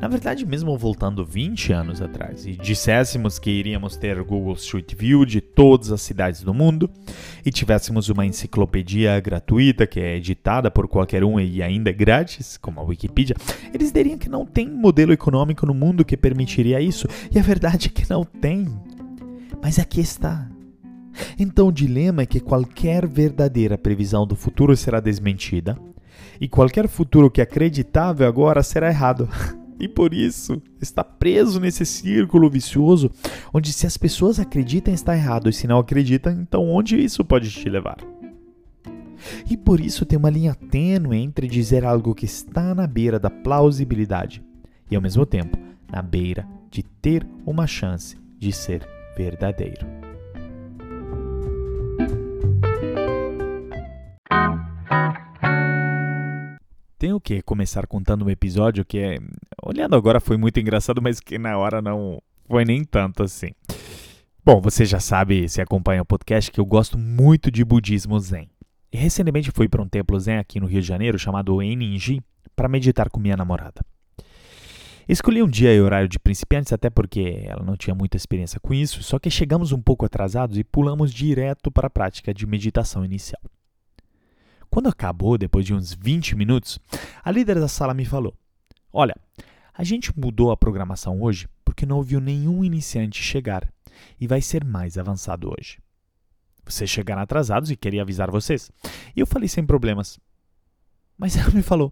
Na 0.01 0.09
verdade, 0.09 0.45
mesmo 0.45 0.77
voltando 0.77 1.25
20 1.25 1.73
anos 1.73 2.03
atrás 2.03 2.47
e 2.47 2.53
disséssemos 2.53 3.39
que 3.39 3.51
iríamos 3.51 3.97
ter 3.97 4.23
Google 4.23 4.53
Street 4.55 4.95
View 4.95 5.25
de 5.25 5.41
todas 5.41 5.91
as 5.91 6.03
cidades 6.03 6.43
do 6.43 6.53
mundo 6.53 6.91
e 7.45 7.51
tivéssemos 7.51 8.11
uma 8.11 8.27
enciclopedia 8.27 9.19
gratuita 9.21 9.87
que 9.87 9.99
é 9.99 10.17
editada 10.17 10.71
por 10.71 10.87
qualquer 10.87 11.25
um 11.25 11.41
e 11.41 11.63
ainda 11.63 11.91
grátis, 11.93 12.59
como 12.59 12.79
a 12.79 12.83
Wikipedia, 12.83 13.35
eles 13.73 13.91
diriam 13.91 14.19
que 14.19 14.29
não 14.29 14.45
tem 14.45 14.69
modelo 14.69 15.13
econômico 15.13 15.65
no 15.65 15.73
mundo 15.73 16.05
que 16.05 16.17
permitiria 16.17 16.79
isso. 16.81 17.09
E 17.35 17.39
a 17.39 17.43
verdade 17.43 17.89
é 17.89 17.91
que 17.91 18.09
não 18.11 18.23
tem. 18.23 18.67
Mas 19.63 19.79
aqui 19.79 20.01
está. 20.01 20.47
Então 21.39 21.69
o 21.69 21.73
dilema 21.73 22.23
é 22.23 22.27
que 22.27 22.39
qualquer 22.39 23.07
verdadeira 23.07 23.79
previsão 23.79 24.27
do 24.27 24.37
futuro 24.37 24.77
será 24.77 25.01
desmentida 25.01 25.79
e 26.39 26.47
qualquer 26.47 26.87
futuro 26.87 27.31
que 27.31 27.41
é 27.41 27.45
acreditável 27.45 28.29
agora 28.29 28.63
será 28.63 28.89
errado. 28.89 29.29
E 29.79 29.87
por 29.87 30.15
isso 30.15 30.61
está 30.81 31.05
preso 31.05 31.61
nesse 31.61 31.85
círculo 31.85 32.49
vicioso, 32.49 33.11
onde 33.53 33.73
se 33.73 33.87
as 33.87 33.97
pessoas 33.97 34.41
acreditam 34.41 34.93
está 34.93 35.15
errado 35.15 35.49
e 35.49 35.53
se 35.53 35.67
não 35.67 35.79
acreditam, 35.79 36.33
então 36.33 36.69
onde 36.69 36.99
isso 36.99 37.25
pode 37.25 37.51
te 37.51 37.69
levar? 37.69 37.99
E 39.51 39.57
por 39.57 39.81
isso 39.81 40.05
tem 40.05 40.19
uma 40.19 40.31
linha 40.31 40.55
tênue 40.55 41.19
entre 41.19 41.49
dizer 41.49 41.85
algo 41.85 42.15
que 42.15 42.25
está 42.25 42.75
na 42.75 42.87
beira 42.87 43.19
da 43.19 43.31
plausibilidade 43.31 44.43
e 44.91 44.97
ao 44.97 45.03
mesmo 45.03 45.27
tempo 45.27 45.59
na 45.91 46.03
beira 46.03 46.47
de 46.71 46.83
ter 46.83 47.27
uma 47.45 47.67
chance 47.67 48.17
de 48.39 48.53
ser 48.53 48.87
verdadeiro. 49.17 49.87
Tenho 56.99 57.21
que 57.21 57.43
começar 57.43 57.87
contando 57.87 58.25
um 58.25 58.31
episódio 58.31 58.85
que, 58.85 58.99
é, 58.99 59.19
olhando 59.63 59.95
agora, 59.95 60.19
foi 60.19 60.39
muito 60.39 60.59
engraçado, 60.59 61.03
mas 61.03 61.21
que 61.21 61.39
na 61.39 61.59
hora 61.59 61.83
não 61.83 62.23
foi 62.49 62.65
nem 62.65 62.85
tanto 62.85 63.23
assim. 63.23 63.51
Bom, 64.43 64.63
você 64.63 64.87
já 64.87 64.99
sabe, 64.99 65.47
se 65.49 65.61
acompanha 65.61 66.01
o 66.01 66.07
podcast, 66.07 66.51
que 66.51 66.59
eu 66.59 66.65
gosto 66.65 66.97
muito 66.97 67.51
de 67.51 67.65
budismo 67.65 68.19
zen. 68.19 68.49
E 68.91 68.97
recentemente 68.97 69.51
fui 69.51 69.69
para 69.69 69.83
um 69.83 69.89
templo 69.89 70.19
zen 70.19 70.39
aqui 70.39 70.59
no 70.59 70.67
Rio 70.67 70.81
de 70.81 70.87
Janeiro 70.87 71.19
chamado 71.19 71.61
Eninji 71.61 72.23
para 72.55 72.69
meditar 72.69 73.11
com 73.11 73.21
minha 73.21 73.37
namorada. 73.37 73.85
Escolhi 75.07 75.43
um 75.43 75.49
dia 75.49 75.75
e 75.75 75.81
horário 75.81 76.09
de 76.09 76.19
principiantes 76.19 76.73
até 76.73 76.89
porque 76.89 77.45
ela 77.47 77.63
não 77.63 77.77
tinha 77.77 77.95
muita 77.95 78.17
experiência 78.17 78.59
com 78.59 78.73
isso, 78.73 79.03
só 79.03 79.19
que 79.19 79.31
chegamos 79.31 79.71
um 79.71 79.81
pouco 79.83 80.07
atrasados 80.07 80.57
e 80.57 80.65
pulamos 80.65 81.13
direto 81.13 81.71
para 81.71 81.89
a 81.89 81.91
prática 81.91 82.33
de 82.33 82.47
meditação 82.47 83.05
inicial. 83.05 83.41
Quando 84.77 84.91
acabou, 84.91 85.39
depois 85.39 85.65
de 85.65 85.73
uns 85.73 85.95
20 85.95 86.37
minutos, 86.37 86.79
a 87.25 87.31
líder 87.31 87.59
da 87.59 87.67
sala 87.67 87.95
me 87.95 88.05
falou: 88.05 88.37
Olha, 88.93 89.15
a 89.73 89.83
gente 89.83 90.13
mudou 90.15 90.51
a 90.51 90.57
programação 90.57 91.23
hoje 91.23 91.49
porque 91.65 91.87
não 91.87 91.97
ouviu 91.97 92.21
nenhum 92.21 92.63
iniciante 92.63 93.23
chegar 93.23 93.67
e 94.21 94.27
vai 94.27 94.43
ser 94.43 94.67
mais 94.67 94.99
avançado 94.99 95.49
hoje. 95.49 95.79
Vocês 96.63 96.91
chegaram 96.91 97.23
atrasados 97.23 97.71
e 97.71 97.77
queria 97.77 98.03
avisar 98.03 98.31
vocês. 98.31 98.71
E 99.17 99.21
eu 99.21 99.27
falei 99.27 99.49
sem 99.49 99.65
problemas. 99.65 100.21
Mas 101.17 101.39
ela 101.39 101.49
me 101.53 101.63
falou: 101.63 101.91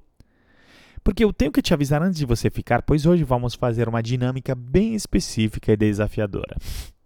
Porque 1.03 1.25
eu 1.25 1.33
tenho 1.33 1.53
que 1.53 1.63
te 1.63 1.73
avisar 1.73 2.03
antes 2.03 2.19
de 2.19 2.27
você 2.27 2.51
ficar, 2.51 2.83
pois 2.83 3.07
hoje 3.07 3.25
vamos 3.25 3.55
fazer 3.55 3.89
uma 3.89 4.03
dinâmica 4.03 4.55
bem 4.55 4.95
específica 4.95 5.73
e 5.73 5.77
desafiadora. 5.79 6.55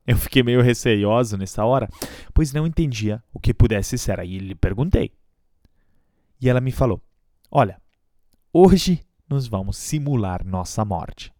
Eu 0.05 0.17
fiquei 0.17 0.43
meio 0.43 0.61
receioso 0.61 1.37
nessa 1.37 1.65
hora, 1.65 1.89
pois 2.35 2.53
não 2.53 2.67
entendia 2.67 3.23
o 3.33 3.39
que 3.39 3.55
pudesse 3.55 3.97
ser. 3.97 4.19
Aí 4.19 4.41
lhe 4.41 4.57
perguntei: 4.57 5.13
e 6.41 6.49
ela 6.49 6.61
me 6.61 6.73
falou: 6.73 7.03
Olha, 7.51 7.81
hoje 8.53 9.01
nós 9.29 9.47
vamos 9.47 9.77
simular 9.77 10.45
nossa 10.45 10.85
morte. 10.85 11.33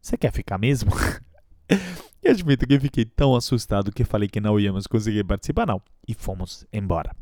Você 0.00 0.16
quer 0.16 0.32
ficar 0.32 0.58
mesmo? 0.58 0.90
e 2.22 2.28
admito 2.28 2.66
que 2.66 2.78
fiquei 2.78 3.04
tão 3.04 3.34
assustado 3.34 3.92
que 3.92 4.04
falei 4.04 4.28
que 4.28 4.40
não 4.40 4.58
íamos 4.58 4.86
conseguir 4.86 5.24
participar, 5.24 5.66
não. 5.66 5.82
E 6.06 6.14
fomos 6.14 6.66
embora. 6.72 7.14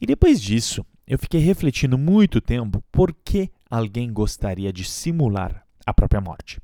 E 0.00 0.06
depois 0.06 0.40
disso, 0.40 0.84
eu 1.06 1.18
fiquei 1.18 1.40
refletindo 1.40 1.96
muito 1.96 2.40
tempo 2.40 2.82
por 2.92 3.14
que 3.24 3.50
alguém 3.70 4.12
gostaria 4.12 4.72
de 4.72 4.84
simular 4.84 5.66
a 5.86 5.94
própria 5.94 6.20
morte. 6.20 6.60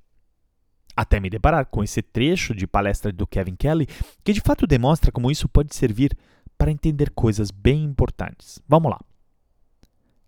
Até 0.95 1.18
me 1.18 1.31
deparar 1.31 1.66
com 1.66 1.83
esse 1.83 2.03
trecho 2.03 2.55
de 2.55 2.66
palestra 2.66 3.11
do 3.11 3.27
Kevin 3.27 3.57
Kelly, 3.57 3.87
que 4.23 4.33
de 4.33 4.41
fato 4.41 4.66
demonstra 4.66 5.11
como 5.11 5.31
isso 5.31 5.49
pode 5.49 5.75
servir 5.75 6.16
para 6.62 6.70
entender 6.70 7.10
coisas 7.10 7.50
bem 7.50 7.82
importantes. 7.82 8.62
Vamos 8.68 8.92
lá. 8.92 9.00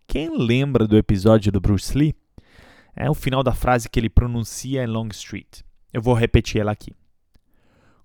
Quem 0.05 0.37
lembra 0.37 0.85
do 0.85 0.97
episódio 0.97 1.53
do 1.53 1.61
Bruce 1.61 1.97
Lee? 1.97 2.13
É 2.97 3.09
o 3.09 3.15
final 3.15 3.41
da 3.41 3.55
frase 3.55 3.89
que 3.89 4.01
ele 4.01 4.11
pronuncia 4.11 4.83
em 4.83 4.87
Long 4.89 5.07
Street. 5.13 5.61
Eu 5.93 6.03
vou 6.03 6.13
repetir 6.13 6.61
ela 6.61 6.73
aqui. 6.73 6.93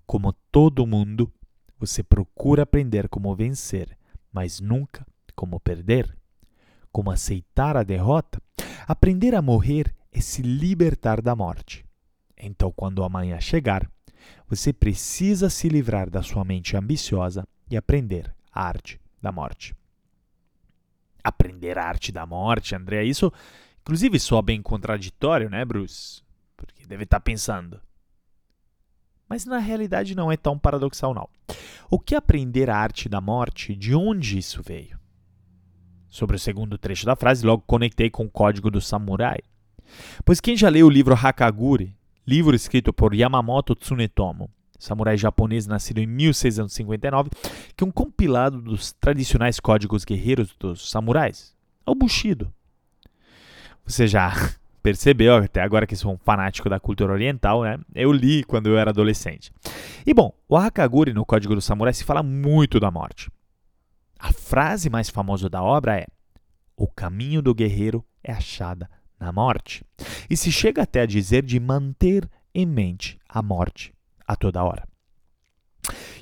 Como 0.05 0.31
todo 0.51 0.85
mundo, 0.85 1.33
você 1.79 2.03
procura 2.03 2.61
aprender 2.61 3.09
como 3.09 3.35
vencer, 3.35 3.97
mas 4.31 4.59
nunca 4.59 5.03
como 5.35 5.59
perder. 5.59 6.15
Como 6.91 7.09
aceitar 7.09 7.75
a 7.75 7.81
derrota. 7.81 8.39
Aprender 8.87 9.33
a 9.33 9.41
morrer 9.41 9.91
é 10.11 10.21
se 10.21 10.43
libertar 10.43 11.19
da 11.19 11.35
morte. 11.35 11.83
Então, 12.37 12.71
quando 12.71 13.03
amanhã 13.03 13.41
chegar, 13.41 13.89
você 14.47 14.71
precisa 14.71 15.49
se 15.49 15.67
livrar 15.67 16.11
da 16.11 16.21
sua 16.21 16.43
mente 16.43 16.77
ambiciosa 16.77 17.43
e 17.69 17.77
aprender 17.77 18.33
a 18.51 18.63
arte 18.63 18.99
da 19.21 19.31
morte. 19.31 19.75
Aprender 21.23 21.77
a 21.77 21.85
arte 21.85 22.11
da 22.11 22.25
morte, 22.25 22.75
André, 22.75 23.03
isso 23.03 23.31
inclusive 23.81 24.19
soa 24.19 24.41
bem 24.41 24.61
contraditório, 24.61 25.49
né, 25.49 25.63
Bruce? 25.65 26.21
Porque 26.55 26.85
deve 26.85 27.03
estar 27.03 27.19
tá 27.19 27.23
pensando. 27.23 27.81
Mas 29.27 29.45
na 29.45 29.59
realidade 29.59 30.15
não 30.15 30.31
é 30.31 30.37
tão 30.37 30.57
paradoxal, 30.57 31.13
não. 31.13 31.29
O 31.89 31.99
que 31.99 32.15
aprender 32.15 32.69
a 32.69 32.77
arte 32.77 33.07
da 33.07 33.21
morte, 33.21 33.75
de 33.75 33.93
onde 33.93 34.37
isso 34.37 34.61
veio? 34.63 34.99
Sobre 36.09 36.35
o 36.35 36.39
segundo 36.39 36.77
trecho 36.77 37.05
da 37.05 37.15
frase, 37.15 37.45
logo 37.45 37.63
conectei 37.67 38.09
com 38.09 38.25
o 38.25 38.29
código 38.29 38.71
do 38.71 38.81
samurai. 38.81 39.39
Pois 40.25 40.39
quem 40.39 40.57
já 40.57 40.69
leu 40.69 40.87
o 40.87 40.89
livro 40.89 41.13
Hakaguri, 41.13 41.95
livro 42.25 42.55
escrito 42.55 42.91
por 42.91 43.13
Yamamoto 43.13 43.75
Tsunetomo, 43.75 44.49
samurai 44.79 45.17
japonês 45.17 45.67
nascido 45.67 45.99
em 45.99 46.07
1659, 46.07 47.29
que 47.75 47.83
é 47.83 47.87
um 47.87 47.91
compilado 47.91 48.61
dos 48.61 48.93
tradicionais 48.93 49.59
códigos 49.59 50.05
guerreiros 50.05 50.55
dos 50.57 50.89
samurais, 50.89 51.53
é 51.85 51.91
o 51.91 51.95
Bushido. 51.95 52.51
Você 53.85 54.07
já 54.07 54.31
percebeu, 54.81 55.35
até 55.35 55.61
agora 55.61 55.85
que 55.85 55.95
sou 55.95 56.13
um 56.13 56.17
fanático 56.17 56.69
da 56.69 56.79
cultura 56.79 57.11
oriental, 57.11 57.63
né? 57.63 57.77
Eu 57.93 58.11
li 58.13 58.43
quando 58.45 58.67
eu 58.67 58.77
era 58.77 58.91
adolescente. 58.91 59.51
E 60.05 60.13
bom, 60.13 60.33
o 60.47 60.55
Hakaguri 60.55 61.13
no 61.13 61.25
Código 61.25 61.53
do 61.53 61.61
Samurai 61.61 61.93
se 61.93 62.05
fala 62.05 62.23
muito 62.23 62.79
da 62.79 62.89
morte. 62.89 63.29
A 64.17 64.31
frase 64.31 64.89
mais 64.89 65.09
famosa 65.09 65.49
da 65.49 65.61
obra 65.61 65.97
é: 65.97 66.07
O 66.75 66.87
caminho 66.87 67.41
do 67.41 67.53
guerreiro 67.53 68.05
é 68.23 68.31
achada 68.31 68.89
na 69.19 69.31
morte. 69.31 69.83
E 70.29 70.37
se 70.37 70.51
chega 70.51 70.83
até 70.83 71.01
a 71.01 71.05
dizer 71.05 71.43
de 71.43 71.59
manter 71.59 72.29
em 72.53 72.65
mente 72.65 73.19
a 73.27 73.41
morte 73.41 73.93
a 74.29 74.35
toda 74.35 74.63
hora. 74.63 74.87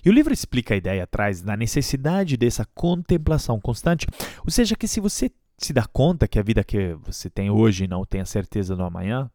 E 0.04 0.10
o 0.10 0.14
livro 0.14 0.34
explica 0.34 0.74
a 0.74 0.78
ideia 0.78 1.04
atrás 1.04 1.42
da 1.42 1.58
necessidade 1.58 2.38
dessa 2.38 2.66
contemplação 2.74 3.60
constante, 3.60 4.08
ou 4.46 4.50
seja, 4.50 4.78
que 4.78 4.88
se 4.88 5.02
você 5.02 5.30
se 5.58 5.74
dá 5.74 5.86
conta 5.86 6.26
que 6.26 6.40
a 6.40 6.44
vida 6.44 6.64
que 6.64 6.94
você 7.04 7.30
tem 7.30 7.52
hoje 7.52 7.86
não 7.86 8.06
tem 8.06 8.22
a 8.22 8.26
certeza 8.26 8.78
do 8.78 8.84
amanhã, 8.84 9.30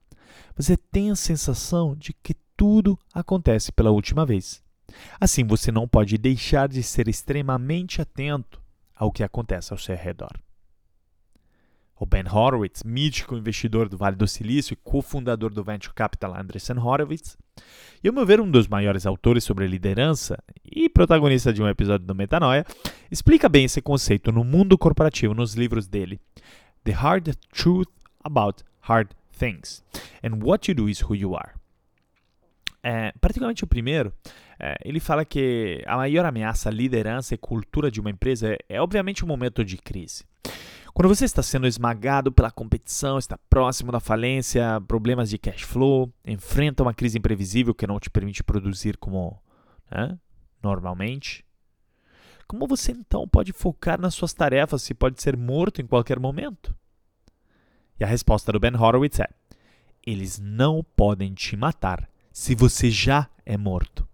você 0.57 0.75
tem 0.75 1.11
a 1.11 1.17
sensação 1.17 1.95
de 1.95 2.15
que 2.15 2.33
tudo 2.57 2.99
acontece 3.13 3.71
pela 3.71 3.91
última 3.91 4.25
vez. 4.25 4.63
Assim, 5.21 5.45
você 5.45 5.71
não 5.71 5.87
pode 5.87 6.17
deixar 6.17 6.67
de 6.67 6.83
ser 6.83 7.09
extremamente 7.09 8.01
atento 8.01 8.63
ao 8.97 9.13
que 9.13 9.23
acontece 9.23 9.75
ao 9.75 9.79
seu 9.79 9.97
redor. 9.97 10.33
O 11.99 12.07
Ben 12.07 12.25
Horowitz, 12.27 12.83
mítico 12.83 13.37
investidor 13.37 13.89
do 13.89 13.99
Vale 13.99 14.17
do 14.17 14.27
Silício 14.27 14.73
e 14.73 14.77
cofundador 14.77 15.53
do 15.53 15.63
venture 15.63 15.95
capital 15.95 16.35
Andreessen 16.35 16.79
Horowitz, 16.79 17.37
e 18.03 18.09
ao 18.09 18.15
meu 18.15 18.27
ver 18.27 18.41
um 18.41 18.51
dos 18.51 18.67
maiores 18.67 19.07
autores 19.07 19.45
sobre 19.45 19.67
liderança 19.67 20.43
e 20.65 20.89
protagonista 20.89 21.53
de 21.53 21.63
um 21.63 21.69
episódio 21.69 22.07
do 22.07 22.15
Metanoia, 22.15 22.67
explica 23.11 23.49
bem 23.49 23.65
esse 23.65 23.81
conceito 23.81 24.33
no 24.33 24.43
mundo 24.43 24.77
corporativo 24.77 25.35
nos 25.35 25.55
livros 25.55 25.87
dele 25.87 26.21
The 26.83 26.93
Hard 26.93 27.35
Truth 27.53 27.91
About 28.25 28.65
Hard 28.81 29.11
Things 29.39 29.85
and 30.23 30.45
What 30.45 30.71
You 30.71 30.75
Do 30.75 30.89
Is 30.89 31.01
Who 31.03 31.15
You 31.15 31.37
Are. 31.37 31.53
É, 32.83 33.13
particularmente 33.21 33.63
o 33.63 33.69
primeiro, 33.69 34.13
é, 34.59 34.77
ele 34.85 34.99
fala 34.99 35.25
que 35.25 35.83
a 35.87 35.97
maior 35.97 36.25
ameaça 36.25 36.69
à 36.69 36.73
liderança 36.73 37.35
e 37.35 37.39
cultura 37.39 37.89
de 37.89 38.01
uma 38.01 38.11
empresa 38.11 38.53
é, 38.53 38.59
é 38.69 38.83
obviamente 38.83 39.25
um 39.25 39.29
momento 39.29 39.65
de 39.65 39.77
crise. 39.77 40.25
Quando 40.95 41.09
você 41.09 41.25
está 41.25 41.43
sendo 41.43 41.67
esmagado 41.67 42.31
pela 42.31 42.51
competição, 42.51 43.19
está 43.19 43.39
próximo 43.49 43.91
da 43.91 43.99
falência, 43.99 44.81
problemas 44.87 45.31
de 45.31 45.39
cash 45.39 45.63
flow, 45.63 46.13
enfrenta 46.25 46.83
uma 46.83 46.93
crise 46.93 47.19
imprevisível 47.19 47.75
que 47.75 47.87
não 47.87 47.99
te 47.99 48.11
permite 48.11 48.43
produzir 48.43 48.99
como 48.99 49.41
né, 49.91 50.19
normalmente, 50.63 51.45
como 52.47 52.67
você 52.67 52.93
então 52.93 53.27
pode 53.27 53.51
focar 53.51 53.99
nas 53.99 54.15
suas 54.15 54.35
tarefas 54.35 54.83
se 54.83 54.93
pode 54.93 55.23
ser 55.23 55.39
morto 55.39 55.81
em 55.81 55.87
qualquer 55.87 56.19
momento? 56.19 56.77
E 57.99 58.05
a 58.05 58.07
resposta 58.07 58.53
do 58.53 58.61
Ben 58.61 58.77
Horowitz 58.77 59.21
é: 59.21 59.29
eles 60.07 60.39
não 60.39 60.85
podem 60.95 61.33
te 61.33 61.57
matar 61.57 62.07
se 62.31 62.55
você 62.55 62.91
já 62.91 63.29
é 63.47 63.57
morto. 63.57 64.07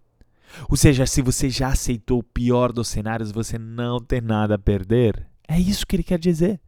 Ou 0.69 0.77
seja, 0.77 1.05
se 1.05 1.21
você 1.21 1.49
já 1.49 1.67
aceitou 1.67 2.19
o 2.19 2.23
pior 2.23 2.71
dos 2.71 2.87
cenários, 2.87 3.29
você 3.29 3.59
não 3.59 3.99
tem 3.99 4.21
nada 4.21 4.55
a 4.55 4.59
perder. 4.59 5.28
É 5.49 5.59
isso 5.59 5.87
que 5.87 5.95
ele 5.95 6.03
quer 6.03 6.19
dizer. 6.19 6.61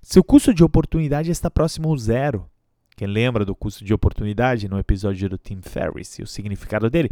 Seu 0.00 0.24
custo 0.24 0.54
de 0.54 0.64
oportunidade 0.64 1.30
está 1.30 1.50
próximo 1.50 1.90
ao 1.90 1.98
zero. 1.98 2.48
Quem 2.96 3.06
lembra 3.06 3.44
do 3.44 3.54
custo 3.54 3.84
de 3.84 3.92
oportunidade 3.92 4.66
no 4.66 4.78
episódio 4.78 5.28
do 5.28 5.36
Tim 5.36 5.60
Ferriss 5.60 6.18
e 6.18 6.22
o 6.22 6.26
significado 6.26 6.88
dele? 6.88 7.10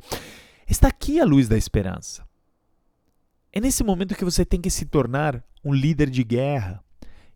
Está 0.67 0.89
aqui 0.89 1.21
a 1.21 1.25
luz 1.27 1.47
da 1.47 1.59
esperança. 1.59 2.27
É 3.53 3.61
nesse 3.61 3.85
momento 3.85 4.15
que 4.15 4.25
você 4.25 4.43
tem 4.43 4.59
que 4.59 4.71
se 4.71 4.87
tornar 4.87 5.45
um 5.63 5.75
líder 5.75 6.09
de 6.09 6.25
guerra 6.25 6.83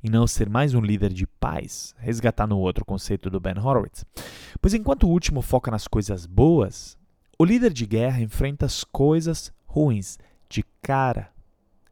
e 0.02 0.08
não 0.08 0.26
ser 0.26 0.48
mais 0.48 0.72
um 0.72 0.80
líder 0.80 1.12
de 1.12 1.26
paz, 1.26 1.94
resgatando 1.98 2.56
o 2.56 2.60
outro 2.60 2.82
conceito 2.82 3.28
do 3.28 3.38
Ben 3.38 3.58
Horowitz. 3.58 4.06
Pois 4.58 4.72
enquanto 4.72 5.04
o 5.04 5.10
último 5.10 5.42
foca 5.42 5.70
nas 5.70 5.86
coisas 5.86 6.24
boas, 6.24 6.96
o 7.38 7.44
líder 7.44 7.74
de 7.74 7.84
guerra 7.84 8.22
enfrenta 8.22 8.64
as 8.64 8.84
coisas 8.84 9.52
ruins 9.66 10.18
de 10.48 10.64
cara, 10.80 11.30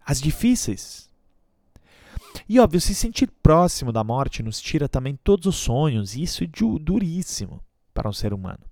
as 0.03 0.19
difíceis. 0.19 1.11
E 2.49 2.59
óbvio, 2.61 2.81
se 2.81 2.95
sentir 2.95 3.31
próximo 3.43 3.93
da 3.93 4.05
morte 4.05 4.43
nos 4.43 4.61
tira 4.61 4.89
também 4.89 5.17
todos 5.17 5.47
os 5.47 5.57
sonhos, 5.57 6.15
e 6.15 6.23
isso 6.23 6.45
é 6.45 6.47
duríssimo 6.47 7.63
para 7.95 8.09
um 8.09 8.13
ser 8.13 8.33
humano. 8.33 8.65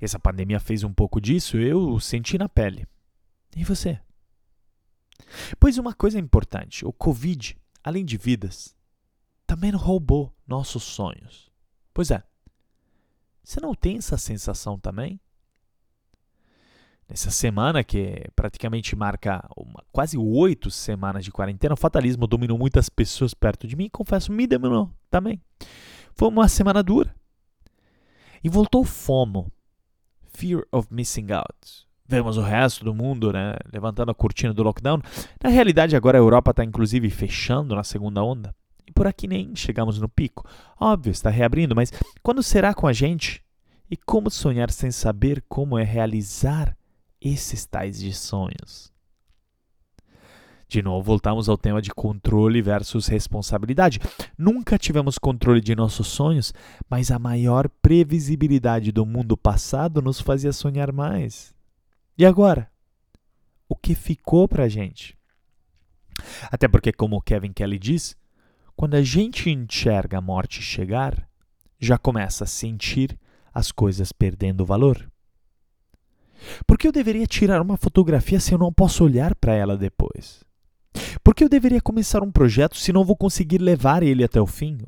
Essa 0.00 0.18
pandemia 0.18 0.60
fez 0.60 0.84
um 0.84 0.92
pouco 0.92 1.20
disso, 1.20 1.56
eu 1.56 1.98
senti 2.00 2.36
na 2.38 2.48
pele. 2.48 2.86
E 3.56 3.64
você? 3.64 3.98
Pois 5.58 5.78
uma 5.78 5.94
coisa 5.94 6.18
importante: 6.18 6.84
o 6.84 6.92
Covid 6.92 7.56
além 7.86 8.04
de 8.04 8.16
vidas, 8.16 8.76
também 9.46 9.70
roubou 9.70 10.36
nossos 10.44 10.82
sonhos. 10.82 11.52
Pois 11.94 12.10
é, 12.10 12.20
você 13.44 13.60
não 13.60 13.76
tem 13.76 13.98
essa 13.98 14.18
sensação 14.18 14.76
também? 14.76 15.20
Nessa 17.08 17.30
semana, 17.30 17.84
que 17.84 18.24
praticamente 18.34 18.96
marca 18.96 19.48
uma, 19.56 19.82
quase 19.92 20.18
oito 20.18 20.70
semanas 20.70 21.24
de 21.24 21.30
quarentena, 21.30 21.74
o 21.74 21.76
fatalismo 21.76 22.26
dominou 22.26 22.58
muitas 22.58 22.88
pessoas 22.88 23.32
perto 23.32 23.66
de 23.66 23.76
mim 23.76 23.88
confesso, 23.88 24.32
me 24.32 24.46
dominou 24.46 24.90
também. 25.08 25.40
Foi 26.14 26.28
uma 26.28 26.48
semana 26.48 26.82
dura. 26.82 27.14
E 28.42 28.48
voltou 28.48 28.84
FOMO 28.84 29.50
Fear 30.26 30.64
of 30.72 30.88
Missing 30.92 31.32
Out 31.32 31.86
vemos 32.08 32.36
o 32.36 32.42
resto 32.42 32.84
do 32.84 32.94
mundo 32.94 33.32
né, 33.32 33.56
levantando 33.72 34.10
a 34.10 34.14
cortina 34.14 34.54
do 34.54 34.62
lockdown. 34.62 35.00
Na 35.42 35.50
realidade, 35.50 35.96
agora 35.96 36.18
a 36.18 36.20
Europa 36.20 36.50
está 36.52 36.64
inclusive 36.64 37.10
fechando 37.10 37.74
na 37.74 37.82
segunda 37.82 38.22
onda. 38.22 38.54
E 38.86 38.92
por 38.92 39.06
aqui 39.06 39.26
nem 39.26 39.54
chegamos 39.56 40.00
no 40.00 40.08
pico. 40.08 40.48
Óbvio, 40.80 41.10
está 41.10 41.30
reabrindo, 41.30 41.74
mas 41.74 41.92
quando 42.22 42.42
será 42.42 42.72
com 42.72 42.86
a 42.86 42.92
gente? 42.92 43.42
E 43.90 43.96
como 43.96 44.30
sonhar 44.30 44.70
sem 44.70 44.90
saber 44.90 45.44
como 45.48 45.78
é 45.78 45.84
realizar 45.84 46.76
esses 47.20 47.66
tais 47.66 47.98
de 47.98 48.12
sonhos? 48.12 48.92
De 50.68 50.82
novo, 50.82 51.04
voltamos 51.04 51.48
ao 51.48 51.56
tema 51.56 51.80
de 51.80 51.90
controle 51.90 52.60
versus 52.60 53.06
responsabilidade. 53.06 54.00
Nunca 54.36 54.76
tivemos 54.76 55.16
controle 55.16 55.60
de 55.60 55.76
nossos 55.76 56.08
sonhos, 56.08 56.52
mas 56.90 57.12
a 57.12 57.18
maior 57.18 57.68
previsibilidade 57.68 58.90
do 58.90 59.06
mundo 59.06 59.36
passado 59.36 60.02
nos 60.02 60.20
fazia 60.20 60.52
sonhar 60.52 60.92
mais. 60.92 61.54
E 62.18 62.26
agora? 62.26 62.68
O 63.68 63.76
que 63.76 63.94
ficou 63.94 64.48
para 64.48 64.64
a 64.64 64.68
gente? 64.68 65.16
Até 66.50 66.66
porque, 66.66 66.92
como 66.92 67.22
Kevin 67.22 67.52
Kelly 67.52 67.78
diz, 67.78 68.16
quando 68.74 68.94
a 68.94 69.02
gente 69.02 69.50
enxerga 69.50 70.18
a 70.18 70.20
morte 70.20 70.60
chegar, 70.62 71.28
já 71.78 71.96
começa 71.96 72.44
a 72.44 72.46
sentir 72.46 73.18
as 73.54 73.70
coisas 73.70 74.12
perdendo 74.12 74.66
valor. 74.66 75.10
Por 76.66 76.78
que 76.78 76.86
eu 76.86 76.92
deveria 76.92 77.26
tirar 77.26 77.60
uma 77.60 77.76
fotografia 77.76 78.40
se 78.40 78.52
eu 78.52 78.58
não 78.58 78.72
posso 78.72 79.04
olhar 79.04 79.34
para 79.34 79.54
ela 79.54 79.76
depois? 79.76 80.44
Por 81.22 81.34
que 81.34 81.44
eu 81.44 81.48
deveria 81.48 81.80
começar 81.80 82.22
um 82.22 82.30
projeto 82.30 82.76
se 82.76 82.92
não 82.92 83.04
vou 83.04 83.16
conseguir 83.16 83.58
levar 83.58 84.02
ele 84.02 84.24
até 84.24 84.40
o 84.40 84.46
fim 84.46 84.78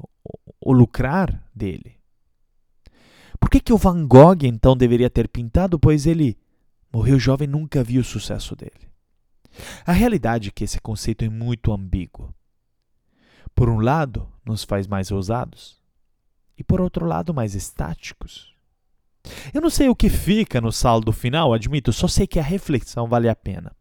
ou, 0.61 0.73
lucrar 0.73 1.45
dele? 1.55 1.97
Por 3.41 3.51
que, 3.51 3.61
que 3.61 3.73
o 3.73 3.79
Van 3.79 4.07
Gogh 4.07 4.45
então 4.45 4.77
deveria 4.77 5.11
ter 5.11 5.29
pintado, 5.29 5.79
pois 5.79 6.07
ele 6.07 6.37
Morreu 6.93 7.19
jovem 7.19 7.47
e 7.47 7.51
nunca 7.51 7.85
viu 7.85 8.01
o 8.01 8.05
sucesso 8.05 8.57
dele. 8.57 8.89
A 9.85 9.93
realidade 9.93 10.49
é 10.49 10.53
que 10.53 10.65
esse 10.65 10.81
conceito 10.81 11.25
é 11.25 11.29
muito 11.29 11.73
ambíguo. 11.73 12.35
Por 13.55 13.69
um 13.69 13.81
lado, 13.81 14.29
nos 14.45 14.65
faz 14.65 14.87
mais 14.87 15.11
ousados, 15.11 15.83
e 16.57 16.65
por 16.65 16.81
outro 16.81 17.05
lado, 17.05 17.35
mais 17.35 17.55
estáticos. 17.55 18.55
Eu 19.53 19.61
não 19.61 19.71
sei 19.71 19.89
o 19.89 19.97
que 19.97 20.09
fica 20.09 20.61
no 20.61 20.73
saldo 20.73 21.12
final, 21.12 21.53
admito, 21.53 21.93
só 21.93 22.09
sei 22.09 22.27
que 22.27 22.39
a 22.39 22.43
reflexão 22.43 23.07
vale 23.07 23.29
a 23.29 23.37
pena. 23.37 23.75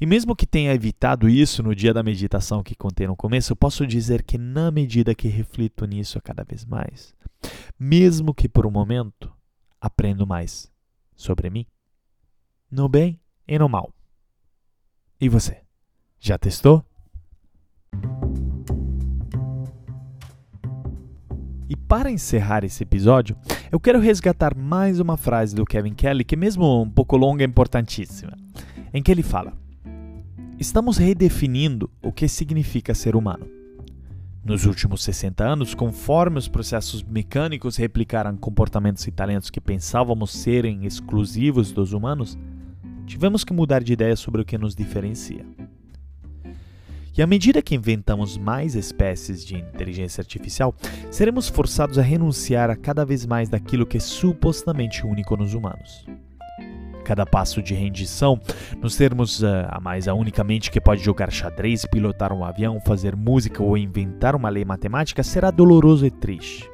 E 0.00 0.06
mesmo 0.06 0.34
que 0.34 0.46
tenha 0.46 0.74
evitado 0.74 1.28
isso 1.28 1.62
no 1.62 1.74
dia 1.74 1.94
da 1.94 2.02
meditação 2.02 2.62
que 2.62 2.74
contei 2.74 3.06
no 3.06 3.16
começo, 3.16 3.52
eu 3.52 3.56
posso 3.56 3.86
dizer 3.86 4.22
que 4.22 4.36
na 4.36 4.70
medida 4.70 5.14
que 5.14 5.28
reflito 5.28 5.84
nisso 5.84 6.20
cada 6.22 6.42
vez 6.42 6.64
mais, 6.64 7.14
mesmo 7.78 8.34
que 8.34 8.48
por 8.48 8.66
um 8.66 8.70
momento, 8.70 9.32
aprendo 9.80 10.26
mais 10.26 10.70
sobre 11.14 11.50
mim 11.50 11.66
no 12.70 12.88
bem 12.88 13.20
e 13.46 13.58
no 13.58 13.68
mal. 13.68 13.92
E 15.20 15.28
você? 15.28 15.62
Já 16.18 16.38
testou? 16.38 16.84
E 21.70 21.76
para 21.76 22.10
encerrar 22.10 22.64
esse 22.64 22.82
episódio, 22.82 23.36
eu 23.70 23.78
quero 23.78 24.00
resgatar 24.00 24.56
mais 24.56 24.98
uma 24.98 25.16
frase 25.16 25.54
do 25.54 25.64
Kevin 25.64 25.94
Kelly, 25.94 26.24
que 26.24 26.34
mesmo 26.34 26.82
um 26.82 26.90
pouco 26.90 27.16
longa 27.16 27.44
é 27.44 27.46
importantíssima, 27.46 28.36
em 28.92 29.00
que 29.00 29.08
ele 29.08 29.22
fala: 29.22 29.52
Estamos 30.58 30.96
redefinindo 30.96 31.88
o 32.02 32.10
que 32.10 32.26
significa 32.26 32.92
ser 32.92 33.14
humano. 33.14 33.46
Nos 34.44 34.66
últimos 34.66 35.04
60 35.04 35.44
anos, 35.44 35.72
conforme 35.72 36.38
os 36.40 36.48
processos 36.48 37.04
mecânicos 37.04 37.76
replicaram 37.76 38.36
comportamentos 38.36 39.06
e 39.06 39.12
talentos 39.12 39.48
que 39.48 39.60
pensávamos 39.60 40.32
serem 40.32 40.84
exclusivos 40.84 41.70
dos 41.70 41.92
humanos, 41.92 42.36
tivemos 43.06 43.44
que 43.44 43.52
mudar 43.52 43.84
de 43.84 43.92
ideia 43.92 44.16
sobre 44.16 44.42
o 44.42 44.44
que 44.44 44.58
nos 44.58 44.74
diferencia. 44.74 45.46
E 47.16 47.22
à 47.22 47.26
medida 47.26 47.60
que 47.60 47.74
inventamos 47.74 48.38
mais 48.38 48.74
espécies 48.74 49.44
de 49.44 49.56
inteligência 49.56 50.20
artificial, 50.20 50.74
seremos 51.10 51.48
forçados 51.48 51.98
a 51.98 52.02
renunciar 52.02 52.70
a 52.70 52.76
cada 52.76 53.04
vez 53.04 53.26
mais 53.26 53.48
daquilo 53.48 53.86
que 53.86 53.96
é 53.96 54.00
supostamente 54.00 55.04
único 55.04 55.36
nos 55.36 55.54
humanos. 55.54 56.06
Cada 57.04 57.26
passo 57.26 57.60
de 57.60 57.74
rendição, 57.74 58.40
nos 58.80 58.94
termos 58.96 59.42
uh, 59.42 59.66
a 59.68 59.80
mais 59.80 60.06
a 60.06 60.14
única 60.14 60.44
mente 60.44 60.70
que 60.70 60.80
pode 60.80 61.02
jogar 61.02 61.32
xadrez, 61.32 61.84
pilotar 61.84 62.32
um 62.32 62.44
avião, 62.44 62.80
fazer 62.86 63.16
música 63.16 63.62
ou 63.62 63.76
inventar 63.76 64.36
uma 64.36 64.48
lei 64.48 64.64
matemática, 64.64 65.22
será 65.22 65.50
doloroso 65.50 66.06
e 66.06 66.10
triste. 66.10 66.70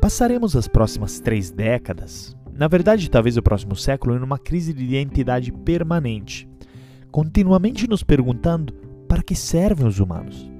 Passaremos 0.00 0.56
as 0.56 0.66
próximas 0.66 1.20
três 1.20 1.50
décadas 1.50 2.38
na 2.58 2.66
verdade, 2.66 3.08
talvez 3.08 3.36
o 3.36 3.42
próximo 3.42 3.76
século, 3.76 4.16
em 4.16 4.18
uma 4.18 4.36
crise 4.36 4.74
de 4.74 4.82
identidade 4.82 5.52
permanente, 5.52 6.47
continuamente 7.10 7.88
nos 7.88 8.02
perguntando 8.02 8.72
para 9.08 9.22
que 9.22 9.34
servem 9.34 9.86
os 9.86 9.98
humanos. 9.98 10.50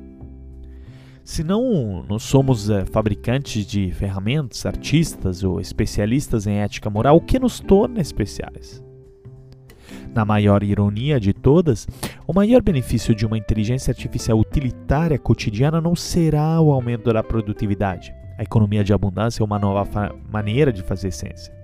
Se 1.25 1.45
não, 1.45 2.03
não 2.09 2.19
somos 2.19 2.71
é, 2.71 2.87
fabricantes 2.87 3.67
de 3.67 3.91
ferramentas, 3.93 4.65
artistas 4.65 5.45
ou 5.45 5.61
especialistas 5.61 6.47
em 6.47 6.57
ética 6.57 6.89
moral, 6.89 7.17
o 7.17 7.21
que 7.21 7.39
nos 7.39 7.61
torna 7.61 8.01
especiais? 8.01 8.83
Na 10.15 10.25
maior 10.25 10.63
ironia 10.63 11.21
de 11.21 11.35
todas, 11.35 11.87
o 12.27 12.33
maior 12.33 12.63
benefício 12.63 13.15
de 13.15 13.27
uma 13.27 13.37
inteligência 13.37 13.91
artificial 13.91 14.39
utilitária 14.39 15.19
cotidiana 15.19 15.81
não 15.81 15.95
será 15.95 16.61
o 16.61 16.73
aumento 16.73 17.13
da 17.13 17.23
produtividade. 17.23 18.15
A 18.39 18.43
economia 18.43 18.83
de 18.83 18.95
abundância 18.95 19.43
é 19.43 19.45
uma 19.45 19.59
nova 19.59 20.15
maneira 20.31 20.73
de 20.73 20.83
fazer 20.83 21.11
ciência 21.11 21.59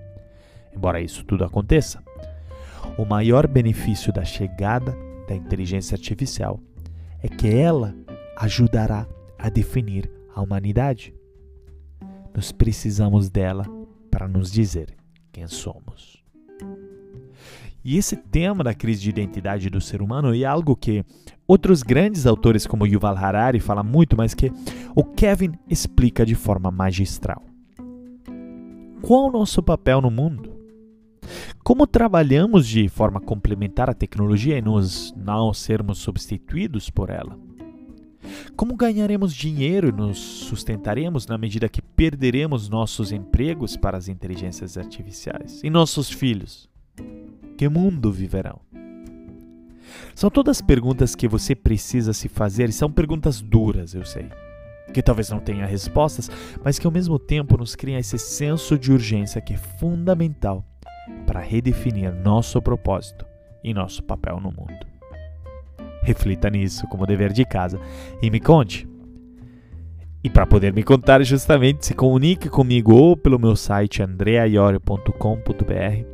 embora 0.75 0.99
isso 0.99 1.23
tudo 1.25 1.43
aconteça. 1.43 2.03
O 2.97 3.03
maior 3.03 3.45
benefício 3.45 4.13
da 4.13 4.23
chegada 4.23 4.97
da 5.27 5.35
inteligência 5.35 5.95
artificial 5.95 6.61
é 7.21 7.27
que 7.27 7.47
ela 7.47 7.93
ajudará 8.37 9.07
a 9.37 9.49
definir 9.49 10.09
a 10.33 10.41
humanidade. 10.41 11.13
Nós 12.33 12.51
precisamos 12.51 13.29
dela 13.29 13.65
para 14.09 14.27
nos 14.27 14.51
dizer 14.51 14.95
quem 15.31 15.45
somos. 15.47 16.23
E 17.83 17.97
esse 17.97 18.15
tema 18.15 18.63
da 18.63 18.73
crise 18.73 19.01
de 19.01 19.09
identidade 19.09 19.69
do 19.69 19.79
ser 19.81 20.01
humano 20.01 20.33
é 20.33 20.43
algo 20.43 20.75
que 20.75 21.03
outros 21.47 21.83
grandes 21.83 22.25
autores 22.25 22.65
como 22.65 22.87
Yuval 22.87 23.15
Harari 23.15 23.59
falam 23.59 23.83
muito, 23.83 24.17
mas 24.17 24.33
que 24.33 24.51
o 24.95 25.03
Kevin 25.03 25.51
explica 25.69 26.25
de 26.25 26.33
forma 26.33 26.71
magistral. 26.71 27.43
Qual 29.01 29.27
o 29.27 29.31
nosso 29.31 29.61
papel 29.61 30.01
no 30.01 30.09
mundo? 30.09 30.54
Como 31.65 31.87
trabalhamos 31.87 32.67
de 32.67 32.87
forma 32.87 33.19
complementar 33.19 33.89
a 33.89 33.93
tecnologia 33.95 34.55
e 34.55 34.61
nos 34.61 35.11
não 35.17 35.51
sermos 35.51 35.97
substituídos 35.97 36.91
por 36.91 37.09
ela? 37.09 37.39
Como 38.55 38.75
ganharemos 38.75 39.33
dinheiro 39.33 39.89
e 39.89 39.91
nos 39.91 40.19
sustentaremos 40.19 41.25
na 41.25 41.39
medida 41.39 41.67
que 41.67 41.81
perderemos 41.81 42.69
nossos 42.69 43.11
empregos 43.11 43.75
para 43.75 43.97
as 43.97 44.07
inteligências 44.07 44.77
artificiais? 44.77 45.59
E 45.63 45.71
nossos 45.71 46.07
filhos? 46.07 46.69
Que 47.57 47.67
mundo 47.67 48.11
viverão? 48.11 48.59
São 50.13 50.29
todas 50.29 50.61
perguntas 50.61 51.15
que 51.15 51.27
você 51.27 51.55
precisa 51.55 52.13
se 52.13 52.29
fazer 52.29 52.69
e 52.69 52.73
são 52.73 52.91
perguntas 52.91 53.41
duras, 53.41 53.95
eu 53.95 54.05
sei. 54.05 54.29
Que 54.93 55.01
talvez 55.01 55.31
não 55.31 55.39
tenha 55.39 55.65
respostas, 55.65 56.29
mas 56.63 56.77
que 56.77 56.85
ao 56.85 56.93
mesmo 56.93 57.17
tempo 57.17 57.57
nos 57.57 57.75
criam 57.75 57.97
esse 57.97 58.19
senso 58.19 58.77
de 58.77 58.91
urgência 58.91 59.41
que 59.41 59.55
é 59.55 59.57
fundamental 59.57 60.63
para 61.25 61.39
redefinir 61.39 62.13
nosso 62.13 62.61
propósito 62.61 63.25
e 63.63 63.73
nosso 63.73 64.03
papel 64.03 64.39
no 64.39 64.51
mundo. 64.51 64.85
Reflita 66.03 66.49
nisso 66.49 66.87
como 66.87 67.05
dever 67.05 67.33
de 67.33 67.45
casa 67.45 67.79
e 68.21 68.29
me 68.29 68.39
conte. 68.39 68.87
E 70.23 70.29
para 70.29 70.45
poder 70.45 70.73
me 70.73 70.83
contar, 70.83 71.23
justamente 71.23 71.85
se 71.85 71.93
comunique 71.93 72.49
comigo 72.49 72.95
ou 72.95 73.15
pelo 73.15 73.39
meu 73.39 73.55
site 73.55 74.01
andreaiorio.com.br 74.01 76.05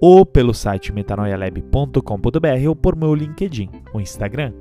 ou 0.00 0.26
pelo 0.26 0.52
site 0.52 0.92
metanoialab.com.br 0.92 2.68
ou 2.68 2.76
por 2.76 2.96
meu 2.96 3.14
LinkedIn 3.14 3.70
ou 3.92 4.00
Instagram. 4.00 4.52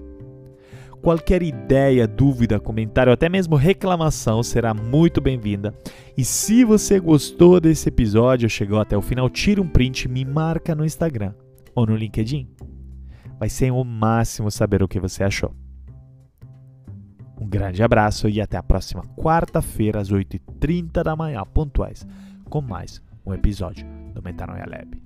Qualquer 1.04 1.43
ideia, 1.43 2.08
dúvida, 2.08 2.62
comentário, 2.62 3.12
até 3.12 3.28
mesmo 3.28 3.58
reclamação 3.58 4.41
será 4.41 4.74
muito 4.74 5.20
bem-vinda. 5.20 5.78
E 6.18 6.24
se 6.24 6.64
você 6.64 6.97
gostou 6.97 7.60
desse 7.60 7.89
episódio, 7.89 8.49
chegou 8.49 8.80
até 8.80 8.95
o 8.95 9.01
final, 9.01 9.30
tire 9.30 9.60
um 9.60 9.68
print 9.68 10.04
e 10.04 10.08
me 10.08 10.24
marca 10.24 10.74
no 10.74 10.86
Instagram 10.86 11.34
ou 11.76 11.86
no 11.86 11.93
LinkedIn. 11.93 12.47
Vai 13.38 13.49
ser 13.49 13.70
o 13.72 13.84
máximo 13.84 14.49
saber 14.49 14.82
o 14.82 14.88
que 14.88 14.97
você 14.97 15.26
achou. 15.26 15.54
Um 17.38 17.49
grande 17.49 17.84
abraço 17.84 18.30
e 18.30 18.39
até 18.39 18.56
a 18.56 18.64
próxima 18.64 19.04
quarta-feira 19.18 19.99
às 19.99 20.10
8h30 20.10 21.04
da 21.04 21.18
manhã, 21.18 21.43
pontuais, 21.43 22.08
com 22.45 22.62
mais 22.62 23.01
um 23.26 23.34
episódio 23.34 23.86
do 24.14 24.24
Metanoia 24.24 24.64
Lab. 24.66 25.04